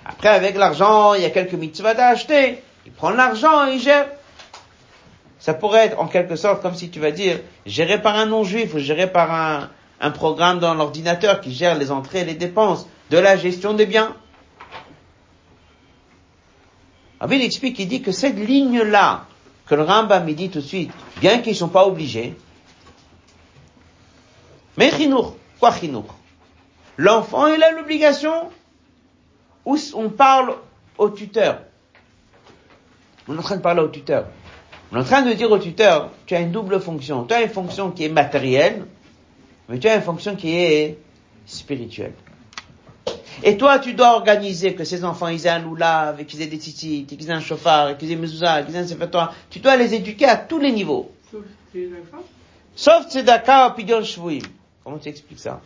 Après, 0.06 0.30
avec 0.30 0.56
l'argent, 0.58 1.14
il 1.14 1.22
y 1.22 1.26
a 1.26 1.30
quelques 1.30 1.54
mitzvahs 1.54 2.00
à 2.00 2.08
acheter. 2.08 2.64
Il 2.86 2.92
prend 2.92 3.12
l'argent 3.12 3.68
et 3.68 3.74
il 3.74 3.80
gère. 3.80 4.08
Ça 5.40 5.54
pourrait 5.54 5.86
être 5.86 6.00
en 6.00 6.08
quelque 6.08 6.36
sorte 6.36 6.62
comme 6.62 6.76
si 6.76 6.90
tu 6.90 7.00
vas 7.00 7.12
dire, 7.12 7.40
géré 7.66 8.02
par 8.02 8.16
un 8.16 8.26
non-juif 8.26 8.74
ou 8.74 8.80
géré 8.80 9.10
par 9.12 9.32
un, 9.32 10.12
programme 10.12 10.60
dans 10.60 10.74
l'ordinateur 10.74 11.42
qui 11.42 11.54
gère 11.54 11.78
les 11.78 11.92
entrées 11.92 12.22
et 12.22 12.26
les 12.26 12.34
dépenses 12.34 12.88
de 13.10 13.18
la 13.18 13.38
gestion 13.38 13.74
des 13.74 13.86
biens. 13.86 14.16
Il 17.30 17.42
explique, 17.42 17.80
il 17.80 17.88
dit 17.88 18.02
que 18.02 18.12
cette 18.12 18.38
ligne-là, 18.38 19.26
que 19.68 19.76
le 19.76 19.84
Rambam 19.84 20.26
me 20.26 20.34
dit 20.34 20.50
tout 20.50 20.60
de 20.60 20.66
suite, 20.66 20.92
bien 21.22 21.40
qu'ils 21.40 21.54
ne 21.54 21.58
sont 21.58 21.68
pas 21.68 21.86
obligés, 21.86 22.36
mais 24.78 24.92
chinour, 24.92 25.36
quoi 25.60 25.74
chinour 25.74 26.06
L'enfant, 26.98 27.48
il 27.48 27.62
a 27.62 27.72
l'obligation 27.72 28.50
ou 29.70 29.78
on 29.94 30.10
parle 30.10 30.56
au 30.98 31.10
tuteur 31.10 31.60
On 33.28 33.36
est 33.36 33.38
en 33.38 33.42
train 33.44 33.58
de 33.58 33.62
parler 33.62 33.82
au 33.82 33.88
tuteur. 33.88 34.26
On 34.92 34.98
est 34.98 35.02
en 35.02 35.04
train 35.04 35.22
de 35.22 35.34
dire 35.34 35.52
au 35.52 35.60
tuteur, 35.60 36.10
tu 36.26 36.36
as 36.36 36.40
une 36.40 36.52
double 36.52 36.80
fonction. 36.82 37.24
Tu 37.26 37.34
as 37.36 37.44
une 37.44 37.50
fonction 37.50 37.92
qui 37.92 38.06
est 38.06 38.10
matérielle, 38.10 38.86
mais 39.68 39.78
tu 39.78 39.88
as 39.88 39.96
une 39.96 40.02
fonction 40.02 40.36
qui 40.36 40.56
est 40.56 40.98
spirituelle. 41.46 42.14
Et 43.44 43.58
toi, 43.58 43.78
tu 43.78 43.94
dois 43.94 44.16
organiser 44.16 44.74
que 44.74 44.84
ces 44.84 45.06
enfants, 45.06 45.28
ils 45.28 45.46
aient 45.46 45.50
un 45.50 45.60
loulav, 45.60 46.26
qu'ils 46.26 46.42
aient 46.42 46.48
des 46.48 46.58
titis, 46.58 47.06
qu'ils 47.06 47.30
aient 47.30 47.34
un 47.34 47.40
chauffard, 47.40 47.96
qu'ils 47.98 48.12
aient 48.12 48.16
mezouza, 48.16 48.64
qu'ils 48.64 48.76
aient 48.76 48.80
un 48.80 48.88
sefer 48.88 49.06
Tu 49.52 49.60
dois 49.60 49.78
les 49.78 49.94
éduquer 49.94 50.26
à 50.26 50.36
tous 50.36 50.58
les 50.60 50.72
niveaux. 50.72 51.12
Sauf 52.76 53.08
tzedaka. 53.10 53.70
Pidyon 53.78 54.04
shvuim. 54.04 54.42
Comment 54.84 54.98
tu 54.98 55.10
expliques 55.10 55.40
ça? 55.40 55.62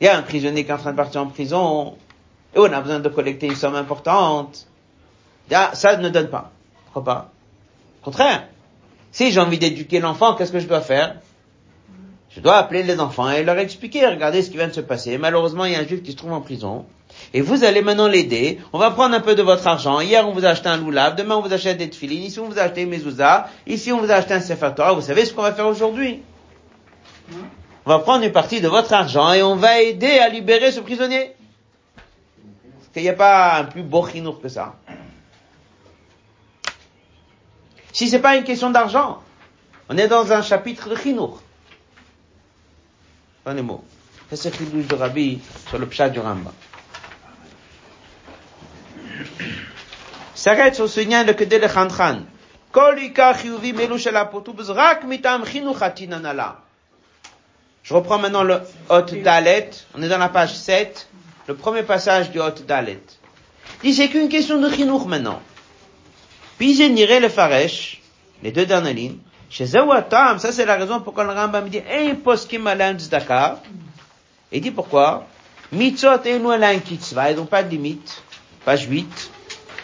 Il 0.00 0.06
y 0.06 0.08
a 0.08 0.16
un 0.16 0.22
prisonnier 0.22 0.64
qui 0.64 0.70
est 0.70 0.74
en 0.74 0.78
train 0.78 0.92
de 0.92 0.96
partir 0.96 1.20
en 1.20 1.26
prison, 1.26 1.96
et 2.54 2.58
on 2.58 2.64
a 2.64 2.80
besoin 2.80 3.00
de 3.00 3.08
collecter 3.08 3.46
une 3.46 3.56
somme 3.56 3.74
importante. 3.74 4.66
Ça 5.72 5.96
ne 5.96 6.08
donne 6.08 6.28
pas. 6.28 6.50
Pourquoi 6.84 7.04
pas 7.04 7.30
Au 8.02 8.04
contraire. 8.06 8.48
Si 9.12 9.30
j'ai 9.30 9.40
envie 9.40 9.58
d'éduquer 9.58 10.00
l'enfant, 10.00 10.34
qu'est-ce 10.34 10.52
que 10.52 10.60
je 10.60 10.68
dois 10.68 10.80
faire? 10.80 11.16
Je 12.30 12.40
dois 12.40 12.56
appeler 12.56 12.82
les 12.82 13.00
enfants 13.00 13.30
et 13.30 13.42
leur 13.42 13.58
expliquer, 13.58 14.06
regardez 14.06 14.42
ce 14.42 14.50
qui 14.50 14.58
vient 14.58 14.68
de 14.68 14.72
se 14.72 14.80
passer. 14.80 15.16
Malheureusement, 15.18 15.64
il 15.64 15.72
y 15.72 15.76
a 15.76 15.80
un 15.80 15.86
juif 15.86 16.02
qui 16.02 16.12
se 16.12 16.16
trouve 16.16 16.32
en 16.32 16.40
prison. 16.42 16.84
Et 17.32 17.40
vous 17.40 17.64
allez 17.64 17.82
maintenant 17.82 18.06
l'aider. 18.06 18.58
On 18.72 18.78
va 18.78 18.90
prendre 18.90 19.14
un 19.14 19.20
peu 19.20 19.34
de 19.34 19.42
votre 19.42 19.66
argent. 19.66 20.00
Hier, 20.00 20.28
on 20.28 20.32
vous 20.32 20.44
a 20.44 20.50
acheté 20.50 20.68
un 20.68 20.76
loulab. 20.76 21.16
Demain, 21.16 21.36
on 21.36 21.40
vous 21.40 21.52
achète 21.52 21.78
des 21.78 21.88
tefilines. 21.88 22.22
Ici, 22.22 22.38
on 22.38 22.48
vous 22.48 22.58
a 22.58 22.62
acheté 22.62 22.82
une 22.82 22.90
mezouza. 22.90 23.48
Ici, 23.66 23.92
on 23.92 24.00
vous 24.00 24.10
a 24.10 24.16
acheté 24.16 24.34
un 24.34 24.40
sefer 24.40 24.70
Torah. 24.76 24.92
Vous 24.92 25.00
savez 25.00 25.24
ce 25.24 25.32
qu'on 25.32 25.42
va 25.42 25.52
faire 25.52 25.66
aujourd'hui? 25.66 26.22
On 27.86 27.90
va 27.90 27.98
prendre 28.00 28.24
une 28.24 28.32
partie 28.32 28.60
de 28.60 28.68
votre 28.68 28.92
argent 28.92 29.32
et 29.32 29.42
on 29.42 29.56
va 29.56 29.80
aider 29.80 30.18
à 30.18 30.28
libérer 30.28 30.70
ce 30.70 30.80
prisonnier 30.80 31.32
qu'il 32.92 33.02
n'y 33.02 33.08
a 33.08 33.14
pas 33.14 33.58
un 33.58 33.64
plus 33.64 33.82
beau 33.82 34.06
chinour 34.06 34.40
que 34.40 34.48
ça. 34.48 34.74
Si 37.92 38.08
c'est 38.08 38.20
pas 38.20 38.36
une 38.36 38.44
question 38.44 38.70
d'argent, 38.70 39.22
on 39.88 39.96
est 39.96 40.08
dans 40.08 40.32
un 40.32 40.42
chapitre 40.42 40.88
de 40.88 40.96
chinour. 40.96 41.42
Pas 43.44 43.54
les 43.54 43.62
mots. 43.62 43.84
Ça 44.30 44.36
c'est 44.36 44.56
chidouche 44.56 44.86
de 44.86 44.94
Rabbi 44.94 45.40
sur 45.68 45.78
le 45.78 45.86
pshat 45.86 46.10
du 46.10 46.20
Ramba. 46.20 46.52
s'arrête 50.38 50.76
sur 50.76 50.88
ce 50.88 51.00
lien 51.00 51.24
le 51.24 51.32
kedel. 51.34 51.68
Je 57.82 57.94
reprends 57.94 58.18
maintenant 58.18 58.42
le 58.44 58.60
hot 58.88 59.02
dalet. 59.24 59.70
On 59.94 60.02
est 60.02 60.08
dans 60.08 60.18
la 60.18 60.28
page 60.28 60.54
7 60.54 61.08
le 61.48 61.54
premier 61.54 61.82
passage 61.82 62.30
du 62.30 62.40
Hot 62.40 62.60
Dalet. 62.66 63.00
Dit 63.82 63.94
c'est 63.94 64.08
qu'une 64.08 64.28
question 64.28 64.60
de 64.60 64.70
chinour 64.70 65.08
maintenant. 65.08 65.40
Puis 66.58 66.78
il 66.78 66.94
le 66.94 67.28
faresh, 67.30 68.02
les 68.42 68.52
deux 68.52 68.66
dernières 68.66 68.92
lignes, 68.92 69.16
Chez 69.48 69.64
Zawatam, 69.64 70.38
ça 70.38 70.52
c'est 70.52 70.66
la 70.66 70.76
raison 70.76 71.00
pourquoi 71.00 71.24
le 71.24 71.30
Rambam 71.30 71.70
dit, 71.70 71.80
un 71.90 72.14
poskim 72.16 72.66
alan 72.66 72.98
tzedaka. 72.98 73.62
Il 74.52 74.60
dit 74.60 74.70
pourquoi? 74.70 75.26
Mitzot 75.72 76.26
enu 76.26 76.52
alan 76.52 76.80
kitzva, 76.80 77.30
ils 77.30 77.36
n'ont 77.36 77.46
pas 77.46 77.62
de 77.62 77.70
limite. 77.70 78.22
Page 78.66 78.86
8. 78.86 79.30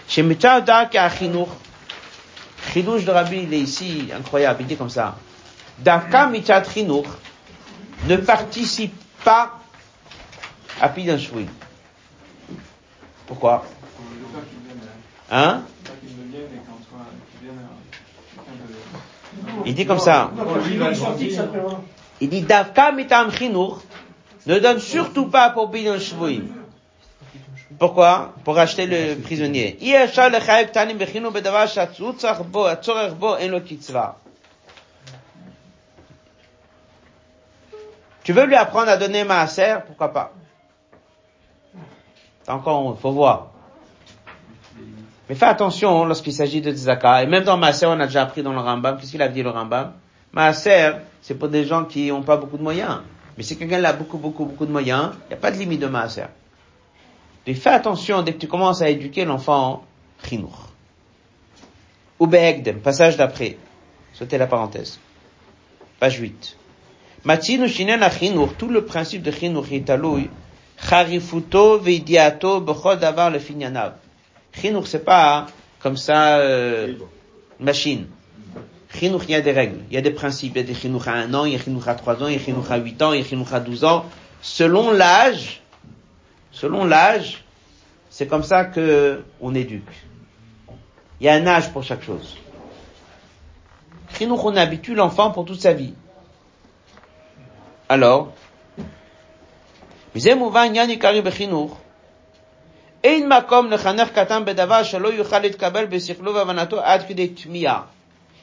Chez 0.07 0.23
Mitzot 0.23 0.61
dak 0.67 0.95
achinour. 0.95 1.49
Chidouche 2.73 3.05
de 3.05 3.11
Rabbi, 3.11 3.39
il 3.45 3.55
est 3.55 3.61
ici, 3.61 4.11
incroyable, 4.15 4.59
il 4.61 4.67
dit 4.67 4.77
comme 4.77 4.91
ça. 4.91 5.17
Daka 5.79 6.27
mitzat 6.27 6.65
chinour 6.65 7.05
ne 8.07 8.17
participe 8.17 8.95
pas 9.25 9.64
Shvui. 11.19 11.47
Pourquoi? 13.27 13.65
Hein? 15.31 15.63
Il 19.65 19.75
dit 19.75 19.87
comme 19.87 19.99
ça. 19.99 20.31
Il 22.21 22.29
dit 22.29 22.43
Davka 22.43 22.93
mitam 22.93 23.31
chinour 23.33 23.83
ne 24.47 24.59
donne 24.59 24.79
surtout 24.79 25.27
pas 25.27 25.51
pour 25.51 25.69
Bidon 25.69 25.99
Shvuim. 25.99 26.43
Pourquoi? 27.79 28.35
Pour 28.45 28.59
acheter 28.59 28.87
le 28.87 29.21
prisonnier. 29.21 29.79
Tu 38.23 38.33
veux 38.33 38.45
lui 38.47 38.55
apprendre 38.55 38.89
à 38.91 38.97
donner 38.97 39.25
maaser? 39.25 39.77
Pourquoi 39.87 40.13
pas? 40.13 40.33
Encore, 42.49 42.99
faut 43.01 43.13
voir. 43.13 43.51
Mais 45.29 45.35
fais 45.35 45.47
attention 45.47 46.05
lorsqu'il 46.05 46.33
s'agit 46.33 46.61
de 46.61 46.73
tzaka. 46.73 47.23
Et 47.23 47.27
même 47.27 47.45
dans 47.45 47.57
Maaser, 47.57 47.87
on 47.87 47.99
a 47.99 48.07
déjà 48.07 48.23
appris 48.23 48.43
dans 48.43 48.53
le 48.53 48.59
Rambam. 48.59 48.99
Qu'est-ce 48.99 49.13
qu'il 49.13 49.23
a 49.23 49.29
dit 49.29 49.43
le 49.43 49.51
Rambam? 49.51 49.93
Maaser, 50.33 50.93
c'est 51.23 51.35
pour 51.35 51.49
des 51.49 51.65
gens 51.65 51.85
qui 51.85 52.09
n'ont 52.09 52.23
pas 52.23 52.37
beaucoup 52.37 52.59
de 52.59 52.63
moyens. 52.63 53.01
Mais 53.37 53.43
si 53.43 53.57
quelqu'un 53.57 53.83
a 53.85 53.93
beaucoup, 53.93 54.19
beaucoup, 54.19 54.45
beaucoup 54.45 54.67
de 54.67 54.73
moyens, 54.73 55.13
il 55.27 55.29
n'y 55.29 55.35
a 55.35 55.39
pas 55.39 55.51
de 55.51 55.57
limite 55.57 55.81
de 55.81 55.87
Maaser. 55.87 56.27
Mais 57.47 57.55
fais 57.55 57.71
attention 57.71 58.23
dès 58.23 58.35
que 58.35 58.39
tu 58.39 58.49
commences 58.49 58.83
à 58.83 58.89
éduquer 58.89 59.25
l'enfant, 59.25 59.85
chinour. 60.27 60.69
Ou 62.19 62.29
passage 62.83 63.17
d'après. 63.17 63.57
Sautez 64.13 64.39
la 64.39 64.47
parenthèse. 64.47 64.99
Page 65.99 66.19
8. 66.19 66.57
Matinu 67.25 67.69
shinen 67.69 68.01
tout 68.59 68.69
le 68.69 68.85
principe 68.85 69.23
de 69.23 69.31
chinour 69.31 69.67
est 69.73 69.89
charifuto 70.89 71.79
veidiato 71.79 72.61
bechol 72.61 72.99
davar 72.99 73.31
le 73.31 73.39
finyanav. 73.39 73.95
Chinour, 74.53 74.87
c'est 74.87 75.05
pas 75.05 75.47
comme 75.81 75.97
ça, 75.97 76.39
euh, 76.39 76.95
machine. 77.59 78.07
Chinour, 78.95 79.23
il 79.25 79.33
y 79.33 79.35
a 79.35 79.41
des 79.41 79.53
règles, 79.53 79.81
il 79.91 79.95
y 79.95 79.99
a 79.99 80.01
des 80.01 80.13
principes. 80.13 80.53
Il 80.55 80.59
y 80.59 80.65
a 80.65 80.67
des 80.67 80.75
chinour 80.75 81.09
à 81.09 81.13
un 81.13 81.35
an, 81.35 81.45
il 81.45 81.53
y 81.53 81.57
a 81.57 81.59
chinour 81.59 81.89
à 81.89 81.95
trois 81.95 82.23
ans, 82.23 82.29
il 82.29 82.35
y 82.35 82.37
a 82.37 82.39
chinour 82.39 82.71
à 82.71 82.77
huit 82.77 83.03
ans, 83.03 83.13
il 83.13 83.21
y 83.21 83.23
a 83.23 83.27
chinour 83.27 83.53
à 83.53 83.61
douze 83.61 83.85
ans. 83.85 84.05
Selon 84.41 84.93
l'âge, 84.93 85.63
selon 86.53 86.85
l'âge, 86.85 87.45
c'est 88.11 88.27
comme 88.27 88.45
ça 88.45 88.65
que 88.65 89.25
on 89.41 89.55
éduque. 89.55 89.83
Il 91.21 91.27
y 91.27 91.29
a 91.29 91.35
un 91.35 91.47
âge 91.47 91.73
pour 91.73 91.83
chaque 91.83 92.03
chose. 92.03 92.37
Chinour, 94.17 94.45
on 94.45 94.57
habitue 94.57 94.95
l'enfant 94.95 95.31
pour 95.33 95.45
toute 95.45 95.61
sa 95.61 95.73
vie. 95.73 95.95
Alors, 97.89 98.33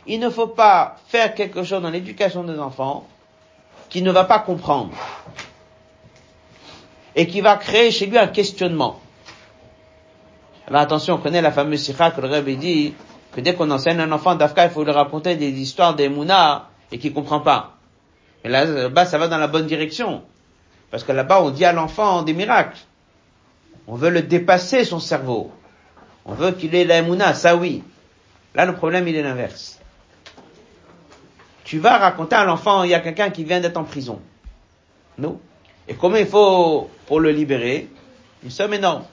il 0.07 0.19
ne 0.19 0.29
faut 0.29 0.47
pas 0.47 0.95
faire 1.07 1.33
quelque 1.33 1.63
chose 1.63 1.81
dans 1.81 1.89
l'éducation 1.89 2.43
des 2.43 2.59
enfants 2.59 3.07
qui 3.89 4.01
ne 4.01 4.11
va 4.11 4.25
pas 4.25 4.39
comprendre 4.39 4.91
et 7.15 7.27
qui 7.27 7.41
va 7.41 7.57
créer 7.57 7.91
chez 7.91 8.05
lui 8.05 8.17
un 8.17 8.27
questionnement. 8.27 8.99
Alors 10.67 10.81
attention, 10.81 11.15
on 11.15 11.17
connaît 11.17 11.41
la 11.41 11.51
fameuse 11.51 11.83
sikha 11.83 12.11
que 12.11 12.21
le 12.21 12.27
Rebbe 12.27 12.49
dit 12.57 12.93
que 13.33 13.41
dès 13.41 13.53
qu'on 13.53 13.69
enseigne 13.71 13.99
un 13.99 14.11
enfant 14.11 14.35
d'Afka, 14.35 14.65
il 14.65 14.71
faut 14.71 14.83
lui 14.83 14.91
raconter 14.91 15.35
des 15.35 15.49
histoires 15.49 15.95
des 15.95 16.09
Mouna 16.09 16.69
et 16.91 16.97
qu'il 16.97 17.13
comprend 17.13 17.41
pas. 17.41 17.77
Mais 18.43 18.49
là-bas, 18.49 19.05
ça 19.05 19.17
va 19.17 19.27
dans 19.27 19.37
la 19.37 19.47
bonne 19.47 19.67
direction. 19.67 20.23
Parce 20.91 21.03
que 21.03 21.13
là-bas, 21.13 21.41
on 21.41 21.49
dit 21.49 21.65
à 21.65 21.71
l'enfant 21.71 22.21
des 22.21 22.33
miracles. 22.33 22.77
On 23.87 23.95
veut 23.95 24.09
le 24.09 24.21
dépasser, 24.21 24.83
son 24.83 24.99
cerveau. 24.99 25.51
On 26.25 26.33
veut 26.33 26.51
qu'il 26.51 26.75
ait 26.75 26.83
l'aimouna, 26.83 27.33
ça 27.33 27.55
oui. 27.55 27.81
Là, 28.53 28.65
le 28.65 28.75
problème, 28.75 29.07
il 29.07 29.15
est 29.15 29.23
l'inverse. 29.23 29.79
Tu 31.63 31.79
vas 31.79 31.97
raconter 31.97 32.35
à 32.35 32.43
l'enfant, 32.43 32.83
il 32.83 32.91
y 32.91 32.93
a 32.93 32.99
quelqu'un 32.99 33.29
qui 33.29 33.45
vient 33.45 33.61
d'être 33.61 33.77
en 33.77 33.85
prison. 33.85 34.19
Non. 35.17 35.39
Et 35.87 35.95
comment 35.95 36.17
il 36.17 36.27
faut 36.27 36.89
pour 37.07 37.21
le 37.21 37.31
libérer? 37.31 37.87
Une 38.43 38.49
somme 38.49 38.73
énorme. 38.73 39.03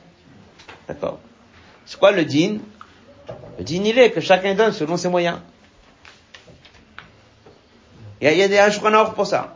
D'accord 0.89 1.21
C'est 1.87 1.99
quoi 1.99 2.11
le 2.11 2.25
din 2.25 2.59
Le 3.59 3.65
din, 3.65 3.85
il 3.85 3.99
est 3.99 4.11
que 4.11 4.21
chacun 4.21 4.55
donne 4.55 4.73
selon 4.73 4.97
ses 4.97 5.09
moyens. 5.09 5.39
Il 8.21 8.25
y 8.25 8.43
a, 8.43 8.47
il 8.47 8.53
y 8.53 8.59
a 8.59 9.05
pour 9.15 9.27
ça. 9.27 9.55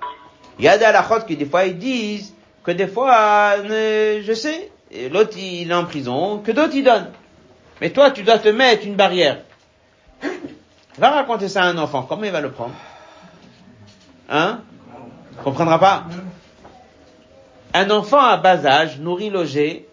Il 0.59 0.64
y 0.64 0.68
a 0.68 0.78
des 0.78 0.84
halachot 0.84 1.20
qui 1.26 1.36
des 1.36 1.46
fois 1.46 1.64
ils 1.64 1.78
disent 1.78 2.34
que 2.62 2.70
des 2.70 2.86
fois, 2.86 3.55
euh, 3.59 4.20
je 4.24 4.32
sais, 4.32 4.70
l'autre 5.11 5.36
il 5.36 5.70
est 5.70 5.74
en 5.74 5.84
prison, 5.84 6.38
que 6.38 6.53
d'autres 6.53 6.74
ils 6.74 6.84
donnent. 6.84 7.11
Mais 7.80 7.90
toi, 7.90 8.11
tu 8.11 8.22
dois 8.22 8.38
te 8.38 8.48
mettre 8.48 8.86
une 8.86 8.94
barrière. 8.94 9.38
Va 10.98 11.11
raconter 11.11 11.48
ça 11.48 11.62
à 11.62 11.66
un 11.66 11.78
enfant, 11.78 12.03
comment 12.03 12.24
il 12.24 12.30
va 12.30 12.40
le 12.40 12.53
prendre? 12.53 12.74
Hein? 14.28 14.61
Il 15.32 15.42
comprendra 15.42 15.78
pas? 15.78 16.05
Un 17.74 17.90
enfant 17.90 18.20
à 18.20 18.36
bas 18.36 18.64
âge, 18.66 18.98
nourri, 18.98 19.30
logé, 19.30 19.88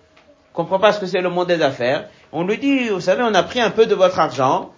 comprend 0.53 0.80
pas 0.80 0.91
ce 0.91 0.99
que 0.99 1.05
c'est 1.05 1.22
le 1.22 1.30
monde 1.30 1.47
des 1.47 1.62
affaires. 1.62 2.10
On 2.32 2.43
lui 2.43 2.57
dit, 2.57 2.89
vous 2.89 2.99
savez, 2.99 3.24
on 3.24 3.34
a 3.34 3.43
pris 3.43 3.62
un 3.62 3.72
peu 3.72 3.86
de 3.86 3.95
votre 3.95 4.20
argent 4.20 4.72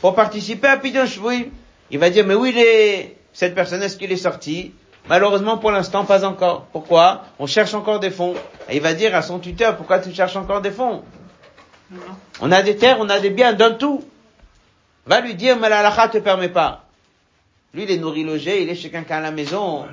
pour 0.00 0.14
participer 0.14 0.68
à 0.68 0.76
Pidon 0.76 1.06
oui. 1.22 1.50
Il 1.90 1.98
va 1.98 2.10
dire, 2.10 2.26
mais 2.26 2.34
est, 2.50 3.16
cette 3.32 3.54
personne, 3.54 3.82
est-ce 3.82 3.96
qu'il 3.96 4.10
est 4.10 4.16
sorti? 4.16 4.74
Malheureusement, 5.08 5.58
pour 5.58 5.70
l'instant, 5.70 6.04
pas 6.04 6.24
encore. 6.24 6.66
Pourquoi? 6.72 7.24
On 7.38 7.46
cherche 7.46 7.74
encore 7.74 8.00
des 8.00 8.10
fonds. 8.10 8.34
Et 8.68 8.76
il 8.76 8.82
va 8.82 8.94
dire 8.94 9.14
à 9.14 9.22
son 9.22 9.38
tuteur, 9.38 9.76
pourquoi 9.76 9.98
tu 9.98 10.12
cherches 10.12 10.36
encore 10.36 10.62
des 10.62 10.70
fonds? 10.70 11.02
On 12.40 12.50
a 12.50 12.62
des 12.62 12.76
terres, 12.76 12.96
on 13.00 13.08
a 13.08 13.20
des 13.20 13.30
biens, 13.30 13.52
donne 13.52 13.76
tout. 13.76 14.02
Va 15.06 15.20
lui 15.20 15.34
dire, 15.34 15.58
mais 15.58 15.68
la 15.68 16.08
te 16.08 16.18
permet 16.18 16.48
pas. 16.48 16.86
Lui, 17.74 17.82
il 17.82 17.90
est 17.90 17.98
nourri 17.98 18.24
logé, 18.24 18.62
il 18.62 18.70
est 18.70 18.74
chez 18.74 18.90
quelqu'un 18.90 19.16
à 19.16 19.20
la 19.20 19.30
maison. 19.30 19.84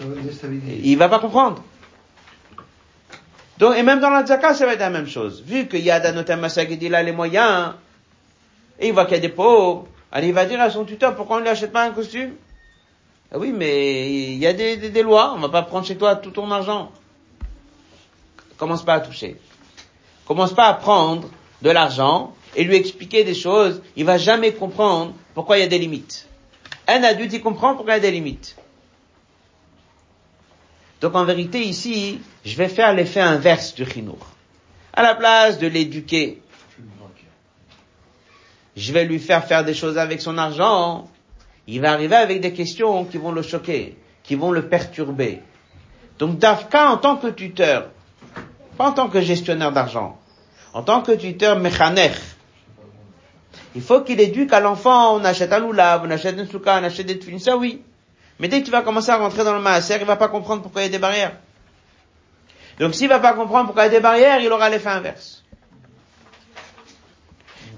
Il 0.00 0.96
va 0.96 1.08
pas 1.08 1.18
comprendre. 1.18 1.62
Donc, 3.58 3.76
et 3.76 3.82
même 3.82 4.00
dans 4.00 4.10
la 4.10 4.24
tzaka, 4.24 4.54
ça 4.54 4.64
va 4.64 4.72
être 4.72 4.80
la 4.80 4.90
même 4.90 5.06
chose. 5.06 5.42
Vu 5.44 5.68
qu'il 5.68 5.82
y 5.82 5.90
a 5.90 6.00
Danotam 6.00 6.48
qui 6.48 6.78
il 6.80 6.94
a 6.94 7.02
les 7.02 7.12
moyens, 7.12 7.74
et 8.80 8.88
il 8.88 8.94
voit 8.94 9.04
qu'il 9.04 9.14
y 9.14 9.18
a 9.18 9.20
des 9.20 9.28
pauvres, 9.28 9.86
alors 10.10 10.26
il 10.26 10.32
va 10.32 10.46
dire 10.46 10.60
à 10.60 10.70
son 10.70 10.84
tuteur, 10.84 11.14
pourquoi 11.14 11.36
on 11.36 11.38
ne 11.40 11.44
lui 11.44 11.50
achète 11.50 11.72
pas 11.72 11.84
un 11.84 11.90
costume? 11.90 12.32
Ah 13.34 13.38
oui, 13.38 13.50
mais 13.50 14.12
il 14.34 14.38
y 14.38 14.46
a 14.46 14.52
des, 14.52 15.02
lois, 15.02 15.32
on 15.34 15.40
va 15.40 15.48
pas 15.48 15.62
prendre 15.62 15.86
chez 15.86 15.96
toi 15.96 16.16
tout 16.16 16.32
ton 16.32 16.50
argent. 16.50 16.92
Commence 18.58 18.84
pas 18.84 18.94
à 18.94 19.00
toucher. 19.00 19.40
Commence 20.26 20.52
pas 20.52 20.66
à 20.66 20.74
prendre 20.74 21.30
de 21.62 21.70
l'argent 21.70 22.34
et 22.54 22.64
lui 22.64 22.76
expliquer 22.76 23.24
des 23.24 23.34
choses, 23.34 23.80
il 23.96 24.04
va 24.04 24.18
jamais 24.18 24.52
comprendre 24.52 25.14
pourquoi 25.32 25.56
il 25.56 25.60
y 25.62 25.64
a 25.64 25.68
des 25.68 25.78
limites. 25.78 26.28
Un 26.86 27.02
adulte, 27.02 27.32
il 27.32 27.40
comprend 27.40 27.74
pourquoi 27.74 27.94
il 27.94 28.02
y 28.02 28.06
a 28.06 28.10
des 28.10 28.10
limites. 28.10 28.54
Donc 31.00 31.14
en 31.14 31.24
vérité, 31.24 31.62
ici, 31.62 32.20
je 32.44 32.54
vais 32.56 32.68
faire 32.68 32.92
l'effet 32.92 33.20
inverse 33.20 33.74
du 33.74 33.86
chinour. 33.86 34.18
À 34.92 35.02
la 35.02 35.14
place 35.14 35.58
de 35.58 35.66
l'éduquer, 35.66 36.42
je 38.76 38.92
vais 38.92 39.06
lui 39.06 39.18
faire 39.18 39.46
faire 39.46 39.64
des 39.64 39.74
choses 39.74 39.96
avec 39.96 40.20
son 40.20 40.36
argent 40.36 41.08
il 41.66 41.80
va 41.80 41.92
arriver 41.92 42.16
avec 42.16 42.40
des 42.40 42.52
questions 42.52 43.04
qui 43.04 43.18
vont 43.18 43.32
le 43.32 43.42
choquer, 43.42 43.96
qui 44.22 44.34
vont 44.34 44.50
le 44.50 44.68
perturber. 44.68 45.40
Donc 46.18 46.38
Dafka, 46.38 46.90
en 46.90 46.96
tant 46.98 47.16
que 47.16 47.28
tuteur, 47.28 47.88
pas 48.76 48.88
en 48.88 48.92
tant 48.92 49.08
que 49.08 49.20
gestionnaire 49.20 49.72
d'argent, 49.72 50.18
en 50.74 50.82
tant 50.82 51.02
que 51.02 51.12
tuteur 51.12 51.58
méchanech, 51.58 52.16
il 53.74 53.82
faut 53.82 54.02
qu'il 54.02 54.20
éduque 54.20 54.52
à 54.52 54.60
l'enfant, 54.60 55.16
on 55.16 55.24
achète 55.24 55.52
un 55.52 55.58
loulab, 55.58 56.02
on 56.04 56.10
achète 56.10 56.36
une 56.36 56.46
souka, 56.46 56.78
on 56.80 56.84
achète 56.84 57.06
des 57.06 57.18
tefilines, 57.18 57.38
ça 57.40 57.56
oui. 57.56 57.82
Mais 58.38 58.48
dès 58.48 58.60
que 58.60 58.66
tu 58.66 58.70
vas 58.70 58.82
commencer 58.82 59.10
à 59.10 59.16
rentrer 59.16 59.44
dans 59.44 59.54
le 59.54 59.60
maaser, 59.60 59.96
il 60.00 60.04
va 60.06 60.16
pas 60.16 60.28
comprendre 60.28 60.62
pourquoi 60.62 60.82
il 60.82 60.86
y 60.86 60.88
a 60.88 60.90
des 60.92 60.98
barrières. 60.98 61.36
Donc 62.78 62.94
s'il 62.94 63.08
va 63.08 63.18
pas 63.18 63.34
comprendre 63.34 63.66
pourquoi 63.66 63.84
il 63.84 63.92
y 63.92 63.94
a 63.94 63.98
des 63.98 64.02
barrières, 64.02 64.40
il 64.40 64.50
aura 64.50 64.68
l'effet 64.68 64.88
inverse. 64.88 65.41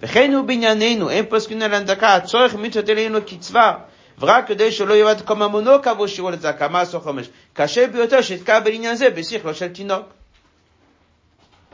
וכן 0.03 0.33
הוא 0.33 0.45
בענייננו, 0.45 1.09
אין 1.09 1.25
פוסקין 1.29 1.61
על 1.61 1.73
הנדקה, 1.73 2.15
הצורך 2.15 2.55
מצוות 2.55 2.89
אלינו 2.89 3.19
קצבה, 3.27 3.73
ורק 4.19 4.47
כדי 4.47 4.71
שלא 4.71 4.93
יאבד 4.93 5.21
כממונו 5.21 5.81
כעבור 5.81 6.07
שיעור 6.07 6.31
לצדקה, 6.31 6.67
מעשו 6.67 7.01
חמש. 7.01 7.29
קשה 7.53 7.87
ביותר 7.87 8.21
שיתקע 8.21 8.59
בעניין 8.59 8.95
זה 8.95 9.09
בשכלו 9.09 9.53
של 9.55 9.67
תינוק. 9.67 10.05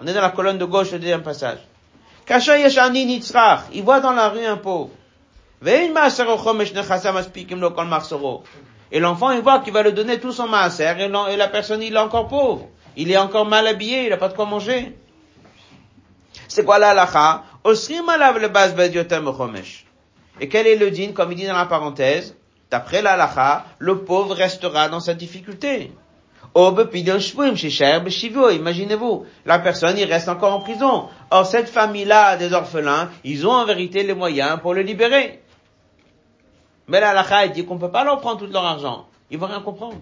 On 0.01 0.07
est 0.07 0.13
dans 0.13 0.21
la 0.21 0.29
colonne 0.31 0.57
de 0.57 0.65
gauche, 0.65 0.91
le 0.91 0.99
deuxième 0.99 1.23
passage. 1.23 1.59
כאשר 2.25 2.53
יש 2.57 2.77
עני 2.77 3.17
נצרך, 3.17 3.61
il 3.71 3.83
voit 3.83 3.99
dans 4.01 4.11
la 4.13 4.29
rue 4.29 4.45
un 4.45 4.57
pauvre, 4.57 4.89
Et 8.91 8.99
l'enfant, 8.99 9.31
il 9.31 9.41
voit 9.41 9.59
qu'il 9.59 9.73
va 9.73 9.81
lui 9.83 9.93
donner 9.93 10.19
tout 10.19 10.31
son 10.31 10.47
maaser, 10.47 10.93
et, 10.99 11.07
l'en- 11.07 11.27
et 11.27 11.37
la 11.37 11.47
personne, 11.47 11.81
il 11.81 11.95
est 11.95 11.99
encore 11.99 12.27
pauvre. 12.27 12.67
Il 12.97 13.09
est 13.11 13.17
encore 13.17 13.45
mal 13.45 13.65
habillé, 13.67 14.03
il 14.03 14.09
n'a 14.09 14.17
pas 14.17 14.27
de 14.27 14.33
quoi 14.35 14.45
manger. 14.45 14.95
C'est 16.47 16.63
quoi 16.65 16.77
la 16.77 16.89
halakha? 16.89 17.43
et 20.40 20.48
quel 20.48 20.66
est 20.66 20.76
le 20.76 20.90
din, 20.90 21.12
comme 21.12 21.32
il 21.32 21.36
dit 21.36 21.46
dans 21.46 21.56
la 21.56 21.66
parenthèse? 21.66 22.36
D'après 22.70 23.02
la 23.02 23.12
halakha, 23.12 23.66
le 23.78 23.98
pauvre 24.04 24.34
restera 24.34 24.88
dans 24.88 25.00
sa 25.00 25.12
difficulté. 25.14 25.92
Imaginez-vous, 28.52 29.26
la 29.44 29.58
personne, 29.58 29.98
il 29.98 30.04
reste 30.04 30.28
encore 30.28 30.54
en 30.54 30.60
prison. 30.60 31.08
Or, 31.30 31.46
cette 31.46 31.68
famille-là 31.68 32.36
des 32.36 32.52
orphelins, 32.52 33.10
ils 33.24 33.46
ont 33.46 33.52
en 33.52 33.64
vérité 33.66 34.02
les 34.02 34.14
moyens 34.14 34.58
pour 34.60 34.74
le 34.74 34.82
libérer. 34.82 35.42
Mais 36.88 37.00
la 37.00 37.44
il 37.44 37.52
dit 37.52 37.64
qu'on 37.64 37.78
peut 37.78 37.90
pas 37.90 38.04
leur 38.04 38.20
prendre 38.20 38.38
tout 38.38 38.46
leur 38.52 38.64
argent. 38.64 39.06
Ils 39.30 39.38
vont 39.38 39.46
rien 39.46 39.60
comprendre. 39.60 39.98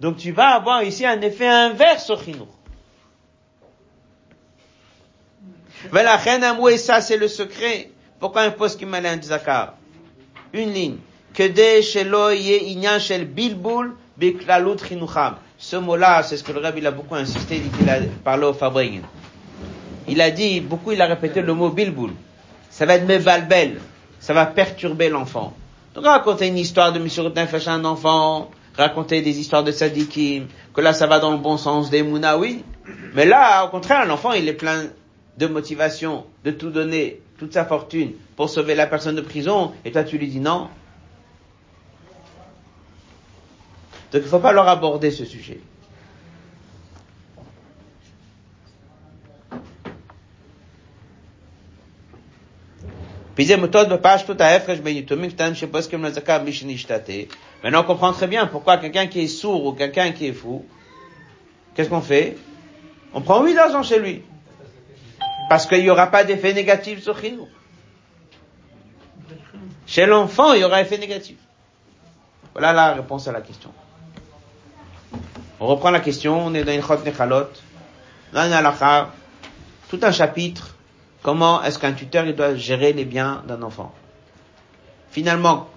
Donc 0.00 0.16
tu 0.16 0.32
vas 0.32 0.54
avoir 0.54 0.82
ici 0.82 1.04
un 1.04 1.20
effet 1.20 1.46
inverse 1.46 2.08
au 2.10 2.16
chinour. 2.16 2.48
Et 6.70 6.76
ça 6.78 7.00
c'est 7.00 7.16
le 7.16 7.28
secret. 7.28 7.90
Pourquoi 8.20 8.42
un 8.42 8.50
poste 8.50 8.78
qui 8.78 8.86
m'a 8.86 8.98
un 8.98 9.20
zakar? 9.20 9.74
Une 10.52 10.72
ligne. 10.72 10.96
Que 11.34 11.44
shel 11.82 13.24
bilbul. 13.24 13.92
Ce 15.58 15.76
mot-là, 15.76 16.22
c'est 16.22 16.36
ce 16.36 16.44
que 16.44 16.52
le 16.52 16.60
rabbi 16.60 16.86
a 16.86 16.90
beaucoup 16.90 17.14
insisté, 17.14 17.62
il 17.80 17.88
a 17.88 17.96
parlé 18.22 18.44
au 18.44 18.52
Fabringen. 18.52 19.02
Il 20.06 20.20
a 20.20 20.30
dit, 20.30 20.60
beaucoup 20.60 20.92
il 20.92 21.00
a 21.00 21.06
répété 21.06 21.40
le 21.40 21.54
mot 21.54 21.70
bilbul. 21.70 22.10
Ça 22.70 22.84
va 22.84 22.96
être 22.96 23.06
mebalbel. 23.06 23.80
Ça 24.20 24.34
va 24.34 24.46
perturber 24.46 25.08
l'enfant. 25.08 25.54
Donc 25.94 26.04
raconter 26.04 26.48
une 26.48 26.58
histoire 26.58 26.92
de 26.92 26.98
Monsieur 26.98 27.22
Nefesh 27.28 27.68
à 27.68 27.72
un 27.72 27.84
enfant, 27.84 28.50
raconter 28.76 29.20
des 29.22 29.38
histoires 29.38 29.64
de 29.64 29.72
sadikim, 29.72 30.46
que 30.74 30.80
là 30.80 30.92
ça 30.92 31.06
va 31.06 31.18
dans 31.18 31.32
le 31.32 31.38
bon 31.38 31.56
sens 31.56 31.90
des 31.90 32.02
mouna, 32.02 32.38
oui. 32.38 32.64
Mais 33.14 33.24
là, 33.24 33.64
au 33.64 33.68
contraire, 33.68 34.06
l'enfant 34.06 34.32
il 34.32 34.48
est 34.48 34.54
plein 34.54 34.84
de 35.38 35.46
motivation, 35.46 36.26
de 36.44 36.50
tout 36.50 36.70
donner, 36.70 37.20
toute 37.38 37.52
sa 37.52 37.64
fortune 37.64 38.12
pour 38.36 38.50
sauver 38.50 38.74
la 38.74 38.86
personne 38.86 39.16
de 39.16 39.20
prison, 39.20 39.72
et 39.84 39.92
toi 39.92 40.04
tu 40.04 40.18
lui 40.18 40.28
dis 40.28 40.40
non. 40.40 40.68
Donc 44.12 44.20
il 44.20 44.24
ne 44.24 44.28
faut 44.28 44.38
pas 44.40 44.52
leur 44.52 44.68
aborder 44.68 45.10
ce 45.10 45.24
sujet. 45.24 45.60
Maintenant 57.64 57.80
on 57.80 57.84
comprend 57.84 58.12
très 58.12 58.26
bien 58.26 58.46
pourquoi 58.46 58.76
quelqu'un 58.76 59.06
qui 59.06 59.20
est 59.20 59.26
sourd 59.26 59.64
ou 59.64 59.72
quelqu'un 59.72 60.12
qui 60.12 60.26
est 60.26 60.32
fou, 60.32 60.66
qu'est-ce 61.74 61.88
qu'on 61.88 62.02
fait? 62.02 62.36
On 63.14 63.22
prend 63.22 63.42
8 63.42 63.56
argent 63.56 63.82
chez 63.82 63.98
lui. 63.98 64.22
Parce 65.52 65.66
qu'il 65.66 65.82
n'y 65.82 65.90
aura 65.90 66.06
pas 66.06 66.24
d'effet 66.24 66.54
négatif 66.54 67.02
sur 67.02 67.20
Chinou. 67.20 67.46
Chez 69.86 70.06
l'enfant, 70.06 70.54
il 70.54 70.62
y 70.62 70.64
aura 70.64 70.80
effet 70.80 70.96
négatif. 70.96 71.36
Voilà 72.54 72.72
la 72.72 72.94
réponse 72.94 73.28
à 73.28 73.32
la 73.32 73.42
question. 73.42 73.70
On 75.60 75.66
reprend 75.66 75.90
la 75.90 76.00
question, 76.00 76.46
on 76.46 76.54
est 76.54 76.64
dans 76.64 76.72
une 76.72 76.80
chot 76.80 77.04
nechalot, 77.04 77.50
dans 78.32 78.46
une 78.46 78.52
halakha, 78.54 79.10
tout 79.90 80.00
un 80.02 80.10
chapitre, 80.10 80.74
comment 81.20 81.62
est-ce 81.62 81.78
qu'un 81.78 81.92
tuteur 81.92 82.24
doit 82.32 82.54
gérer 82.54 82.94
les 82.94 83.04
biens 83.04 83.42
d'un 83.46 83.60
enfant? 83.60 83.92
Finalement, 85.10 85.68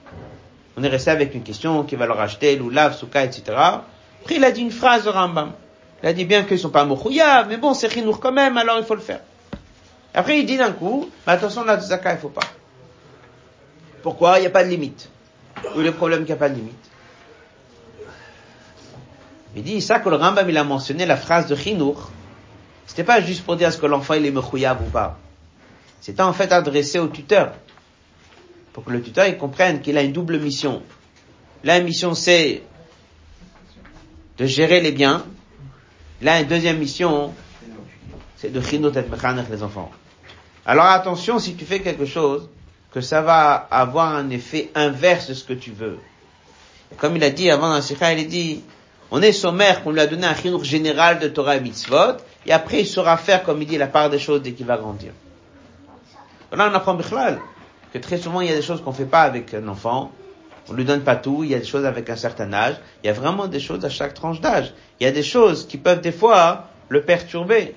on 0.77 0.83
est 0.85 0.87
resté 0.87 1.11
avec 1.11 1.35
une 1.35 1.43
question 1.43 1.83
qui 1.83 1.97
va 1.97 2.05
leur 2.05 2.21
acheter 2.21 2.55
l'oulav, 2.55 2.95
souka, 2.95 3.25
etc. 3.25 3.43
Après, 4.21 4.35
il 4.35 4.43
a 4.45 4.51
dit 4.51 4.61
une 4.61 4.71
phrase 4.71 5.03
de 5.03 5.09
Rambam. 5.09 5.51
Il 6.01 6.07
a 6.07 6.13
dit 6.13 6.23
bien 6.23 6.43
qu'ils 6.43 6.59
sont 6.59 6.69
pas 6.69 6.85
mochouya, 6.85 7.43
mais 7.43 7.57
bon, 7.57 7.73
c'est 7.73 7.91
chinour 7.91 8.21
quand 8.21 8.31
même, 8.31 8.57
alors 8.57 8.77
il 8.77 8.85
faut 8.85 8.95
le 8.95 9.01
faire. 9.01 9.19
Après, 10.15 10.39
il 10.39 10.45
dit 10.45 10.57
d'un 10.57 10.71
coup, 10.71 11.09
mais 11.27 11.33
attention, 11.33 11.63
la 11.65 11.79
zaka, 11.79 12.13
il 12.13 12.19
faut 12.19 12.29
pas. 12.29 12.47
Pourquoi? 14.01 14.37
Il 14.37 14.41
n'y 14.41 14.47
a 14.47 14.51
pas 14.51 14.63
de 14.63 14.69
limite. 14.69 15.09
Ou 15.75 15.81
le 15.81 15.91
problème 15.91 16.19
qu'il 16.19 16.27
n'y 16.27 16.33
a 16.33 16.37
pas 16.37 16.49
de 16.49 16.55
limite. 16.55 16.73
Il 19.55 19.63
dit 19.63 19.81
ça 19.81 19.99
que 19.99 20.09
le 20.09 20.15
Rambam 20.17 20.49
il 20.49 20.57
a 20.57 20.63
mentionné 20.63 21.05
la 21.05 21.17
phrase 21.17 21.47
de 21.47 21.55
Chinour. 21.55 22.11
C'était 22.85 23.03
pas 23.03 23.21
juste 23.21 23.43
pour 23.43 23.55
dire 23.55 23.69
est-ce 23.69 23.77
que 23.77 23.85
l'enfant 23.85 24.13
il 24.13 24.25
est 24.25 24.31
mechouyab 24.31 24.81
ou 24.81 24.89
pas. 24.89 25.17
C'était 26.01 26.21
en 26.21 26.33
fait 26.33 26.51
adressé 26.51 26.99
au 26.99 27.07
tuteur. 27.07 27.53
Pour 28.73 28.83
que 28.83 28.91
le 28.91 29.01
tuteur 29.01 29.25
il 29.27 29.37
comprenne 29.37 29.81
qu'il 29.81 29.97
a 29.97 30.01
une 30.01 30.11
double 30.11 30.39
mission. 30.39 30.83
La 31.63 31.79
mission 31.79 32.13
c'est 32.13 32.63
de 34.37 34.45
gérer 34.45 34.81
les 34.81 34.91
biens. 34.91 35.25
Là, 36.21 36.41
une 36.41 36.47
deuxième 36.47 36.77
mission, 36.77 37.33
c'est 38.37 38.51
de 38.51 38.59
mechanech 38.59 39.49
les 39.49 39.63
enfants. 39.63 39.91
Alors 40.65 40.85
attention, 40.85 41.39
si 41.39 41.55
tu 41.55 41.65
fais 41.65 41.79
quelque 41.79 42.05
chose, 42.05 42.49
que 42.91 43.01
ça 43.01 43.21
va 43.21 43.53
avoir 43.53 44.15
un 44.15 44.29
effet 44.29 44.71
inverse 44.73 45.27
de 45.27 45.33
ce 45.33 45.43
que 45.43 45.53
tu 45.53 45.71
veux. 45.71 45.99
Comme 46.97 47.17
il 47.17 47.23
a 47.23 47.29
dit 47.29 47.51
avant 47.51 47.69
dans 47.69 47.81
Sikha, 47.81 48.13
il 48.13 48.19
a 48.21 48.23
dit, 48.23 48.63
on 49.11 49.21
est 49.21 49.33
sommaire 49.33 49.83
qu'on 49.83 49.91
lui 49.91 49.99
a 49.99 50.07
donné 50.07 50.25
un 50.25 50.35
chinour 50.35 50.63
général 50.63 51.19
de 51.19 51.27
Torah 51.27 51.57
et 51.57 51.59
mitzvot, 51.59 52.17
et 52.45 52.53
après 52.53 52.81
il 52.81 52.87
saura 52.87 53.17
faire, 53.17 53.43
comme 53.43 53.61
il 53.61 53.67
dit, 53.67 53.77
la 53.77 53.87
part 53.87 54.09
des 54.09 54.17
choses 54.17 54.41
dès 54.41 54.53
qu'il 54.53 54.65
va 54.65 54.77
grandir. 54.77 55.11
Là, 56.51 56.69
on 56.71 56.73
apprend 56.73 56.93
Bichlal, 56.93 57.39
que 57.91 57.97
très 57.97 58.17
souvent 58.17 58.39
il 58.39 58.49
y 58.49 58.51
a 58.51 58.55
des 58.55 58.61
choses 58.61 58.81
qu'on 58.81 58.93
fait 58.93 59.05
pas 59.05 59.23
avec 59.23 59.53
un 59.53 59.67
enfant, 59.67 60.11
on 60.69 60.73
lui 60.73 60.85
donne 60.85 61.01
pas 61.01 61.15
tout, 61.15 61.43
il 61.43 61.51
y 61.51 61.55
a 61.55 61.59
des 61.59 61.65
choses 61.65 61.85
avec 61.85 62.09
un 62.09 62.15
certain 62.15 62.51
âge, 62.53 62.75
il 63.03 63.07
y 63.07 63.09
a 63.09 63.13
vraiment 63.13 63.47
des 63.47 63.59
choses 63.59 63.83
à 63.85 63.89
chaque 63.89 64.13
tranche 64.13 64.39
d'âge. 64.41 64.73
Il 64.99 65.03
y 65.03 65.07
a 65.07 65.11
des 65.11 65.21
choses 65.21 65.67
qui 65.67 65.77
peuvent 65.77 66.01
des 66.01 66.11
fois 66.11 66.69
le 66.89 67.01
perturber 67.01 67.75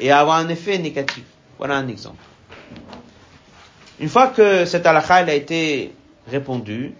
et 0.00 0.12
avoir 0.12 0.38
un 0.38 0.48
effet 0.48 0.78
négatif. 0.78 1.24
Voilà 1.62 1.76
un 1.76 1.86
exemple. 1.86 2.16
Une 4.00 4.08
fois 4.08 4.26
que 4.26 4.64
cette 4.64 4.84
halakha 4.84 5.14
a 5.14 5.32
été 5.32 5.94
répondue, 6.28 6.92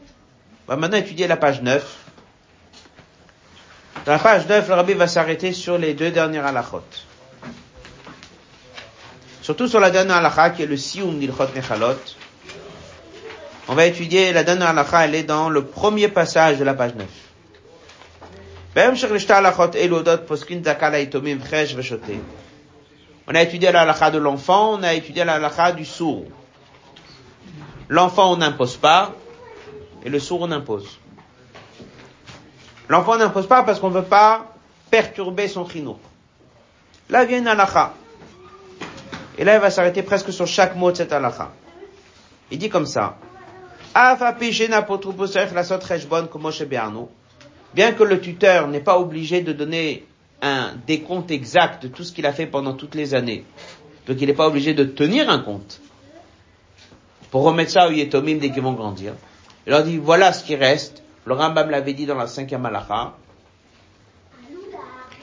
on 0.68 0.70
va 0.70 0.76
maintenant 0.76 0.98
étudier 0.98 1.26
la 1.26 1.36
page 1.36 1.62
9. 1.62 1.84
Dans 4.06 4.12
la 4.12 4.20
page 4.20 4.46
9, 4.46 4.68
le 4.68 4.74
rabbi 4.74 4.92
va 4.92 5.08
s'arrêter 5.08 5.52
sur 5.52 5.78
les 5.78 5.94
deux 5.94 6.12
dernières 6.12 6.46
halakhot. 6.46 6.84
Surtout 9.40 9.66
sur 9.66 9.80
la 9.80 9.90
dernière 9.90 10.18
halakha 10.18 10.50
qui 10.50 10.62
est 10.62 10.66
le 10.66 10.76
sioum 10.76 11.18
d'ilchot 11.18 11.48
nechalot. 11.56 11.98
On 13.66 13.74
va 13.74 13.86
étudier 13.86 14.32
la 14.32 14.44
dernière 14.44 14.68
halakha, 14.68 15.06
elle 15.06 15.16
est 15.16 15.24
dans 15.24 15.48
le 15.48 15.64
premier 15.64 16.06
passage 16.06 16.58
de 16.58 16.62
la 16.62 16.74
page 16.74 16.94
9. 16.94 17.08
On 23.26 23.34
a 23.34 23.42
étudié 23.42 23.70
la 23.70 23.82
halakha 23.82 24.10
de 24.10 24.18
l'enfant, 24.18 24.72
on 24.78 24.82
a 24.82 24.94
étudié 24.94 25.24
la 25.24 25.72
du 25.72 25.84
sourd. 25.84 26.24
L'enfant 27.88 28.32
on 28.32 28.36
n'impose 28.36 28.76
pas, 28.76 29.12
et 30.04 30.08
le 30.08 30.18
sourd 30.18 30.42
on 30.42 30.50
impose. 30.50 30.98
L'enfant 32.88 33.16
n'impose 33.16 33.46
pas 33.46 33.62
parce 33.62 33.78
qu'on 33.78 33.90
ne 33.90 33.94
veut 33.94 34.04
pas 34.04 34.46
perturber 34.90 35.48
son 35.48 35.64
trinour. 35.64 35.98
Là 37.08 37.24
vient 37.24 37.38
une 37.38 37.48
halakha. 37.48 37.94
Et 39.38 39.44
là 39.44 39.54
il 39.54 39.60
va 39.60 39.70
s'arrêter 39.70 40.02
presque 40.02 40.32
sur 40.32 40.46
chaque 40.46 40.74
mot 40.74 40.90
de 40.90 40.96
cette 40.96 41.12
halakha. 41.12 41.52
Il 42.50 42.58
dit 42.58 42.68
comme 42.68 42.86
ça. 42.86 43.16
Bien 47.74 47.92
que 47.92 48.02
le 48.02 48.20
tuteur 48.20 48.68
n'est 48.68 48.80
pas 48.80 48.98
obligé 48.98 49.42
de 49.42 49.52
donner 49.52 50.06
un 50.42 50.74
décompte 50.86 51.30
exact 51.30 51.84
de 51.84 51.88
tout 51.88 52.04
ce 52.04 52.12
qu'il 52.12 52.26
a 52.26 52.32
fait 52.32 52.46
pendant 52.46 52.74
toutes 52.74 52.94
les 52.94 53.14
années, 53.14 53.44
donc 54.06 54.20
il 54.20 54.26
n'est 54.26 54.34
pas 54.34 54.48
obligé 54.48 54.74
de 54.74 54.84
tenir 54.84 55.30
un 55.30 55.38
compte, 55.38 55.80
pour 57.30 57.44
remettre 57.44 57.70
ça 57.70 57.88
au 57.88 57.92
Yetomim 57.92 58.38
dès 58.38 58.50
qu'ils 58.50 58.62
vont 58.62 58.72
grandir. 58.74 59.14
Il 59.66 59.70
leur 59.70 59.84
dit, 59.84 59.96
voilà 59.96 60.32
ce 60.32 60.44
qui 60.44 60.54
reste. 60.54 61.02
Le 61.24 61.34
Rambam 61.34 61.70
l'avait 61.70 61.94
dit 61.94 62.04
dans 62.04 62.16
la 62.16 62.26
cinquième 62.26 62.66
halakha. 62.66 63.14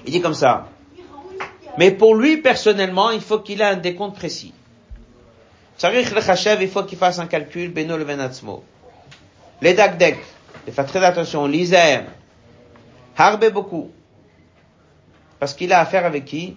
Il 0.05 0.11
dit 0.11 0.21
comme 0.21 0.33
ça. 0.33 0.69
Mais 1.77 1.91
pour 1.91 2.15
lui, 2.15 2.37
personnellement, 2.37 3.11
il 3.11 3.21
faut 3.21 3.39
qu'il 3.39 3.61
ait 3.61 3.65
un 3.65 3.75
décompte 3.75 4.15
précis. 4.15 4.53
Tsarich 5.77 6.11
le 6.11 6.61
il 6.61 6.69
faut 6.69 6.83
qu'il 6.83 6.97
fasse 6.97 7.19
un 7.19 7.27
calcul, 7.27 7.71
Beno 7.71 7.95
le 7.95 8.05
Venatzmo. 8.05 8.63
Les 9.61 9.73
Dagdek, 9.73 10.17
il 10.67 10.73
fait 10.73 10.83
très 10.85 11.03
attention, 11.03 11.45
l'Iser, 11.45 11.99
Harbe 13.17 13.51
beaucoup. 13.51 13.91
Parce 15.39 15.53
qu'il 15.53 15.71
a 15.73 15.79
affaire 15.79 16.05
avec 16.05 16.25
qui? 16.25 16.55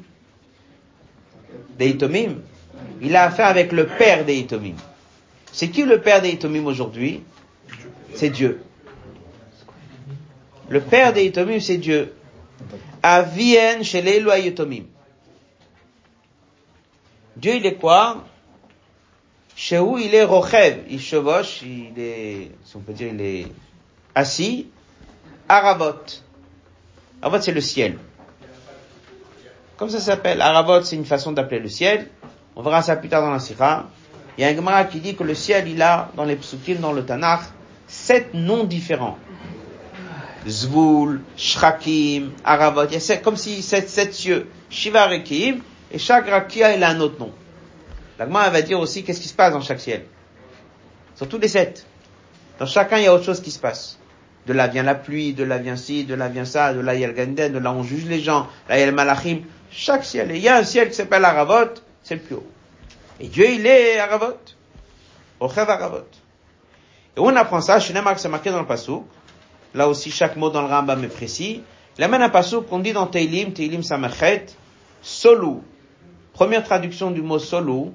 Des 1.78 1.88
Itomim. 1.88 2.40
Il 3.00 3.16
a 3.16 3.24
affaire 3.24 3.46
avec 3.46 3.72
le 3.72 3.86
père 3.86 4.24
des 4.24 4.36
Itomim. 4.36 4.74
C'est 5.52 5.68
qui 5.68 5.84
le 5.84 6.00
père 6.00 6.22
des 6.22 6.30
Itomim 6.30 6.66
aujourd'hui? 6.66 7.22
C'est 8.14 8.30
Dieu. 8.30 8.62
Le 10.68 10.80
père 10.80 11.12
des 11.12 11.26
Itomim, 11.26 11.60
c'est 11.60 11.78
Dieu. 11.78 12.14
Avien 13.02 13.82
chez 13.82 14.02
les 14.02 14.22
Itomim. 14.46 14.84
Dieu, 17.36 17.54
il 17.56 17.66
est 17.66 17.74
quoi? 17.74 18.24
chez 19.54 19.78
où 19.78 19.98
il 19.98 20.14
est 20.14 20.24
rochev, 20.24 20.84
il 20.88 21.00
chevauche, 21.00 21.62
il 21.62 21.98
est, 21.98 22.50
si 22.64 22.76
on 22.76 22.80
peut 22.80 22.92
dire, 22.92 23.12
il 23.12 23.20
est 23.20 23.46
assis, 24.14 24.68
aravot. 25.48 25.94
Aravot, 27.20 27.40
c'est 27.40 27.52
le 27.52 27.60
ciel. 27.60 27.98
Comme 29.76 29.90
ça 29.90 30.00
s'appelle, 30.00 30.40
aravot, 30.40 30.82
c'est 30.82 30.96
une 30.96 31.04
façon 31.04 31.32
d'appeler 31.32 31.60
le 31.60 31.68
ciel. 31.68 32.08
On 32.54 32.62
verra 32.62 32.82
ça 32.82 32.96
plus 32.96 33.08
tard 33.08 33.22
dans 33.22 33.30
la 33.30 33.38
Sira. 33.38 33.88
Il 34.36 34.42
y 34.42 34.44
a 34.44 34.48
un 34.48 34.54
Gemara 34.54 34.84
qui 34.84 35.00
dit 35.00 35.14
que 35.14 35.24
le 35.24 35.34
ciel, 35.34 35.68
il 35.68 35.80
a, 35.82 36.10
dans 36.16 36.24
les 36.24 36.36
psukim, 36.36 36.76
dans 36.76 36.92
le 36.92 37.04
Tanakh, 37.04 37.42
sept 37.86 38.34
noms 38.34 38.64
différents. 38.64 39.18
Zvul, 40.46 41.20
Shrakim, 41.36 42.32
Aravot, 42.44 42.86
il 42.90 42.98
y 42.98 43.12
a 43.12 43.16
comme 43.18 43.36
si 43.36 43.62
sept, 43.62 43.88
sept 43.88 44.14
cieux, 44.14 44.48
Shiva 44.70 45.06
Rekim, 45.06 45.60
et 45.92 45.98
chaque 45.98 46.28
Rakia, 46.28 46.74
il 46.76 46.82
a 46.82 46.88
un 46.88 47.00
autre 47.00 47.18
nom. 47.18 47.32
L'Agma 48.18 48.48
va 48.48 48.62
dire 48.62 48.80
aussi 48.80 49.04
qu'est-ce 49.04 49.20
qui 49.20 49.28
se 49.28 49.34
passe 49.34 49.52
dans 49.52 49.60
chaque 49.60 49.80
ciel. 49.80 50.04
Sur 51.14 51.28
tous 51.28 51.38
les 51.38 51.48
sept. 51.48 51.86
Dans 52.58 52.66
chacun, 52.66 52.98
il 52.98 53.04
y 53.04 53.06
a 53.06 53.14
autre 53.14 53.24
chose 53.24 53.40
qui 53.40 53.50
se 53.50 53.58
passe. 53.58 53.98
De 54.46 54.52
là 54.52 54.66
vient 54.66 54.82
la 54.82 54.94
pluie, 54.94 55.34
de 55.34 55.44
là 55.44 55.58
vient 55.58 55.76
ci, 55.76 56.04
de 56.04 56.14
là 56.14 56.28
vient 56.28 56.44
ça, 56.44 56.74
de 56.74 56.80
là 56.80 56.94
il 56.94 57.00
y 57.00 57.04
a 57.04 57.06
le 57.06 57.12
Ganden, 57.12 57.52
de 57.52 57.58
là 57.58 57.72
on 57.72 57.84
juge 57.84 58.06
les 58.06 58.20
gens, 58.20 58.48
là 58.68 58.76
il 58.76 58.80
y 58.80 58.82
a 58.82 58.86
le 58.86 58.92
Malachim. 58.92 59.42
Chaque 59.72 60.04
ciel. 60.04 60.30
Il 60.32 60.42
y 60.42 60.48
a 60.48 60.56
un 60.56 60.64
ciel 60.64 60.88
qui 60.90 60.94
s'appelle 60.94 61.24
Aravot, 61.24 61.72
c'est 62.02 62.16
le 62.16 62.20
plus 62.20 62.34
haut. 62.34 62.46
Et 63.18 63.28
Dieu, 63.28 63.48
il 63.48 63.66
est 63.66 63.98
Aravot. 63.98 64.38
Ochev 65.40 65.70
Aravot. 65.70 66.06
Et 67.16 67.20
on 67.20 67.34
apprend 67.34 67.60
ça, 67.62 67.80
chez 67.80 67.94
Nemak, 67.94 68.18
c'est 68.18 68.28
marqué 68.28 68.50
dans 68.50 68.60
le 68.60 68.66
Passouk. 68.66 69.04
Là 69.74 69.88
aussi, 69.88 70.10
chaque 70.10 70.36
mot 70.36 70.50
dans 70.50 70.60
le 70.60 70.68
Rambam 70.68 71.02
est 71.04 71.08
précis. 71.08 71.62
La 71.96 72.08
même 72.08 72.20
un 72.20 72.28
Passouk 72.28 72.68
qu'on 72.68 72.80
dit 72.80 72.92
dans 72.92 73.06
Teilim, 73.06 73.52
Teilim 73.52 73.82
Samachet, 73.82 74.46
Solou. 75.00 75.62
Première 76.34 76.64
traduction 76.64 77.10
du 77.10 77.22
mot 77.22 77.38
Solou, 77.38 77.94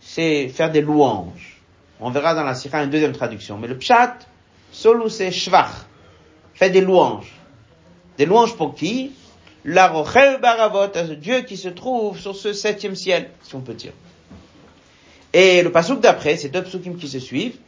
c'est 0.00 0.48
faire 0.48 0.70
des 0.70 0.80
louanges. 0.80 1.60
On 2.00 2.10
verra 2.10 2.34
dans 2.34 2.44
la 2.44 2.54
Sira 2.54 2.82
une 2.82 2.90
deuxième 2.90 3.12
traduction. 3.12 3.58
Mais 3.58 3.68
le 3.68 3.76
Pshat, 3.76 4.16
Solou, 4.72 5.10
c'est 5.10 5.30
Shvach. 5.30 5.86
Fait 6.54 6.70
des 6.70 6.80
louanges. 6.80 7.32
Des 8.16 8.24
louanges 8.24 8.56
pour 8.56 8.74
qui? 8.74 9.12
La 9.70 9.88
Rochel 9.88 10.40
Baravot, 10.40 10.94
ce 10.94 11.12
Dieu 11.12 11.42
qui 11.42 11.58
se 11.58 11.68
trouve 11.68 12.18
sur 12.18 12.34
ce 12.34 12.54
septième 12.54 12.96
ciel, 12.96 13.28
si 13.42 13.54
on 13.54 13.60
peut 13.60 13.74
dire. 13.74 13.92
Et 15.34 15.62
le 15.62 15.70
pasouk 15.70 16.00
d'après, 16.00 16.38
ces 16.38 16.48
deux 16.48 16.62
psukim 16.62 16.96
qui 16.96 17.06
se 17.06 17.18
suivent, 17.18 17.58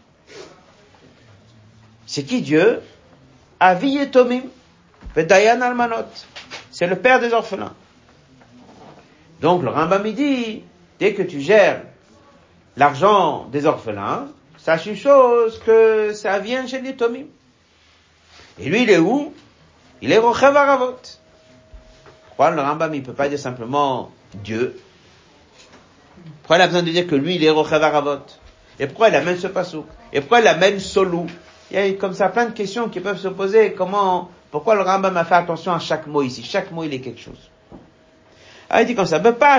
c'est 2.06 2.22
qui 2.22 2.40
Dieu? 2.40 2.80
Avi 3.60 3.90
Yetomim, 3.90 4.44
Vedayan 5.14 5.60
Almanot. 5.60 6.06
C'est 6.70 6.86
le 6.86 6.96
père 6.96 7.20
des 7.20 7.34
orphelins. 7.34 7.74
Donc 9.42 9.62
le 9.62 9.68
Rambam 9.68 10.10
dès 10.10 11.12
que 11.12 11.22
tu 11.22 11.42
gères 11.42 11.82
l'argent 12.78 13.44
des 13.52 13.66
orphelins, 13.66 14.28
sache 14.56 14.86
une 14.86 14.96
chose 14.96 15.60
que 15.66 16.14
ça 16.14 16.38
vient 16.38 16.66
chez 16.66 16.80
les 16.80 16.96
Tomim. 16.96 17.26
Et 18.58 18.70
lui, 18.70 18.84
il 18.84 18.90
est 18.90 18.98
où? 18.98 19.34
Il 20.00 20.12
est 20.12 20.18
Rochev 20.18 20.56
Aravot. 20.56 20.96
Pourquoi 22.40 22.56
le 22.56 22.62
Rambam 22.62 22.94
il 22.94 23.02
peut 23.02 23.12
pas 23.12 23.28
dire 23.28 23.38
simplement 23.38 24.10
Dieu 24.32 24.80
Pourquoi 26.40 26.56
il 26.56 26.62
a 26.62 26.68
besoin 26.68 26.82
de 26.82 26.90
dire 26.90 27.06
que 27.06 27.14
lui, 27.14 27.34
il 27.34 27.44
est 27.44 27.50
Rochev 27.50 27.84
Aravot? 27.84 28.24
Et 28.78 28.86
pourquoi 28.86 29.10
il 29.10 29.14
amène 29.14 29.36
ce 29.36 29.48
pasouk 29.48 29.84
Et 30.10 30.20
pourquoi 30.20 30.40
il 30.40 30.46
amène 30.46 30.80
Solou? 30.80 31.26
Il 31.70 31.76
y 31.76 31.78
a 31.78 31.92
comme 31.92 32.14
ça 32.14 32.30
plein 32.30 32.46
de 32.46 32.52
questions 32.52 32.88
qui 32.88 33.00
peuvent 33.00 33.18
se 33.18 33.28
poser. 33.28 33.74
Comment, 33.74 34.30
pourquoi 34.50 34.74
le 34.74 34.80
Rambam 34.80 35.14
a 35.18 35.24
fait 35.26 35.34
attention 35.34 35.72
à 35.72 35.80
chaque 35.80 36.06
mot 36.06 36.22
ici? 36.22 36.42
Chaque 36.42 36.72
mot, 36.72 36.82
il 36.82 36.94
est 36.94 37.00
quelque 37.00 37.20
chose. 37.20 37.50
Ah, 38.70 38.80
il 38.80 38.86
dit 38.86 38.94
comme 38.94 39.04
ça, 39.04 39.20
pourquoi 39.20 39.58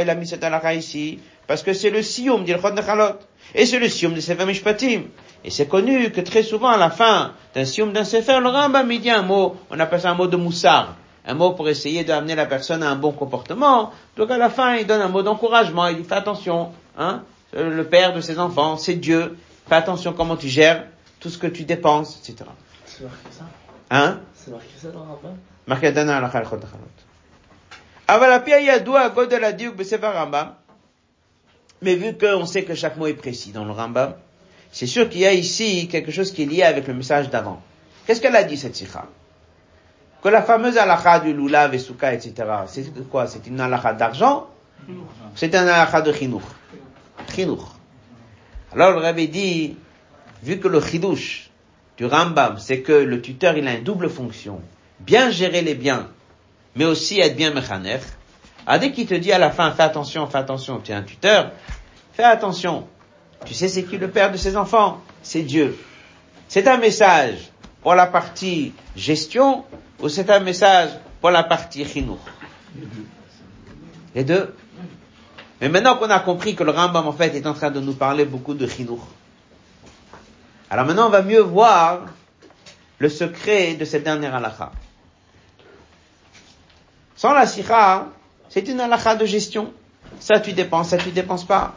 il 0.00 0.10
a 0.10 0.14
mis 0.16 0.26
cette 0.26 0.42
halakha 0.42 0.74
ici? 0.74 1.20
Parce 1.46 1.62
que 1.62 1.72
c'est 1.72 1.90
le 1.90 2.02
sium 2.02 2.42
d'Ilchot 2.42 2.72
Nechalot. 2.72 3.14
Et 3.54 3.64
c'est 3.64 3.78
le 3.78 3.88
sium 3.88 4.12
de 4.12 4.20
Sefer 4.20 4.44
Mishpatim. 4.44 5.02
Et 5.44 5.50
c'est 5.50 5.68
connu 5.68 6.10
que 6.10 6.20
très 6.20 6.42
souvent, 6.42 6.68
à 6.68 6.76
la 6.76 6.90
fin 6.90 7.32
d'un 7.54 7.64
sium 7.64 7.92
d'un 7.92 8.04
Sefer, 8.04 8.40
le 8.40 8.48
Rambam, 8.48 8.90
il 8.90 9.00
dit 9.00 9.10
un 9.10 9.22
mot, 9.22 9.56
on 9.70 9.78
appelle 9.78 10.00
ça 10.00 10.10
un 10.10 10.14
mot 10.14 10.26
de 10.26 10.36
moussard. 10.36 10.96
Un 11.26 11.34
mot 11.34 11.52
pour 11.52 11.68
essayer 11.68 12.04
d'amener 12.04 12.34
la 12.34 12.46
personne 12.46 12.82
à 12.82 12.90
un 12.90 12.96
bon 12.96 13.12
comportement. 13.12 13.92
Donc 14.16 14.30
à 14.30 14.38
la 14.38 14.50
fin, 14.50 14.76
il 14.76 14.86
donne 14.86 15.02
un 15.02 15.08
mot 15.08 15.22
d'encouragement. 15.22 15.86
Il 15.88 15.98
dit, 15.98 16.04
fais 16.04 16.14
attention, 16.14 16.72
hein. 16.96 17.22
Le 17.54 17.82
père 17.84 18.12
de 18.12 18.20
ses 18.20 18.38
enfants, 18.38 18.76
c'est 18.76 18.94
Dieu. 18.94 19.38
Fais 19.68 19.76
attention 19.76 20.12
comment 20.12 20.36
tu 20.36 20.48
gères 20.48 20.84
tout 21.20 21.30
ce 21.30 21.38
que 21.38 21.46
tu 21.46 21.64
dépenses, 21.64 22.18
etc. 22.18 22.48
C'est 22.84 23.04
marqué 23.04 23.28
ça? 23.30 23.44
Hein? 23.90 24.20
C'est 24.34 24.50
marqué 24.50 24.68
ça 24.76 24.88
dans 24.88 25.00
le 25.00 25.06
marqué 25.66 25.92
besefer 29.70 30.06
Rambam. 30.06 30.54
Mais 31.80 31.94
vu 31.94 32.16
qu'on 32.16 32.44
sait 32.46 32.64
que 32.64 32.74
chaque 32.74 32.96
mot 32.96 33.06
est 33.06 33.14
précis 33.14 33.52
dans 33.52 33.64
le 33.64 33.72
Rambam, 33.72 34.14
c'est 34.72 34.86
sûr 34.86 35.08
qu'il 35.08 35.20
y 35.20 35.26
a 35.26 35.32
ici 35.32 35.88
quelque 35.88 36.10
chose 36.10 36.32
qui 36.32 36.42
est 36.42 36.46
lié 36.46 36.62
avec 36.62 36.86
le 36.86 36.94
message 36.94 37.30
d'avant. 37.30 37.62
Qu'est-ce 38.06 38.20
qu'elle 38.20 38.36
a 38.36 38.44
dit 38.44 38.56
cette 38.56 38.76
sikha? 38.76 39.06
Que 40.22 40.28
la 40.28 40.42
fameuse 40.42 40.76
halakha 40.76 41.20
du 41.20 41.32
lulav 41.32 41.74
et 41.74 41.78
souka, 41.78 42.12
etc. 42.12 42.34
C'est 42.66 43.08
quoi? 43.08 43.26
C'est 43.26 43.46
une 43.46 43.60
halakha 43.60 43.92
d'argent? 43.92 44.48
C'est 45.34 45.54
un 45.54 45.66
halakha 45.66 46.02
de 46.02 46.12
chinour. 46.12 46.42
Chinour. 47.34 47.76
Alors 48.72 48.92
le 48.92 48.98
rabbi 48.98 49.28
dit, 49.28 49.76
vu 50.42 50.58
que 50.58 50.68
le 50.68 50.80
chidouche 50.80 51.50
du 51.96 52.06
Rambam, 52.06 52.58
c'est 52.58 52.80
que 52.80 52.92
le 52.92 53.20
tuteur 53.20 53.56
il 53.56 53.66
a 53.66 53.74
une 53.74 53.84
double 53.84 54.10
fonction 54.10 54.60
bien 55.00 55.30
gérer 55.30 55.62
les 55.62 55.74
biens, 55.74 56.08
mais 56.76 56.84
aussi 56.84 57.20
être 57.20 57.36
bien 57.36 57.52
mechanef, 57.52 58.16
ah, 58.66 58.78
dès 58.78 58.92
qu'il 58.92 59.06
te 59.06 59.14
dit 59.14 59.32
à 59.32 59.38
la 59.38 59.50
fin, 59.50 59.70
fais 59.72 59.82
attention, 59.82 60.26
fais 60.26 60.38
attention, 60.38 60.80
tu 60.80 60.92
es 60.92 60.94
un 60.94 61.02
tuteur, 61.02 61.52
fais 62.12 62.24
attention. 62.24 62.86
Tu 63.44 63.54
sais 63.54 63.68
c'est 63.68 63.84
qui 63.84 63.98
le 63.98 64.10
père 64.10 64.30
de 64.32 64.36
ses 64.36 64.56
enfants? 64.56 65.00
C'est 65.22 65.42
Dieu. 65.42 65.78
C'est 66.48 66.66
un 66.66 66.76
message 66.76 67.50
pour 67.82 67.94
la 67.94 68.06
partie 68.06 68.72
gestion 68.96 69.64
ou 70.00 70.08
c'est 70.08 70.30
un 70.30 70.40
message 70.40 70.90
pour 71.20 71.30
la 71.30 71.42
partie 71.42 71.84
chinour? 71.84 72.18
Les 74.14 74.24
deux. 74.24 74.54
Mais 75.60 75.68
maintenant 75.68 75.96
qu'on 75.96 76.10
a 76.10 76.20
compris 76.20 76.54
que 76.54 76.64
le 76.64 76.70
Rambam 76.70 77.06
en 77.06 77.12
fait 77.12 77.34
est 77.34 77.46
en 77.46 77.54
train 77.54 77.70
de 77.70 77.80
nous 77.80 77.94
parler 77.94 78.24
beaucoup 78.24 78.54
de 78.54 78.66
chinour. 78.66 79.06
Alors 80.70 80.86
maintenant 80.86 81.06
on 81.06 81.10
va 81.10 81.22
mieux 81.22 81.40
voir 81.40 82.02
le 82.98 83.08
secret 83.08 83.74
de 83.74 83.84
cette 83.84 84.04
dernière 84.04 84.34
halakha. 84.34 84.72
Sans 87.16 87.32
la 87.32 87.46
sikha, 87.46 88.08
c'est 88.48 88.68
une 88.68 88.80
halakha 88.80 89.16
de 89.16 89.26
gestion. 89.26 89.72
Ça 90.20 90.40
tu 90.40 90.52
dépenses, 90.52 90.90
ça 90.90 90.98
tu 90.98 91.10
dépenses 91.10 91.44
pas. 91.44 91.74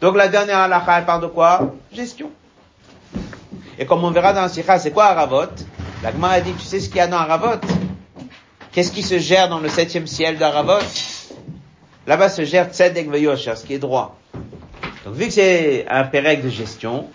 Donc 0.00 0.16
la 0.16 0.28
dernière 0.28 0.58
halakha, 0.58 0.98
elle 0.98 1.04
parle 1.04 1.22
de 1.22 1.26
quoi? 1.26 1.74
Gestion. 1.92 2.30
Et 3.78 3.86
comme 3.86 4.02
on 4.04 4.10
verra 4.10 4.32
dans 4.32 4.42
la 4.42 4.48
sikha, 4.48 4.78
c'est 4.78 4.90
quoi 4.90 5.06
Aravot? 5.06 5.52
La 6.02 6.12
Gemara 6.12 6.34
a 6.34 6.40
dit, 6.40 6.52
tu 6.52 6.64
sais 6.64 6.80
ce 6.80 6.88
qu'il 6.88 6.96
y 6.96 7.00
a 7.00 7.06
dans 7.06 7.18
Aravot? 7.18 7.60
Qu'est-ce 8.72 8.92
qui 8.92 9.02
se 9.02 9.18
gère 9.18 9.48
dans 9.48 9.58
le 9.58 9.68
septième 9.68 10.06
ciel 10.06 10.38
d'Aravot? 10.38 10.84
Là-bas 12.06 12.30
se 12.30 12.44
gère 12.44 12.70
Tzedek 12.70 13.10
Veyosher, 13.10 13.56
ce 13.56 13.66
qui 13.66 13.74
est 13.74 13.78
droit. 13.78 14.16
Donc 15.04 15.14
vu 15.14 15.26
que 15.26 15.32
c'est 15.32 15.86
un 15.88 16.04
pérec 16.04 16.42
de 16.42 16.48
gestion, 16.48 17.08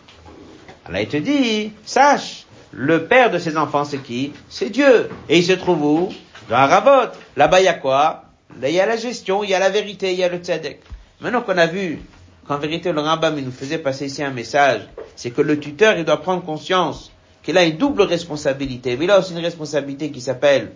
Allah 0.88 1.02
il 1.02 1.08
te 1.08 1.18
dit, 1.18 1.72
sache, 1.86 2.46
le 2.72 3.06
père 3.06 3.32
de 3.32 3.40
ses 3.40 3.58
enfants 3.58 3.86
c'est 3.86 3.98
qui? 3.98 4.34
C'est 4.50 4.70
Dieu. 4.70 5.10
Et 5.28 5.40
il 5.40 5.44
se 5.44 5.54
trouve 5.54 5.84
où? 5.84 6.10
Dans 6.50 6.58
Aravot. 6.58 7.12
Là-bas 7.36 7.62
il 7.62 7.66
y 7.66 7.68
a 7.68 7.74
quoi? 7.74 8.26
Là 8.62 8.70
il 8.70 8.76
y 8.76 8.80
a 8.80 8.86
la 8.86 8.98
gestion, 8.98 9.44
il 9.44 9.50
y 9.50 9.56
a 9.56 9.60
la 9.60 9.70
vérité, 9.70 10.14
il 10.14 10.20
y 10.20 10.24
a 10.24 10.30
le 10.30 10.38
tzedek. 10.38 10.82
Maintenant 11.22 11.42
qu'on 11.42 11.58
a 11.58 11.66
vu 11.66 12.02
qu'en 12.48 12.58
vérité 12.58 12.92
le 12.92 13.02
Rambam 13.02 13.40
nous 13.40 13.52
faisait 13.52 13.78
passer 13.78 14.06
ici 14.06 14.24
un 14.24 14.32
message, 14.32 14.82
c'est 15.16 15.32
que 15.32 15.42
le 15.42 15.60
tuteur 15.60 15.98
il 15.98 16.06
doit 16.06 16.22
prendre 16.22 16.44
conscience 16.44 17.12
qu'il 17.44 17.58
a 17.58 17.64
une 17.64 17.78
double 17.78 18.02
responsabilité, 18.04 18.98
mais 18.98 19.06
il 19.06 19.12
a 19.12 19.20
aussi 19.20 19.34
une 19.34 19.40
responsabilité 19.40 20.12
qui 20.12 20.22
s'appelle 20.22 20.74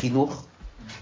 chinour. 0.00 0.44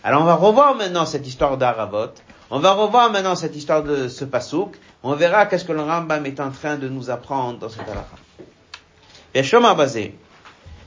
Alors 0.04 0.22
on 0.22 0.24
va 0.24 0.34
revoir 0.34 0.74
maintenant 0.74 1.06
cette 1.06 1.26
histoire 1.26 1.56
d'Aravot, 1.56 2.12
on 2.50 2.58
va 2.58 2.72
revoir 2.72 3.10
maintenant 3.10 3.34
cette 3.34 3.56
histoire 3.56 3.82
de 3.82 4.08
ce 4.08 4.24
pasouk, 4.24 4.76
on 5.02 5.14
verra 5.14 5.46
qu'est-ce 5.46 5.64
que 5.64 5.72
le 5.72 5.82
Rambam 5.82 6.24
est 6.26 6.40
en 6.40 6.50
train 6.50 6.76
de 6.76 6.88
nous 6.88 7.10
apprendre 7.10 7.58
dans 7.58 7.68
cette 7.68 7.86
halakha. 7.88 8.16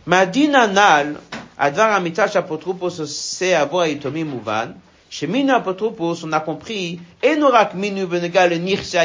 Madina 0.05 0.65
nal, 0.67 1.17
advar 1.57 1.93
amitach 1.93 2.35
apotropos 2.35 2.89
se 2.89 3.53
avoa 3.53 3.87
itomim 3.89 4.33
uvan, 4.33 4.73
chez 5.09 5.25
Minu 5.25 5.51
Apotropos, 5.51 6.23
on 6.23 6.33
a 6.33 6.39
compris, 6.39 6.99
Enorak 7.23 7.73
Minu 7.73 8.05
Benegal 8.05 8.53
Nirsa 8.59 9.03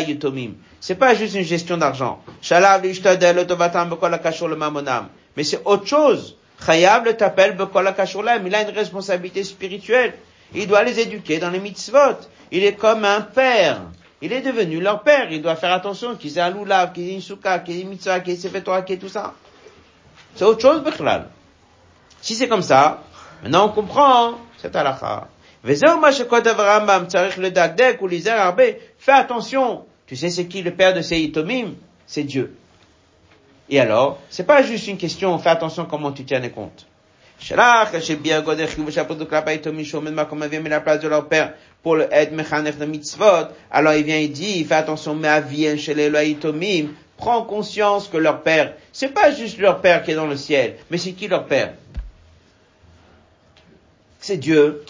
C'est 0.80 0.96
pas 0.96 1.14
juste 1.14 1.34
une 1.34 1.44
gestion 1.44 1.78
d'argent. 1.78 2.20
Shalav 2.42 2.82
Lishtadel, 2.82 3.38
Otovatam, 3.38 3.88
le 3.90 4.56
Mamonam. 4.56 5.08
Mais 5.36 5.44
c'est 5.44 5.62
autre 5.64 5.86
chose. 5.86 6.36
Chayav 6.64 7.04
le 7.04 7.16
Tapel, 7.16 7.56
Il 7.58 8.54
a 8.54 8.62
une 8.62 8.74
responsabilité 8.74 9.44
spirituelle. 9.44 10.14
Il 10.54 10.66
doit 10.66 10.84
les 10.84 11.00
éduquer 11.00 11.38
dans 11.38 11.50
les 11.50 11.58
mitzvot. 11.58 12.18
Il 12.52 12.64
est 12.64 12.74
comme 12.74 13.04
un 13.04 13.22
père. 13.22 13.80
Il 14.22 14.32
est 14.32 14.42
devenu 14.42 14.80
leur 14.80 15.02
père. 15.02 15.32
Il 15.32 15.42
doit 15.42 15.56
faire 15.56 15.72
attention 15.72 16.16
qu'ils 16.16 16.38
aient 16.38 16.42
un 16.42 16.50
loulav, 16.50 16.92
qu'ils 16.92 17.08
aient 17.08 17.14
une 17.14 17.20
souka, 17.20 17.58
qu'ils 17.58 17.78
aient 17.78 17.82
une 17.82 17.88
mitzvah, 17.88 18.20
qu'ils 18.20 18.34
aient 18.34 18.36
sefetora, 18.36 18.82
qu'ils 18.82 18.96
aient 18.96 18.98
tout 18.98 19.08
ça. 19.08 19.34
C'est 20.34 20.44
autre 20.44 20.60
chose, 20.60 20.82
Bechlal. 20.82 21.28
Si 22.20 22.34
c'est 22.34 22.48
comme 22.48 22.62
ça, 22.62 23.02
maintenant 23.42 23.66
on 23.66 23.68
comprend 23.70 24.38
cette 24.58 24.76
halakha. 24.76 25.28
Bah, 25.64 25.72
fais 28.98 29.12
attention. 29.12 29.84
Tu 30.06 30.16
sais 30.16 30.28
c'est 30.28 30.46
qui 30.46 30.60
le 30.62 30.72
père 30.72 30.92
de 30.92 31.00
ces 31.00 31.18
itomim? 31.18 31.76
C'est 32.06 32.24
Dieu. 32.24 32.54
Et 33.70 33.80
alors, 33.80 34.20
c'est 34.28 34.44
pas 34.44 34.62
juste 34.62 34.88
une 34.88 34.98
question, 34.98 35.38
fais 35.38 35.48
attention 35.48 35.86
comment 35.86 36.12
tu 36.12 36.24
tiens 36.24 36.40
les 36.40 36.50
comptes. 36.50 36.86
De 37.40 37.46
leur 41.08 41.28
père 41.28 41.54
pour. 41.82 41.96
Alors 43.70 43.94
il 43.94 44.04
vient, 44.04 44.18
il 44.18 44.32
dit, 44.32 44.64
fais 44.64 44.74
attention, 44.74 45.14
mais 45.14 45.28
avien 45.28 45.78
chez 45.78 45.94
les 45.94 46.10
Loïtomim, 46.10 46.88
prends 47.16 47.42
conscience 47.42 48.06
que 48.08 48.18
leur 48.18 48.42
père, 48.42 48.74
c'est 48.92 49.08
pas 49.08 49.32
juste 49.32 49.58
leur 49.58 49.80
père 49.80 50.02
qui 50.02 50.10
est 50.10 50.14
dans 50.14 50.26
le 50.26 50.36
ciel, 50.36 50.76
mais 50.90 50.98
c'est 50.98 51.12
qui 51.12 51.26
leur 51.26 51.46
père? 51.46 51.72
C'est 54.20 54.36
Dieu. 54.36 54.84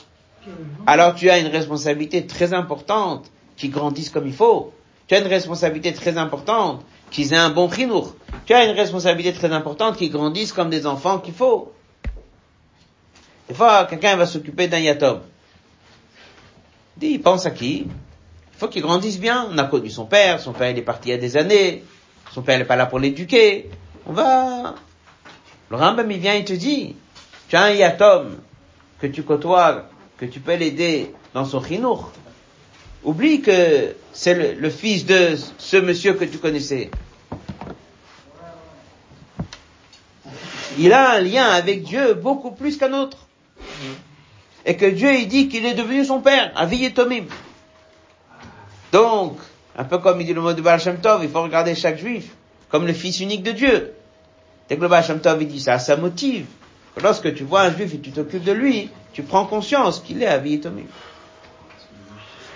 Alors 0.87 1.15
tu 1.15 1.31
as 1.31 1.39
une 1.39 1.49
responsabilité 1.49 2.27
très 2.27 2.53
importante 2.53 3.31
qu'ils 3.57 3.71
grandissent 3.71 4.11
comme 4.11 4.27
il 4.27 4.35
faut. 4.35 4.73
Tu 5.07 5.15
as 5.15 5.21
une 5.21 5.27
responsabilité 5.27 5.93
très 5.93 6.17
importante 6.17 6.85
qu'ils 7.11 7.33
aient 7.33 7.39
un 7.39 7.51
bon 7.51 7.71
chinour. 7.71 8.15
Tu 8.47 8.55
as 8.55 8.65
une 8.65 8.77
responsabilité 8.77 9.37
très 9.37 9.53
importante 9.53 9.97
qu'ils 9.97 10.11
grandissent 10.11 10.53
comme 10.53 10.71
des 10.71 10.87
enfants 10.87 11.19
qu'il 11.19 11.35
faut. 11.35 11.73
Des 13.49 13.55
fois, 13.55 13.85
quelqu'un 13.85 14.17
va 14.17 14.27
s'occuper 14.27 14.69
d'un 14.69 14.79
yatom. 14.79 15.21
Dit, 16.97 17.09
il 17.13 17.21
pense 17.21 17.45
à 17.45 17.51
qui? 17.51 17.87
Il 17.87 18.59
faut 18.59 18.69
qu'il 18.69 18.83
grandisse 18.83 19.19
bien. 19.19 19.49
On 19.51 19.59
a 19.59 19.65
connu 19.65 19.91
son 19.91 20.07
père, 20.07 20.41
son 20.41 20.53
père 20.53 20.77
est 20.77 20.83
parti 20.83 21.09
il 21.09 21.13
y 21.13 21.15
a 21.15 21.19
des 21.19 21.37
années, 21.37 21.85
son 22.33 22.43
père 22.43 22.59
n'est 22.59 22.65
pas 22.65 22.77
là 22.77 22.87
pour 22.87 22.99
l'éduquer. 22.99 23.71
On 24.07 24.13
va... 24.13 24.75
Le 25.71 25.77
Rambam 25.77 26.11
il 26.11 26.19
vient, 26.19 26.35
il 26.35 26.45
te 26.45 26.53
dit, 26.53 26.95
tu 27.49 27.57
as 27.57 27.63
un 27.65 27.71
yatom 27.71 28.37
que 29.01 29.07
tu 29.07 29.23
côtoies, 29.23 29.89
que 30.27 30.33
tu 30.33 30.41
peux 30.41 30.55
l'aider 30.55 31.13
dans 31.35 31.45
son 31.45 31.63
chinour. 31.63 32.11
Oublie 33.05 33.43
que 33.43 33.95
c'est 34.13 34.55
le, 34.55 34.71
fils 34.71 35.05
de 35.05 35.37
ce 35.59 35.77
monsieur 35.77 36.15
que 36.15 36.25
tu 36.25 36.39
connaissais. 36.39 36.91
Il 40.79 40.93
a 40.93 41.13
un 41.13 41.21
lien 41.21 41.45
avec 41.45 41.83
Dieu 41.83 42.15
beaucoup 42.15 42.53
plus 42.53 42.79
qu'un 42.79 42.95
autre. 42.95 43.19
Et 44.65 44.77
que 44.77 44.87
Dieu, 44.87 45.13
il 45.15 45.29
dit 45.29 45.49
qu'il 45.49 45.67
est 45.67 45.75
devenu 45.75 46.05
son 46.05 46.21
père, 46.21 46.51
Avi 46.57 46.87
et 46.87 46.95
Tomim. 46.95 47.27
Donc, 48.93 49.37
un 49.77 49.85
peu 49.85 49.99
comme 49.99 50.21
il 50.23 50.27
dit 50.27 50.33
le 50.33 50.41
mot 50.41 50.55
de 50.55 50.63
Baal 50.63 50.81
Shem 50.81 50.99
Tov, 50.99 51.23
il 51.23 51.29
faut 51.29 51.43
regarder 51.43 51.75
chaque 51.75 51.99
juif 51.99 52.31
comme 52.71 52.87
le 52.87 52.95
fils 52.95 53.21
unique 53.21 53.43
de 53.43 53.53
Dieu. 53.53 53.93
Dès 54.69 54.77
que 54.77 54.81
le 54.81 54.89
Baal 54.89 55.21
Tov, 55.21 55.43
il 55.43 55.49
dit 55.49 55.61
ça, 55.61 55.79
ça 55.79 55.97
motive. 55.97 56.47
Lorsque 57.03 57.35
tu 57.35 57.45
vois 57.45 57.63
un 57.63 57.71
juif 57.75 57.95
et 57.95 57.99
tu 57.99 58.11
t'occupes 58.11 58.45
de 58.45 58.53
lui, 58.53 58.91
tu 59.13 59.23
prends 59.23 59.47
conscience 59.47 60.01
qu'il 60.01 60.23
est 60.23 60.27
Avi 60.27 60.55
et 60.55 60.61
Tomim. 60.61 60.85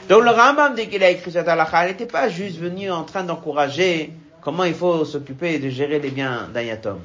Donc 0.08 0.22
le 0.24 0.30
Rambam, 0.30 0.74
dès 0.74 0.88
qu'il 0.88 1.02
a 1.02 1.10
écrit 1.10 1.32
cette 1.32 1.48
halakha, 1.48 1.86
il 1.86 1.90
n'était 1.90 2.06
pas 2.06 2.28
juste 2.28 2.58
venu 2.58 2.90
en 2.90 3.04
train 3.04 3.24
d'encourager 3.24 4.12
comment 4.40 4.64
il 4.64 4.74
faut 4.74 5.04
s'occuper 5.04 5.54
et 5.54 5.58
de 5.58 5.68
gérer 5.68 5.98
les 5.98 6.10
biens 6.10 6.48
d'un 6.52 6.62
yatom. 6.62 7.00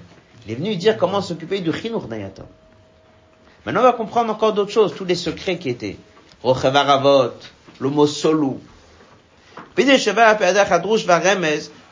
Il 0.46 0.54
est 0.54 0.56
venu 0.56 0.76
dire 0.76 0.98
comment 0.98 1.22
s'occuper 1.22 1.60
du 1.60 1.74
chinour 1.74 2.08
d'un 2.08 2.18
yatom. 2.18 2.46
Maintenant, 3.66 3.82
on 3.82 3.84
va 3.84 3.94
comprendre 3.94 4.32
encore 4.32 4.54
d'autres 4.54 4.72
choses, 4.72 4.94
tous 4.96 5.06
les 5.06 5.16
secrets 5.16 5.58
qui 5.58 5.70
étaient. 5.70 5.98
Rochevaravot, 6.44 7.32
le 7.80 7.90
mot 7.90 8.08
solou. 8.08 8.60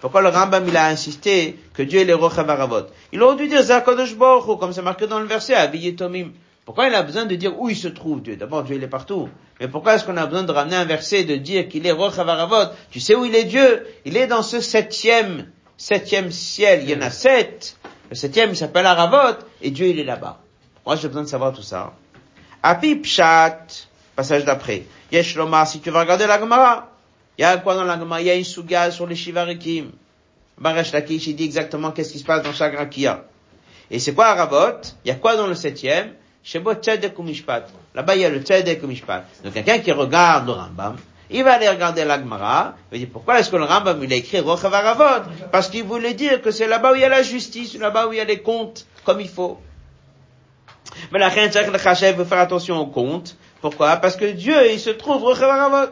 Pourquoi 0.02 0.22
le 0.22 0.30
Rambam 0.30 0.68
il 0.68 0.76
a 0.76 0.88
insisté 0.88 1.58
que 1.74 1.84
Dieu 1.84 2.02
est 2.02 2.06
le 2.06 2.16
Rochevaravot 2.16 2.88
Il 3.14 3.22
aurait 3.22 3.38
dû 3.38 3.47
dire 3.47 3.62
Zakadosh 3.62 4.16
Baruch 4.16 4.60
comme 4.60 4.74
c'est 4.74 4.82
marqué 4.82 5.08
dans 5.08 5.20
le 5.20 5.28
verset. 5.28 5.56
Pourquoi 6.66 6.88
il 6.88 6.95
a 6.95 7.04
besoin 7.04 7.26
de 7.26 7.36
dire 7.36 7.60
où 7.60 7.70
il 7.70 7.76
se 7.76 7.88
trouve 7.88 8.22
Dieu? 8.22 8.36
D'abord, 8.36 8.64
Dieu 8.64 8.76
il 8.76 8.84
est 8.84 8.88
partout. 8.88 9.30
Mais 9.60 9.68
pourquoi 9.68 9.95
est-ce 9.95 10.06
qu'on 10.06 10.18
a 10.18 10.26
besoin 10.26 10.43
de 10.43 10.52
ramener 10.52 10.76
un 10.76 10.86
verset, 10.86 11.24
de 11.24 11.36
dire 11.36 11.70
qu'il 11.70 11.86
est 11.86 11.91
Rochavaravot 11.91 12.72
Tu 12.89 12.99
sais 12.99 13.16
où 13.16 13.26
il 13.26 13.36
est 13.36 13.43
Dieu? 13.43 13.86
Il 14.06 14.18
est 14.18 14.28
dans 14.28 14.43
ce 14.43 14.60
septième, 14.60 15.47
septième 15.78 16.32
ciel. 16.32 16.82
Il 16.84 16.89
y 16.89 16.95
en 16.95 17.02
a 17.02 17.12
sept. 17.12 17.78
Le 18.10 18.16
septième, 18.16 18.49
il 18.49 18.58
s'appelle 18.58 18.86
Aravot, 18.86 19.38
et 19.62 19.72
Dieu 19.72 19.88
il 19.88 19.99
est 19.99 20.04
là-bas. 20.04 20.39
Moi, 20.86 20.97
j'ai 20.97 21.08
besoin 21.08 21.24
de 21.24 21.30
savoir 21.30 21.54
tout 21.54 21.62
ça. 21.62 21.93
Api 22.62 22.97
Pshat, 22.97 23.68
passage 24.16 24.43
d'après. 24.45 24.84
Yesh 25.12 25.36
Lomar, 25.36 25.68
si 25.68 25.80
tu 25.80 25.91
vas 25.91 26.02
regarder 26.02 26.28
la 26.28 26.38
Gemara, 26.39 26.91
il 27.38 27.42
y 27.42 27.46
a 27.46 27.58
quoi 27.58 27.76
dans 27.76 27.84
la 27.84 27.98
Gemara 27.98 28.22
Il 28.22 28.28
y 28.28 28.30
a 28.30 28.36
une 28.36 28.44
souga 28.44 28.92
sur 28.92 29.08
les 29.08 29.16
Shivarikim. 29.16 29.92
Baresh 30.58 30.92
Lakish, 30.92 31.28
il 31.28 31.36
dit 31.36 31.46
exactement 31.46 31.92
qu'est-ce 31.92 32.12
qui 32.12 32.20
se 32.20 32.26
passe 32.26 32.44
dans 32.44 32.54
chaque 32.54 32.78
Rakia. 32.78 33.26
Et 33.90 34.00
c'est 34.00 34.14
quoi 34.14 34.28
Aravot 34.28 34.82
Il 35.04 35.10
y 35.10 35.12
a 35.12 35.16
quoi 35.16 35.36
dans 35.36 35.48
le 35.48 35.56
septième? 35.56 36.14
Shebo 36.44 36.74
Tzedek 36.76 37.18
Mishpat. 37.18 37.66
Là-bas, 37.96 38.16
il 38.16 38.22
y 38.22 38.26
a 38.26 38.30
le 38.30 38.42
Tzedek 38.42 38.84
Mishpat. 38.84 39.24
Donc, 39.44 39.54
quelqu'un 39.54 39.80
qui 39.80 39.92
regarde 39.92 40.48
le 40.48 40.54
Rambam, 40.54 40.98
il 41.30 41.44
va 41.44 41.54
aller 41.54 41.70
regarder 41.70 42.06
la 42.06 42.20
Gemara, 42.20 42.76
il 42.92 42.96
va 42.96 42.98
dire, 43.06 43.08
pourquoi 43.12 43.40
est-ce 43.40 43.50
que 43.50 43.56
le 43.56 43.64
Rambam, 43.64 44.04
il 44.04 44.12
a 44.14 44.18
écrit 44.18 44.40
Rochavaravot? 44.40 45.30
Parce 45.52 45.70
qu'il 45.70 45.84
voulait 45.84 46.14
dire 46.14 46.42
que 46.42 46.52
c'est 46.52 46.68
là-bas 46.68 46.92
où 46.92 46.96
il 46.96 47.02
y 47.02 47.06
a 47.06 47.10
la 47.10 47.24
justice, 47.24 47.78
là-bas 47.78 48.08
où 48.08 48.14
il 48.14 48.18
y 48.18 48.20
a 48.20 48.26
les 48.26 48.42
comptes, 48.42 48.86
comme 49.06 49.22
il 49.22 49.30
faut. 49.30 49.60
Mais 51.12 51.20
la 51.20 51.30
reine 51.30 51.52
le 51.52 51.78
Chachev 51.80 52.18
veut 52.18 52.26
faire 52.26 52.40
attention 52.40 52.78
aux 52.78 52.88
comptes. 52.88 53.38
Pourquoi? 53.62 53.96
Parce 53.98 54.16
que 54.16 54.26
Dieu, 54.26 54.72
il 54.72 54.80
se 54.80 54.90
trouve 54.90 55.24
Rochavaravot. 55.24 55.92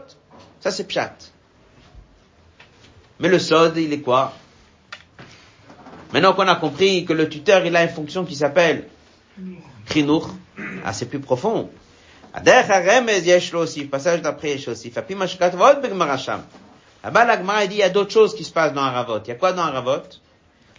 Ça, 0.60 0.72
c'est 0.72 0.86
Pshat. 0.86 1.16
Mais 3.20 3.30
le 3.30 3.39
Sod, 3.39 3.78
il 3.78 3.93
est 3.93 4.01
quoi? 4.01 4.34
Maintenant 6.14 6.34
qu'on 6.34 6.47
a 6.47 6.55
compris 6.55 7.05
que 7.05 7.14
le 7.14 7.30
tuteur, 7.30 7.66
il 7.66 7.76
a 7.76 7.84
une 7.84 7.89
fonction 7.89 8.26
qui 8.26 8.36
s'appelle 8.36 8.88
Krinour, 9.86 10.34
ah, 10.84 10.93
c'est 10.93 11.05
plus 11.05 11.20
profond. 11.20 11.70
Passage 12.34 14.22
d'après 14.22 14.49
Yeshosif. 14.51 14.95
Là-bas, 17.01 17.26
la 17.26 17.38
Gemara 17.38 17.66
dit, 17.68 17.76
il 17.76 17.80
y 17.80 17.84
a 17.84 17.89
d'autres 17.89 18.12
choses 18.12 18.36
qui 18.36 18.43
se 18.43 18.51
passent 18.51 18.74
dans 18.74 18.82
Aravot. 18.82 19.20
Il 19.24 19.30
y 19.30 19.32
a 19.32 19.36
quoi 19.36 19.53
dans 19.53 19.64
Aravot? 19.64 20.03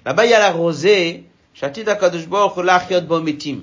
Là-bas, 0.04 0.26
il 0.26 0.30
y 0.30 0.34
a 0.34 0.38
la 0.38 0.50
rosée. 0.50 1.24
Shatit 1.54 1.88
HaKadosh 1.88 2.28
Baruch 2.28 2.56
Hu 2.56 2.62
Lachiot 2.62 3.00
Bomitim. 3.02 3.62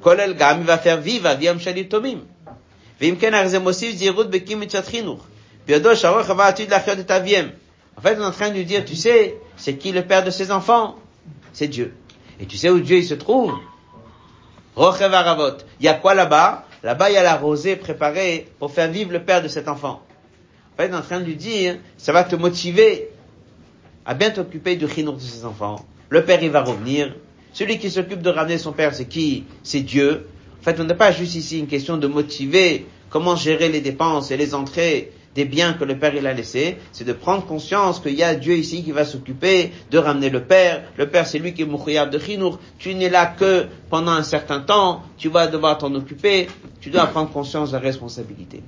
Kolel 0.00 0.36
Gam, 0.36 0.60
il 0.60 0.66
va 0.66 0.78
faire 0.78 1.00
vivre 1.00 1.26
Aviam 1.26 1.58
Shalit 1.58 1.88
Tomim. 1.88 2.20
En 7.96 8.00
fait, 8.00 8.16
on 8.16 8.22
est 8.22 8.24
en 8.24 8.30
train 8.30 8.50
de 8.50 8.54
lui 8.54 8.64
dire, 8.64 8.84
tu 8.84 8.96
sais, 8.96 9.36
c'est 9.56 9.74
qui 9.74 9.92
le 9.92 10.02
père 10.02 10.24
de 10.24 10.30
ses 10.30 10.50
enfants? 10.50 10.96
C'est 11.52 11.68
Dieu. 11.68 11.94
Et 12.40 12.46
tu 12.46 12.56
sais 12.56 12.70
où 12.70 12.80
Dieu 12.80 12.98
il 12.98 13.04
se 13.04 13.14
trouve? 13.14 13.54
Il 15.80 15.86
y 15.86 15.88
a 15.88 15.94
quoi 15.94 16.14
là-bas 16.14 16.64
Là-bas, 16.84 17.10
il 17.10 17.14
y 17.14 17.16
a 17.16 17.24
la 17.24 17.36
rosée 17.36 17.74
préparée 17.74 18.46
pour 18.60 18.72
faire 18.72 18.88
vivre 18.90 19.12
le 19.12 19.22
père 19.24 19.42
de 19.42 19.48
cet 19.48 19.68
enfant. 19.68 20.02
En 20.72 20.76
fait, 20.76 20.88
on 20.90 20.94
est 20.94 20.96
en 20.96 21.02
train 21.02 21.18
de 21.18 21.24
lui 21.24 21.34
dire, 21.34 21.76
ça 21.96 22.12
va 22.12 22.22
te 22.22 22.36
motiver 22.36 23.10
à 24.06 24.14
bien 24.14 24.30
t'occuper 24.30 24.76
du 24.76 24.88
chinour 24.88 25.14
de 25.14 25.20
ses 25.20 25.44
enfants. 25.44 25.84
Le 26.08 26.24
père, 26.24 26.42
il 26.42 26.50
va 26.50 26.62
revenir. 26.62 27.14
Celui 27.52 27.78
qui 27.78 27.90
s'occupe 27.90 28.22
de 28.22 28.30
ramener 28.30 28.58
son 28.58 28.72
père, 28.72 28.94
c'est 28.94 29.06
qui 29.06 29.44
C'est 29.64 29.80
Dieu. 29.80 30.28
En 30.68 30.72
fait, 30.72 30.82
on 30.82 30.84
n'est 30.84 30.92
pas 30.92 31.12
juste 31.12 31.34
ici 31.34 31.60
une 31.60 31.66
question 31.66 31.96
de 31.96 32.06
motiver 32.06 32.84
comment 33.08 33.36
gérer 33.36 33.70
les 33.70 33.80
dépenses 33.80 34.30
et 34.30 34.36
les 34.36 34.54
entrées 34.54 35.12
des 35.34 35.46
biens 35.46 35.72
que 35.72 35.84
le 35.84 35.98
Père 35.98 36.14
il 36.14 36.26
a 36.26 36.34
laissés, 36.34 36.76
c'est 36.92 37.04
de 37.04 37.14
prendre 37.14 37.46
conscience 37.46 38.00
qu'il 38.00 38.12
y 38.12 38.22
a 38.22 38.34
Dieu 38.34 38.54
ici 38.54 38.84
qui 38.84 38.92
va 38.92 39.06
s'occuper 39.06 39.72
de 39.90 39.96
ramener 39.96 40.28
le 40.28 40.42
Père. 40.42 40.82
Le 40.98 41.08
Père, 41.08 41.26
c'est 41.26 41.38
lui 41.38 41.54
qui 41.54 41.62
est 41.62 41.64
moukhiyab 41.64 42.10
de 42.10 42.18
chinour. 42.18 42.58
Tu 42.78 42.94
n'es 42.94 43.08
là 43.08 43.24
que 43.24 43.64
pendant 43.88 44.12
un 44.12 44.22
certain 44.22 44.60
temps. 44.60 45.04
Tu 45.16 45.30
vas 45.30 45.46
devoir 45.46 45.78
t'en 45.78 45.94
occuper. 45.94 46.48
Tu 46.82 46.90
dois 46.90 47.06
prendre 47.06 47.30
conscience 47.30 47.70
de 47.70 47.76
la 47.76 47.82
responsabilité. 47.82 48.62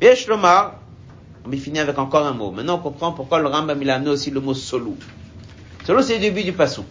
Bien, 0.00 0.16
Shlomar, 0.16 0.74
on 1.46 1.52
finit 1.52 1.78
avec 1.78 1.96
encore 1.98 2.26
un 2.26 2.32
mot. 2.32 2.50
Maintenant, 2.50 2.78
on 2.78 2.82
comprend 2.82 3.12
pourquoi 3.12 3.38
le 3.38 3.46
Rambam 3.46 3.80
il 3.80 3.88
a 3.90 3.94
amené 3.94 4.10
aussi 4.10 4.32
le 4.32 4.40
mot 4.40 4.54
solou. 4.54 4.96
Solou, 5.86 6.02
c'est 6.02 6.14
le 6.14 6.20
début 6.20 6.42
du 6.42 6.52
pasouk. 6.52 6.86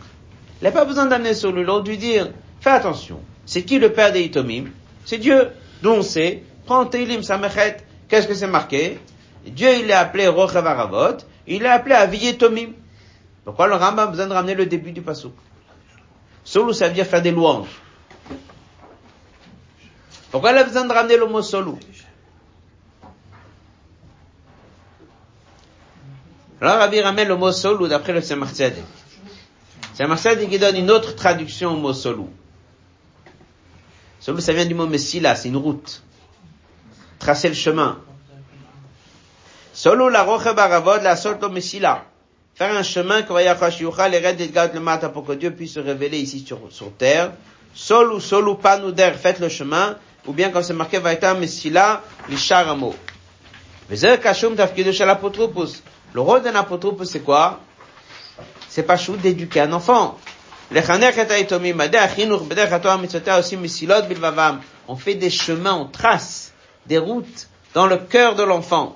Il 0.61 0.65
n'a 0.65 0.71
pas 0.71 0.85
besoin 0.85 1.05
d'amener 1.05 1.33
solou. 1.33 1.61
Il 1.61 1.69
aurait 1.69 1.83
dû 1.83 1.97
dire, 1.97 2.31
fais 2.59 2.71
attention. 2.71 3.21
C'est 3.45 3.63
qui 3.63 3.79
le 3.79 3.93
père 3.93 4.11
des 4.11 4.21
Itomim? 4.21 4.65
C'est 5.05 5.17
Dieu. 5.17 5.49
D'où 5.81 5.91
on 5.91 6.01
sait, 6.01 6.43
prends 6.65 6.85
Teilim 6.85 7.23
Samechet, 7.23 7.77
qu'est-ce 8.09 8.27
que 8.27 8.33
c'est 8.33 8.47
marqué? 8.47 8.99
Dieu, 9.45 9.69
il 9.79 9.87
l'a 9.87 10.01
appelé 10.01 10.27
Rochavaravot, 10.27 11.17
il 11.47 11.63
l'a 11.63 11.73
appelé 11.73 11.95
Aviyetomim. 11.95 12.73
Pourquoi 13.45 13.67
le 13.67 13.75
Rambam 13.75 13.99
a 13.99 14.07
besoin 14.07 14.27
de 14.27 14.33
ramener 14.33 14.55
le 14.55 14.65
début 14.65 14.91
du 14.91 15.01
pasouk 15.01 15.33
Solou, 16.43 16.73
ça 16.73 16.87
veut 16.87 16.93
dire 16.93 17.05
faire 17.05 17.21
des 17.21 17.31
louanges. 17.31 17.69
Pourquoi 20.31 20.51
il 20.51 20.57
a 20.57 20.63
besoin 20.63 20.85
de 20.85 20.93
ramener 20.93 21.17
le 21.17 21.25
mot 21.27 21.41
solou 21.41 21.79
Alors 26.61 26.77
Rabbi 26.77 26.99
ramène 26.99 27.27
le 27.27 27.35
mot 27.35 27.51
solou 27.51 27.87
d'après 27.87 28.13
le 28.13 28.21
Tzemach 28.21 28.49
Tzemach 29.99 30.21
Tzedek 30.21 30.49
qui 30.49 30.59
donne 30.59 30.77
une 30.77 30.91
autre 30.91 31.13
traduction 31.13 31.73
au 31.73 31.75
mot 31.75 31.91
solou. 31.91 32.29
Solou, 34.21 34.39
ça 34.39 34.53
vient 34.53 34.65
du 34.65 34.73
mot 34.73 34.87
Messila, 34.87 35.35
c'est 35.35 35.49
une 35.49 35.57
route. 35.57 36.01
Tracer 37.19 37.49
le 37.49 37.53
chemin. 37.53 37.99
Solou 39.73 40.07
la 40.07 40.23
roche 40.23 40.55
baravod 40.55 41.01
la 41.03 41.17
sorte 41.17 41.43
Messila. 41.51 42.05
Faire 42.55 42.73
un 42.77 42.83
chemin 42.83 43.23
que 43.23 43.33
les 43.33 44.71
le 44.73 44.79
mat 44.79 45.05
pour 45.09 45.25
que 45.25 45.33
Dieu 45.33 45.51
puisse 45.51 45.73
se 45.73 45.81
révéler 45.81 46.19
ici 46.19 46.45
sur, 46.47 46.59
sur 46.69 46.93
terre, 46.93 47.33
sol 47.73 48.13
ou 48.13 48.21
sol 48.21 48.47
ou 48.47 48.55
panouder, 48.55 49.11
faites 49.21 49.39
le 49.39 49.49
chemin, 49.49 49.97
ou 50.25 50.31
bien 50.31 50.49
quand 50.49 50.63
c'est 50.63 50.73
marqué 50.73 50.99
mesila, 51.37 52.03
lisharamo. 52.29 52.95
Vezer 53.89 54.17
kashum 54.21 54.55
tafkidu 54.55 54.93
shel 54.93 55.09
apotropos. 55.09 55.83
Le 56.13 56.21
rôle 56.21 56.41
d'un 56.41 56.55
apotropos, 56.55 57.03
c'est 57.03 57.19
quoi? 57.19 57.59
C'est 58.69 58.83
pas 58.83 58.97
chou 58.97 59.17
d'éduquer 59.17 59.61
un 59.61 59.73
enfant. 59.73 60.17
On 64.87 64.95
fait 64.95 65.15
des 65.15 65.29
chemins, 65.31 65.73
on 65.73 65.85
trace 65.85 66.53
des 66.85 66.99
routes 66.99 67.47
dans 67.73 67.87
le 67.87 67.97
cœur 67.97 68.35
de 68.35 68.43
l'enfant. 68.43 68.95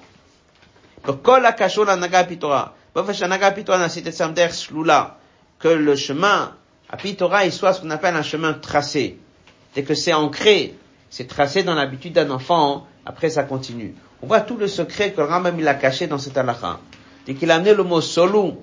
Que 5.60 5.68
le 5.68 5.96
chemin 5.96 6.54
à 6.90 6.98
Pitora, 6.98 7.46
il 7.46 7.52
soit 7.52 7.74
ce 7.74 7.82
qu'on 7.82 7.90
appelle 7.90 8.16
un 8.16 8.22
chemin 8.22 8.54
tracé. 8.54 9.18
Dès 9.74 9.82
que 9.82 9.96
c'est 9.96 10.14
ancré, 10.14 10.76
c'est 11.10 11.28
tracé 11.28 11.64
dans 11.64 11.74
l'habitude 11.74 12.14
d'un 12.14 12.30
enfant, 12.30 12.76
hein. 12.76 12.84
après 13.08 13.32
ça 13.32 13.42
continue. 13.44 13.96
On 14.22 14.28
voit 14.28 14.42
tout 14.42 14.58
le 14.58 14.68
secret 14.68 15.12
que 15.12 15.22
le 15.22 15.28
Rambam 15.28 15.60
il 15.60 15.68
a 15.68 15.74
caché 15.74 16.06
dans 16.06 16.20
cet 16.20 16.38
halakha. 16.38 16.80
Dès 17.26 17.34
qu'il 17.34 17.50
a 17.50 17.56
amené 17.56 17.74
le 17.74 17.84
mot 17.84 18.00
solou, 18.02 18.58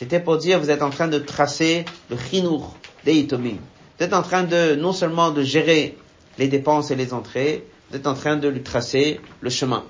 c'était 0.00 0.18
pour 0.18 0.38
dire 0.38 0.58
vous 0.58 0.70
êtes 0.70 0.80
en 0.80 0.88
train 0.88 1.08
de 1.08 1.18
tracer 1.18 1.84
le 2.08 2.16
chinour 2.16 2.74
des 3.04 3.12
itomim. 3.12 3.58
Vous 3.98 4.04
êtes 4.06 4.14
en 4.14 4.22
train 4.22 4.44
de, 4.44 4.74
non 4.74 4.94
seulement 4.94 5.30
de 5.30 5.42
gérer 5.42 5.94
les 6.38 6.48
dépenses 6.48 6.90
et 6.90 6.96
les 6.96 7.12
entrées, 7.12 7.66
vous 7.90 7.98
êtes 7.98 8.06
en 8.06 8.14
train 8.14 8.36
de 8.36 8.48
lui 8.48 8.62
tracer 8.62 9.20
le 9.42 9.50
chemin. 9.50 9.84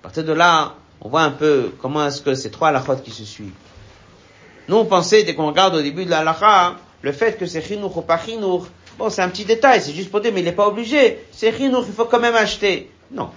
À 0.00 0.04
partir 0.04 0.24
de 0.24 0.32
là, 0.32 0.76
on 1.02 1.10
voit 1.10 1.20
un 1.20 1.32
peu 1.32 1.70
comment 1.82 2.06
est-ce 2.06 2.22
que 2.22 2.34
ces 2.34 2.50
trois 2.50 2.68
halakhot 2.68 2.96
qui 3.04 3.10
se 3.10 3.24
suivent. 3.24 3.52
Nous, 4.68 4.76
on 4.76 4.86
pensait, 4.86 5.22
dès 5.22 5.34
qu'on 5.34 5.48
regarde 5.48 5.74
au 5.74 5.82
début 5.82 6.06
de 6.06 6.10
la 6.10 6.74
le 7.02 7.12
fait 7.12 7.38
que 7.38 7.44
c'est 7.44 7.60
chinour 7.60 7.94
ou 7.94 8.00
pas 8.00 8.16
chinour, 8.16 8.68
bon, 8.98 9.10
c'est 9.10 9.20
un 9.20 9.28
petit 9.28 9.44
détail, 9.44 9.82
c'est 9.82 9.92
juste 9.92 10.10
pour 10.10 10.22
dire, 10.22 10.32
mais 10.32 10.40
il 10.40 10.44
n'est 10.44 10.52
pas 10.52 10.66
obligé. 10.66 11.26
C'est 11.30 11.54
chinour, 11.54 11.84
il 11.86 11.92
faut 11.92 12.06
quand 12.06 12.20
même 12.20 12.36
acheter. 12.36 12.90
Non. 13.10 13.28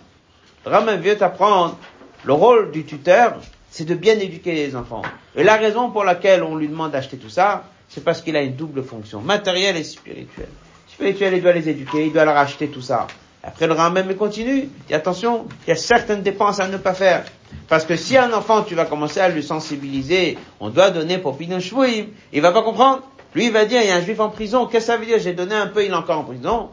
Le 0.65 0.71
Rambam 0.71 0.97
veut 1.01 1.21
apprendre 1.21 1.77
le 2.23 2.31
rôle 2.31 2.71
du 2.71 2.85
tuteur, 2.85 3.37
c'est 3.75 3.83
de 3.83 3.93
bien 3.93 4.17
éduquer 4.17 4.53
les 4.53 4.73
enfants. 4.73 5.01
Et 5.35 5.43
la 5.43 5.57
raison 5.57 5.89
pour 5.89 6.05
laquelle 6.05 6.43
on 6.43 6.55
lui 6.55 6.69
demande 6.69 6.91
d'acheter 6.91 7.17
tout 7.17 7.29
ça, 7.29 7.65
c'est 7.89 8.01
parce 8.01 8.21
qu'il 8.21 8.37
a 8.37 8.41
une 8.41 8.55
double 8.55 8.83
fonction, 8.83 9.19
matérielle 9.19 9.75
et 9.75 9.83
spirituelle. 9.83 10.47
Spirituelle, 10.87 11.33
il 11.33 11.41
doit 11.41 11.51
les 11.51 11.67
éduquer, 11.67 12.05
il 12.05 12.13
doit 12.13 12.23
leur 12.23 12.37
acheter 12.37 12.69
tout 12.69 12.81
ça. 12.81 13.05
Après, 13.43 13.67
le 13.67 13.73
Rambam 13.73 14.07
il 14.09 14.15
continue. 14.15 14.69
Dit 14.87 14.93
attention, 14.93 15.45
il 15.67 15.71
y 15.71 15.73
a 15.73 15.75
certaines 15.75 16.21
dépenses 16.21 16.61
à 16.61 16.69
ne 16.69 16.77
pas 16.77 16.93
faire. 16.93 17.25
Parce 17.67 17.83
que 17.83 17.97
si 17.97 18.15
un 18.15 18.31
enfant, 18.31 18.63
tu 18.63 18.75
vas 18.75 18.85
commencer 18.85 19.19
à 19.19 19.27
lui 19.27 19.43
sensibiliser, 19.43 20.37
on 20.61 20.69
doit 20.69 20.89
donner 20.89 21.17
pour 21.17 21.37
Pinot 21.37 21.59
Shvouim, 21.59 22.05
il 22.31 22.41
va 22.41 22.53
pas 22.53 22.63
comprendre. 22.63 23.01
Lui, 23.33 23.47
il 23.47 23.51
va 23.51 23.65
dire, 23.65 23.81
il 23.81 23.89
y 23.89 23.91
a 23.91 23.97
un 23.97 24.01
juif 24.01 24.21
en 24.21 24.29
prison, 24.29 24.67
qu'est-ce 24.67 24.85
que 24.85 24.93
ça 24.93 24.97
veut 24.97 25.05
dire? 25.05 25.19
J'ai 25.19 25.33
donné 25.33 25.53
un 25.53 25.67
peu, 25.67 25.83
il 25.83 25.91
est 25.91 25.93
encore 25.93 26.19
en 26.19 26.23
prison. 26.23 26.69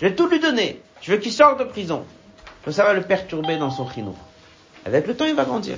Je 0.00 0.06
vais 0.06 0.14
tout 0.14 0.26
lui 0.26 0.40
donner. 0.40 0.80
Je 1.02 1.12
veux 1.12 1.18
qu'il 1.18 1.32
sorte 1.32 1.58
de 1.58 1.64
prison. 1.64 2.02
Ça 2.70 2.82
va 2.82 2.94
le 2.94 3.02
perturber 3.02 3.58
dans 3.58 3.70
son 3.70 3.86
chino. 3.90 4.14
Avec 4.84 5.06
le 5.06 5.16
temps, 5.16 5.26
il 5.26 5.34
va 5.34 5.44
grandir. 5.44 5.76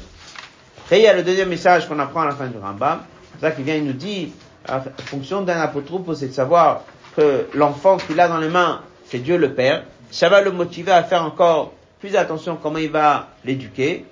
Et 0.91 0.97
il 0.97 1.03
y 1.03 1.07
a 1.07 1.15
le 1.15 1.23
deuxième 1.23 1.49
message 1.49 1.89
qu'on 1.89 1.99
apprend 1.99 2.23
à 2.23 2.27
la 2.27 2.33
fin 2.33 2.47
du 2.47 2.59
Rambam. 2.59 3.01
C'est 3.35 3.41
ça 3.47 3.51
qui 3.51 3.63
vient, 3.63 3.75
il 3.75 3.85
nous 3.85 3.93
dit, 3.93 4.33
la 4.69 4.83
fonction 5.05 5.43
d'un 5.43 5.61
apotroupe, 5.61 6.15
c'est 6.15 6.29
de 6.29 6.33
savoir 6.33 6.83
que 7.17 7.47
l'enfant 7.55 7.97
qu'il 7.97 8.19
a 8.21 8.29
dans 8.29 8.39
les 8.39 8.49
mains, 8.49 8.81
c'est 9.07 9.19
Dieu 9.19 9.37
le 9.37 9.55
Père. 9.55 9.85
Ça 10.11 10.29
va 10.29 10.41
le 10.41 10.51
motiver 10.51 10.93
à 10.93 11.03
faire 11.03 11.23
encore 11.23 11.73
plus 12.01 12.17
attention 12.17 12.59
comment 12.61 12.79
il 12.79 12.91
va 12.91 13.29
l'éduquer. 13.45 14.05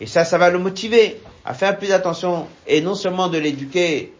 Et 0.00 0.06
ça, 0.06 0.24
ça 0.24 0.38
va 0.38 0.50
le 0.50 0.58
motiver 0.58 1.20
à 1.44 1.54
faire 1.54 1.76
plus 1.78 1.92
attention 1.92 2.46
et 2.66 2.80
non 2.80 2.94
seulement 2.94 3.28
de 3.28 3.38
l'éduquer, 3.38 4.12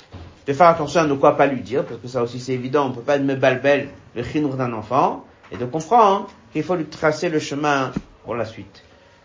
de 0.47 0.53
faire 0.53 0.69
attention 0.69 1.03
à 1.03 1.05
ne 1.05 1.15
quoi 1.15 1.37
pas 1.37 1.47
lui 1.47 1.61
dire, 1.61 1.85
parce 1.85 2.01
que 2.01 2.09
ça 2.09 2.23
aussi 2.23 2.41
c'est 2.41 2.55
évident, 2.55 2.87
on 2.87 2.93
peut 2.93 3.03
pas 3.03 3.19
me 3.19 3.35
balbel 3.35 3.89
le 4.17 4.23
chinour 4.23 4.55
d'un 4.55 4.73
enfant, 4.73 5.25
et 5.53 5.57
de 5.57 5.65
comprendre 5.67 6.29
qu'il 6.53 6.63
faut 6.63 6.75
lui 6.75 6.87
tracer 6.87 7.29
le 7.29 7.39
chemin 7.39 7.93
pour 8.25 8.35
la 8.35 8.45
suite. 8.45 8.83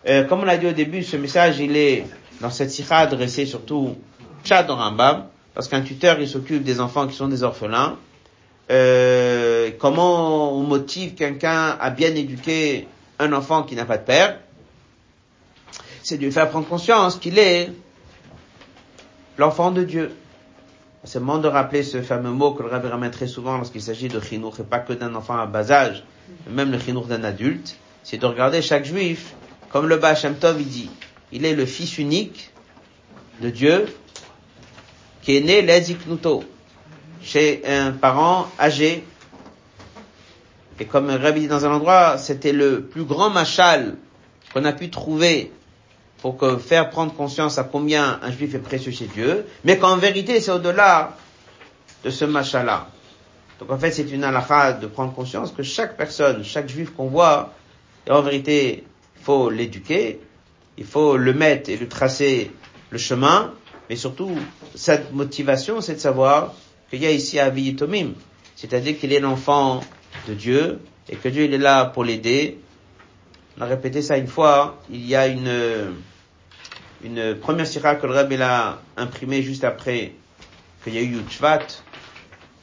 Euh, 0.08 0.26
comme 0.26 0.41
on 0.41 0.45
l'a 0.45 0.58
dit 0.58 0.68
au 0.68 0.72
début, 0.72 1.04
ce 1.04 1.16
message, 1.16 1.60
il 1.60 1.78
est 1.78 2.06
dans 2.41 2.49
cette 2.49 2.72
sikha 2.72 2.97
adressé 2.97 3.45
surtout 3.45 3.95
Tchad 4.43 4.68
parce 5.54 5.68
qu'un 5.68 5.82
tuteur, 5.82 6.20
il 6.20 6.28
s'occupe 6.28 6.64
des 6.64 6.80
enfants 6.80 7.08
qui 7.08 7.16
sont 7.16 7.28
des 7.28 7.43
orphelins. 7.43 7.97
Euh, 8.72 9.72
comment 9.78 10.54
on 10.58 10.64
motive 10.64 11.14
quelqu'un 11.14 11.78
à 11.80 11.89
bien 11.89 12.14
éduquer 12.16 12.88
un 13.20 13.34
enfant 13.34 13.64
qui 13.64 13.76
n'a 13.76 13.86
pas 13.86 13.97
de 13.97 14.04
père? 14.04 14.39
C'est 16.01 16.18
de 16.18 16.24
lui 16.26 16.32
faire 16.32 16.49
prendre 16.49 16.68
conscience 16.68 17.18
qu'il 17.18 17.38
est 17.38 17.72
l'enfant 19.38 19.72
de 19.72 19.84
Dieu. 19.84 20.12
C'est 21.06 21.20
moment 21.20 21.38
de 21.38 21.47
rappeler 21.47 21.84
ce 21.84 22.01
fameux 22.01 22.32
mot 22.32 22.51
que 22.51 22.64
le 22.64 22.70
rabbi 22.70 22.88
ramène 22.88 23.12
très 23.12 23.28
souvent 23.28 23.58
lorsqu'il 23.58 23.82
s'agit 23.82 24.08
de 24.08 24.20
chinour, 24.20 24.56
et 24.60 24.64
pas 24.64 24.80
que 24.80 24.93
d'un 24.93 25.14
enfant 25.16 25.38
à 25.38 25.45
bas 25.45 25.70
âge, 25.72 26.04
même 26.49 26.72
le 26.72 26.80
chinour 26.80 27.06
d'un 27.06 27.24
adulte, 27.24 27.76
c'est 28.04 28.18
de 28.18 28.26
regarder 28.26 28.62
chaque 28.62 28.86
juif, 28.86 29.34
comme 29.74 29.88
le 29.88 29.97
Baal 29.97 30.15
il 30.59 30.67
dit, 30.67 30.89
il 31.32 31.45
est 31.45 31.55
le 31.55 31.65
fils 31.65 31.97
unique 31.97 32.51
de 33.41 33.49
Dieu, 33.49 33.88
qui 35.24 35.36
est 35.36 35.41
né 35.41 35.63
l'Eziknuto, 35.63 36.43
chez 37.24 37.63
un 37.65 37.91
parent 37.91 38.47
âgé. 38.59 39.03
Et 40.80 40.86
comme 40.86 41.09
rabbi 41.09 41.41
dit 41.41 41.47
dans 41.47 41.65
un 41.65 41.71
endroit, 41.71 42.19
c'était 42.19 42.51
le 42.51 42.84
plus 42.84 43.03
grand 43.03 43.32
machal 43.32 43.95
qu'on 44.53 44.63
a 44.63 44.74
pu 44.74 44.91
trouver 44.91 45.51
pour 46.19 46.39
faire 46.61 46.91
prendre 46.91 47.11
conscience 47.13 47.57
à 47.57 47.63
combien 47.63 48.19
un 48.21 48.32
juif 48.32 48.53
est 48.53 48.59
précieux 48.59 48.91
chez 48.91 49.07
Dieu, 49.07 49.47
mais 49.63 49.80
qu'en 49.80 49.97
vérité 49.97 50.39
c'est 50.39 50.51
au-delà 50.51 51.17
de 52.03 52.11
ce 52.11 52.26
machin-là. 52.26 52.89
Donc 53.59 53.71
en 53.71 53.80
fait 53.80 53.91
c'est 53.91 54.11
une 54.11 54.24
halakha 54.24 54.74
de 54.74 54.86
prendre 54.86 55.13
conscience 55.13 55.51
que 55.51 55.63
chaque 55.63 55.97
personne, 55.97 56.43
chaque 56.43 56.69
juif 56.69 56.91
qu'on 56.95 57.07
voit, 57.07 57.53
en 58.07 58.21
vérité 58.21 58.84
faut 59.24 59.49
l'éduquer, 59.49 60.19
il 60.78 60.86
faut 60.86 61.17
le 61.17 61.34
mettre 61.34 61.69
et 61.69 61.78
lui 61.78 61.88
tracer 61.88 62.51
le 62.89 62.97
chemin, 62.97 63.53
mais 63.89 63.95
surtout 63.95 64.32
cette 64.76 65.13
motivation 65.13 65.82
c'est 65.82 65.95
de 65.95 65.99
savoir 65.99 66.53
qu'il 66.89 67.01
y 67.01 67.05
a 67.05 67.11
ici 67.11 67.39
à 67.39 67.49
Tomim, 67.49 68.13
c'est-à-dire 68.55 68.99
qu'il 68.99 69.13
est 69.13 69.19
l'enfant 69.19 69.82
de 70.28 70.34
Dieu 70.34 70.80
et 71.09 71.15
que 71.15 71.30
Dieu 71.30 71.45
il 71.45 71.53
est 71.53 71.57
là 71.59 71.86
pour 71.86 72.03
l'aider. 72.03 72.59
On 73.57 73.61
a 73.61 73.65
répété 73.65 74.01
ça 74.01 74.17
une 74.17 74.28
fois, 74.28 74.82
il 74.89 75.05
y 75.05 75.15
a 75.15 75.28
une 75.28 75.93
une 77.03 77.36
première 77.36 77.67
sira 77.67 77.95
que 77.95 78.07
le 78.07 78.13
Rebbe 78.13 78.39
a 78.41 78.82
imprimée 78.95 79.41
juste 79.41 79.63
après 79.65 80.13
qu'il 80.84 80.95
y 80.95 80.97
a 80.97 81.01
eu 81.01 81.17
Yutshvat, 81.17 81.59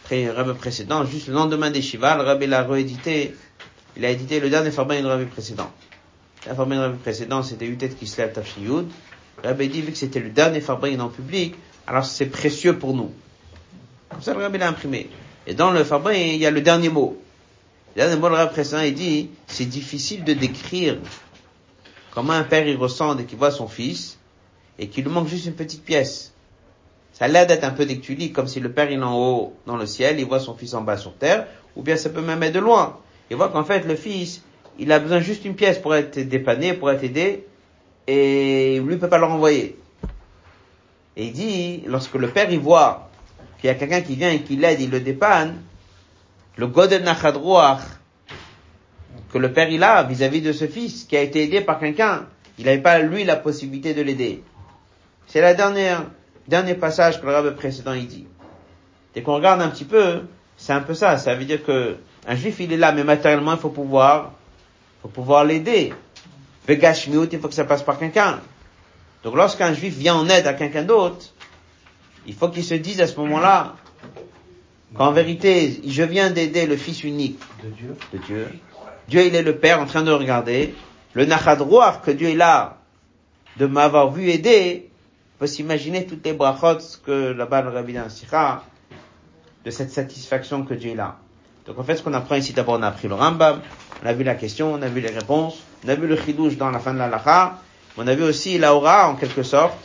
après 0.04 0.24
le 0.24 0.32
Rebbe 0.32 0.56
précédent, 0.56 1.04
juste 1.04 1.28
le 1.28 1.34
lendemain 1.34 1.70
des 1.70 1.82
Shiva, 1.82 2.16
le 2.16 2.22
Rebbe 2.22 2.48
l'a 2.48 2.62
réédité, 2.62 3.34
il 3.96 4.04
a 4.04 4.10
édité 4.10 4.40
le 4.40 4.48
dernier 4.48 4.70
Farban 4.70 4.98
du 4.98 5.06
Rebbe 5.06 5.28
précédent. 5.28 5.70
Le 6.46 6.54
Farban 6.54 6.74
du 6.74 6.80
Rebbe 6.80 6.98
précédent, 6.98 7.42
c'était 7.42 7.66
Yutet 7.66 7.90
Kislev 7.90 8.32
Tafshiyud. 8.32 8.86
Le 9.42 9.48
Rebbe 9.48 9.62
dit, 9.62 9.82
vu 9.82 9.92
que 9.92 9.98
c'était 9.98 10.20
le 10.20 10.30
dernier 10.30 10.60
Farban 10.60 10.98
en 10.98 11.08
public, 11.08 11.54
alors 11.86 12.04
c'est 12.04 12.26
précieux 12.26 12.78
pour 12.78 12.94
nous. 12.94 13.12
Comme 14.08 14.22
ça, 14.22 14.32
le 14.32 14.44
Rebbe 14.44 14.56
l'a 14.56 14.68
imprimé. 14.68 15.10
Et 15.46 15.54
dans 15.54 15.70
le 15.70 15.84
Farban, 15.84 16.10
il 16.10 16.36
y 16.36 16.46
a 16.46 16.50
le 16.50 16.62
dernier 16.62 16.88
mot. 16.88 17.20
Le 17.94 18.02
dernier 18.02 18.16
mot, 18.16 18.28
le 18.28 18.36
Rebbe 18.36 18.52
précédent, 18.52 18.82
il 18.82 18.94
dit, 18.94 19.30
c'est 19.46 19.66
difficile 19.66 20.24
de 20.24 20.32
décrire 20.32 20.98
comment 22.10 22.32
un 22.32 22.44
père 22.44 22.66
il 22.66 22.76
ressent 22.76 23.14
dès 23.14 23.24
qu'il 23.24 23.38
voit 23.38 23.50
son 23.50 23.68
fils, 23.68 24.18
et 24.78 24.88
qu'il 24.88 25.04
lui 25.04 25.12
manque 25.12 25.28
juste 25.28 25.46
une 25.46 25.54
petite 25.54 25.84
pièce. 25.84 26.32
Ça 27.12 27.28
l'air 27.28 27.46
d'être 27.46 27.64
un 27.64 27.70
peu 27.70 27.84
dès 27.84 27.96
que 27.98 28.02
tu 28.02 28.14
lis, 28.14 28.32
comme 28.32 28.48
si 28.48 28.60
le 28.60 28.72
père 28.72 28.90
il 28.90 28.98
est 28.98 29.02
en 29.02 29.14
haut 29.14 29.54
dans 29.66 29.76
le 29.76 29.84
ciel, 29.84 30.18
il 30.18 30.24
voit 30.24 30.40
son 30.40 30.54
fils 30.54 30.72
en 30.72 30.80
bas 30.80 30.96
sur 30.96 31.14
terre, 31.14 31.46
ou 31.76 31.82
bien 31.82 31.96
ça 31.96 32.08
peut 32.08 32.22
même 32.22 32.42
être 32.42 32.54
de 32.54 32.60
loin. 32.60 32.98
Il 33.30 33.36
voit 33.36 33.50
qu'en 33.50 33.62
fait 33.62 33.84
le 33.84 33.94
fils, 33.94 34.42
il 34.80 34.90
a 34.92 34.98
besoin 34.98 35.20
juste 35.20 35.44
une 35.44 35.54
pièce 35.54 35.78
pour 35.78 35.94
être 35.94 36.18
dépanné, 36.18 36.72
pour 36.72 36.90
être 36.90 37.04
aidé, 37.04 37.46
et 38.06 38.80
lui 38.80 38.96
peut 38.96 39.08
pas 39.08 39.18
le 39.18 39.26
renvoyer. 39.26 39.76
Et 41.16 41.26
il 41.26 41.32
dit, 41.32 41.82
lorsque 41.86 42.14
le 42.14 42.28
père 42.28 42.50
il 42.50 42.58
voit 42.58 43.10
qu'il 43.60 43.68
y 43.68 43.70
a 43.70 43.74
quelqu'un 43.74 44.00
qui 44.00 44.16
vient 44.16 44.30
et 44.30 44.40
qui 44.40 44.56
l'aide, 44.56 44.80
il 44.80 44.90
le 44.90 45.00
dépanne, 45.00 45.60
le 46.56 46.66
Godel 46.66 47.02
Nachadroach 47.04 47.80
que 49.30 49.38
le 49.38 49.52
père 49.52 49.68
il 49.70 49.84
a 49.84 50.02
vis-à-vis 50.02 50.40
de 50.40 50.52
ce 50.52 50.66
fils 50.66 51.04
qui 51.04 51.16
a 51.16 51.20
été 51.20 51.42
aidé 51.42 51.60
par 51.60 51.78
quelqu'un, 51.78 52.26
il 52.58 52.64
n'avait 52.64 52.78
pas 52.78 52.98
lui 53.00 53.24
la 53.24 53.36
possibilité 53.36 53.94
de 53.94 54.02
l'aider. 54.02 54.42
C'est 55.26 55.40
la 55.40 55.54
dernière, 55.54 56.04
dernier 56.48 56.74
passage 56.74 57.20
que 57.20 57.26
le 57.26 57.32
rabbin 57.32 57.52
précédent 57.52 57.92
il 57.92 58.06
dit. 58.06 58.26
Dès 59.14 59.22
qu'on 59.22 59.34
regarde 59.34 59.60
un 59.60 59.68
petit 59.68 59.84
peu, 59.84 60.22
c'est 60.56 60.72
un 60.72 60.80
peu 60.80 60.94
ça. 60.94 61.18
Ça 61.18 61.34
veut 61.34 61.44
dire 61.44 61.62
que 61.64 61.96
un 62.26 62.34
juif 62.34 62.56
il 62.60 62.72
est 62.72 62.76
là, 62.76 62.92
mais 62.92 63.04
matériellement 63.04 63.52
il 63.52 63.58
faut 63.58 63.70
pouvoir, 63.70 64.32
faut 65.02 65.08
pouvoir 65.08 65.44
l'aider. 65.44 65.92
Vegashmiut, 66.66 67.28
il 67.32 67.38
faut 67.38 67.48
que 67.48 67.54
ça 67.54 67.64
passe 67.64 67.82
par 67.82 67.98
quelqu'un. 67.98 68.40
Donc 69.24 69.34
lorsqu'un 69.34 69.72
juif 69.74 69.94
vient 69.96 70.14
en 70.16 70.28
aide 70.28 70.46
à 70.46 70.54
quelqu'un 70.54 70.82
d'autre, 70.82 71.26
il 72.26 72.34
faut 72.34 72.48
qu'il 72.48 72.64
se 72.64 72.74
dise 72.74 73.00
à 73.00 73.06
ce 73.06 73.16
moment-là 73.20 73.76
qu'en 74.94 75.12
vérité, 75.12 75.80
je 75.86 76.02
viens 76.02 76.30
d'aider 76.30 76.66
le 76.66 76.76
fils 76.76 77.04
unique 77.04 77.38
De 77.62 77.70
Dieu. 77.70 77.96
de 78.12 78.18
Dieu. 78.18 78.48
Dieu, 79.08 79.26
il 79.26 79.34
est 79.34 79.42
le 79.42 79.56
Père 79.56 79.80
en 79.80 79.86
train 79.86 80.02
de 80.02 80.12
regarder. 80.12 80.74
Le 81.14 81.24
nachadroir 81.24 82.02
que 82.02 82.10
Dieu 82.10 82.28
est 82.28 82.34
là 82.34 82.78
de 83.56 83.66
m'avoir 83.66 84.10
vu 84.10 84.30
aider, 84.30 84.90
peut 85.38 85.46
s'imaginer 85.46 86.06
toutes 86.06 86.24
les 86.24 86.32
brachot 86.32 86.78
que 87.04 87.32
là-bas 87.32 87.62
le 87.62 87.70
Rabbi 87.70 87.96
Sikha, 88.08 88.62
de 89.64 89.70
cette 89.70 89.90
satisfaction 89.90 90.64
que 90.64 90.74
Dieu 90.74 90.92
est 90.92 90.94
là. 90.94 91.18
Donc 91.66 91.78
en 91.78 91.82
fait, 91.82 91.96
ce 91.96 92.02
qu'on 92.02 92.14
apprend 92.14 92.36
ici, 92.36 92.52
d'abord, 92.52 92.78
on 92.78 92.82
a 92.82 92.88
appris 92.88 93.08
le 93.08 93.14
Rambam, 93.14 93.60
on 94.02 94.06
a 94.06 94.12
vu 94.12 94.24
la 94.24 94.34
question, 94.34 94.72
on 94.72 94.82
a 94.82 94.88
vu 94.88 95.00
les 95.00 95.10
réponses, 95.10 95.58
on 95.84 95.88
a 95.88 95.94
vu 95.94 96.06
le 96.06 96.16
chidouche 96.16 96.56
dans 96.56 96.70
la 96.70 96.78
fin 96.78 96.92
de 96.92 96.98
la 96.98 97.08
lacha, 97.08 97.58
on 97.96 98.06
a 98.06 98.14
vu 98.14 98.22
aussi 98.22 98.58
la 98.58 98.74
aura, 98.74 99.08
en 99.08 99.16
quelque 99.16 99.42
sorte, 99.42 99.76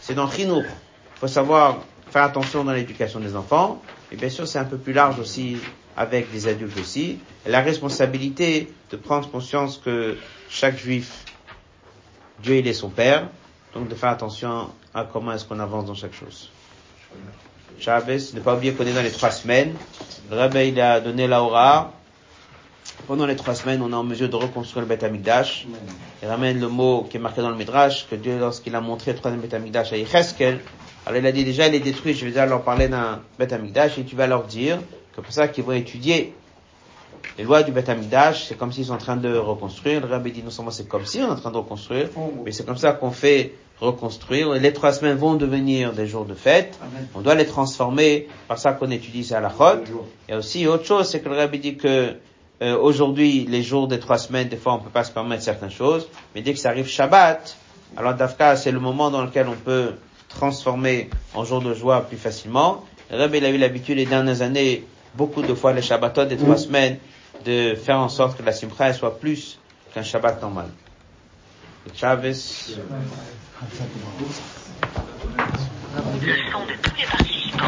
c'est 0.00 0.14
dans 0.14 0.30
chinour. 0.30 0.62
Il 0.62 1.18
faut 1.18 1.28
savoir 1.28 1.78
faire 2.10 2.24
attention 2.24 2.64
dans 2.64 2.72
l'éducation 2.72 3.20
des 3.20 3.36
enfants, 3.36 3.80
et 4.10 4.16
bien 4.16 4.28
sûr, 4.28 4.46
c'est 4.46 4.58
un 4.58 4.64
peu 4.64 4.76
plus 4.76 4.92
large 4.92 5.18
aussi 5.18 5.56
avec 5.96 6.32
les 6.32 6.48
adultes 6.48 6.78
aussi. 6.78 7.18
La 7.46 7.60
responsabilité 7.60 8.72
de 8.90 8.96
prendre 8.96 9.30
conscience 9.30 9.80
que 9.82 10.16
chaque 10.48 10.78
juif, 10.78 11.24
Dieu 12.42 12.56
il 12.56 12.66
est 12.66 12.74
son 12.74 12.90
père, 12.90 13.28
donc 13.74 13.88
de 13.88 13.94
faire 13.94 14.10
attention 14.10 14.68
à 14.94 15.04
comment 15.04 15.32
est-ce 15.32 15.44
qu'on 15.44 15.60
avance 15.60 15.86
dans 15.86 15.94
chaque 15.94 16.14
chose. 16.14 16.50
Shabbos, 17.78 18.34
ne 18.34 18.40
pas 18.40 18.54
oublier 18.54 18.72
qu'on 18.74 18.86
est 18.86 18.92
dans 18.92 19.02
les 19.02 19.10
trois 19.10 19.30
semaines. 19.30 19.74
Le 20.30 20.36
Rabbi, 20.36 20.68
il 20.68 20.80
a 20.80 21.00
donné 21.00 21.26
l'aura. 21.26 21.92
Pendant 23.06 23.26
les 23.26 23.36
trois 23.36 23.54
semaines, 23.54 23.82
on 23.82 23.90
est 23.90 23.94
en 23.94 24.04
mesure 24.04 24.28
de 24.28 24.36
reconstruire 24.36 24.82
le 24.82 24.88
Beth 24.88 25.02
Amikdash. 25.02 25.66
Il 26.22 26.28
ramène 26.28 26.60
le 26.60 26.68
mot 26.68 27.06
qui 27.10 27.16
est 27.16 27.20
marqué 27.20 27.42
dans 27.42 27.50
le 27.50 27.56
Midrash, 27.56 28.06
que 28.08 28.14
Dieu, 28.14 28.38
lorsqu'il 28.38 28.74
a 28.74 28.80
montré 28.80 29.12
le 29.12 29.18
troisième 29.18 29.40
Beth 29.40 29.54
Amikdash 29.54 29.92
à 29.92 29.96
Yecheskel, 29.96 30.60
alors 31.04 31.18
il 31.18 31.26
a 31.26 31.32
dit 31.32 31.44
déjà, 31.44 31.66
il 31.66 31.74
est 31.74 31.80
détruit, 31.80 32.14
je 32.14 32.24
vais 32.24 32.30
déjà 32.30 32.46
leur 32.46 32.62
parler 32.62 32.88
d'un 32.88 33.20
Beth 33.38 33.52
Amikdash, 33.52 33.98
et 33.98 34.04
tu 34.04 34.14
vas 34.14 34.28
leur 34.28 34.44
dire 34.44 34.78
que 35.16 35.20
pour 35.20 35.32
ça 35.32 35.48
qu'ils 35.48 35.64
vont 35.64 35.72
étudier 35.72 36.32
les 37.38 37.44
lois 37.44 37.62
du 37.62 37.72
Beth 37.72 37.88
Amikdash, 37.88 38.44
c'est 38.44 38.56
comme 38.56 38.72
s'ils 38.72 38.86
sont 38.86 38.94
en 38.94 38.98
train 38.98 39.16
de 39.16 39.34
reconstruire. 39.34 40.00
Le 40.00 40.06
Rabbi 40.06 40.32
dit 40.32 40.42
non 40.42 40.50
seulement 40.50 40.70
c'est 40.70 40.88
comme 40.88 41.06
si 41.06 41.18
on 41.18 41.28
est 41.28 41.30
en 41.30 41.36
train 41.36 41.50
de 41.50 41.56
reconstruire, 41.56 42.08
mais 42.44 42.52
c'est 42.52 42.64
comme 42.64 42.76
ça 42.76 42.92
qu'on 42.92 43.10
fait 43.10 43.54
reconstruire. 43.80 44.54
Et 44.54 44.60
les 44.60 44.72
trois 44.72 44.92
semaines 44.92 45.16
vont 45.16 45.34
devenir 45.34 45.92
des 45.92 46.06
jours 46.06 46.24
de 46.24 46.34
fête. 46.34 46.78
On 47.14 47.20
doit 47.20 47.34
les 47.34 47.46
transformer 47.46 48.28
par 48.48 48.58
ça 48.58 48.72
qu'on 48.72 48.90
étudie 48.90 49.24
ça 49.24 49.38
à 49.38 49.40
la 49.40 49.50
chôte. 49.50 49.88
Et 50.28 50.34
aussi 50.34 50.66
autre 50.66 50.84
chose, 50.84 51.08
c'est 51.08 51.20
que 51.20 51.28
le 51.28 51.36
Rabbi 51.36 51.58
dit 51.58 51.76
que 51.76 52.16
euh, 52.60 52.76
aujourd'hui, 52.78 53.46
les 53.48 53.62
jours 53.62 53.88
des 53.88 53.98
trois 53.98 54.18
semaines, 54.18 54.48
des 54.48 54.56
fois 54.56 54.74
on 54.74 54.78
peut 54.78 54.90
pas 54.90 55.04
se 55.04 55.10
permettre 55.10 55.42
certaines 55.42 55.70
choses, 55.70 56.08
mais 56.34 56.42
dès 56.42 56.52
que 56.52 56.58
ça 56.58 56.68
arrive 56.68 56.86
Shabbat, 56.86 57.56
alors 57.96 58.14
Dafka, 58.14 58.56
c'est 58.56 58.70
le 58.70 58.80
moment 58.80 59.10
dans 59.10 59.22
lequel 59.22 59.48
on 59.48 59.56
peut 59.56 59.94
transformer 60.28 61.10
en 61.34 61.44
jour 61.44 61.60
de 61.60 61.74
joie 61.74 62.02
plus 62.02 62.16
facilement. 62.16 62.84
Le 63.10 63.18
Rabbi 63.18 63.38
il 63.38 63.44
a 63.44 63.50
eu 63.50 63.58
l'habitude 63.58 63.96
les 63.96 64.06
dernières 64.06 64.42
années, 64.42 64.84
beaucoup 65.14 65.42
de 65.42 65.54
fois 65.54 65.72
les 65.72 65.82
Shabbatot 65.82 66.24
des 66.26 66.36
trois 66.36 66.56
semaines, 66.56 66.98
de 67.44 67.74
faire 67.74 67.98
en 67.98 68.08
sorte 68.08 68.38
que 68.38 68.42
la 68.42 68.52
Simcha 68.52 68.88
elle 68.88 68.94
soit 68.94 69.18
plus 69.18 69.58
qu'un 69.92 70.02
Shabbat 70.02 70.40
normal. 70.40 70.68
Chavez, 71.94 72.28
Le 72.28 72.34
son 76.50 76.66
de 76.66 76.72
tous 76.82 76.96
les 76.96 77.06
participants. 77.06 77.62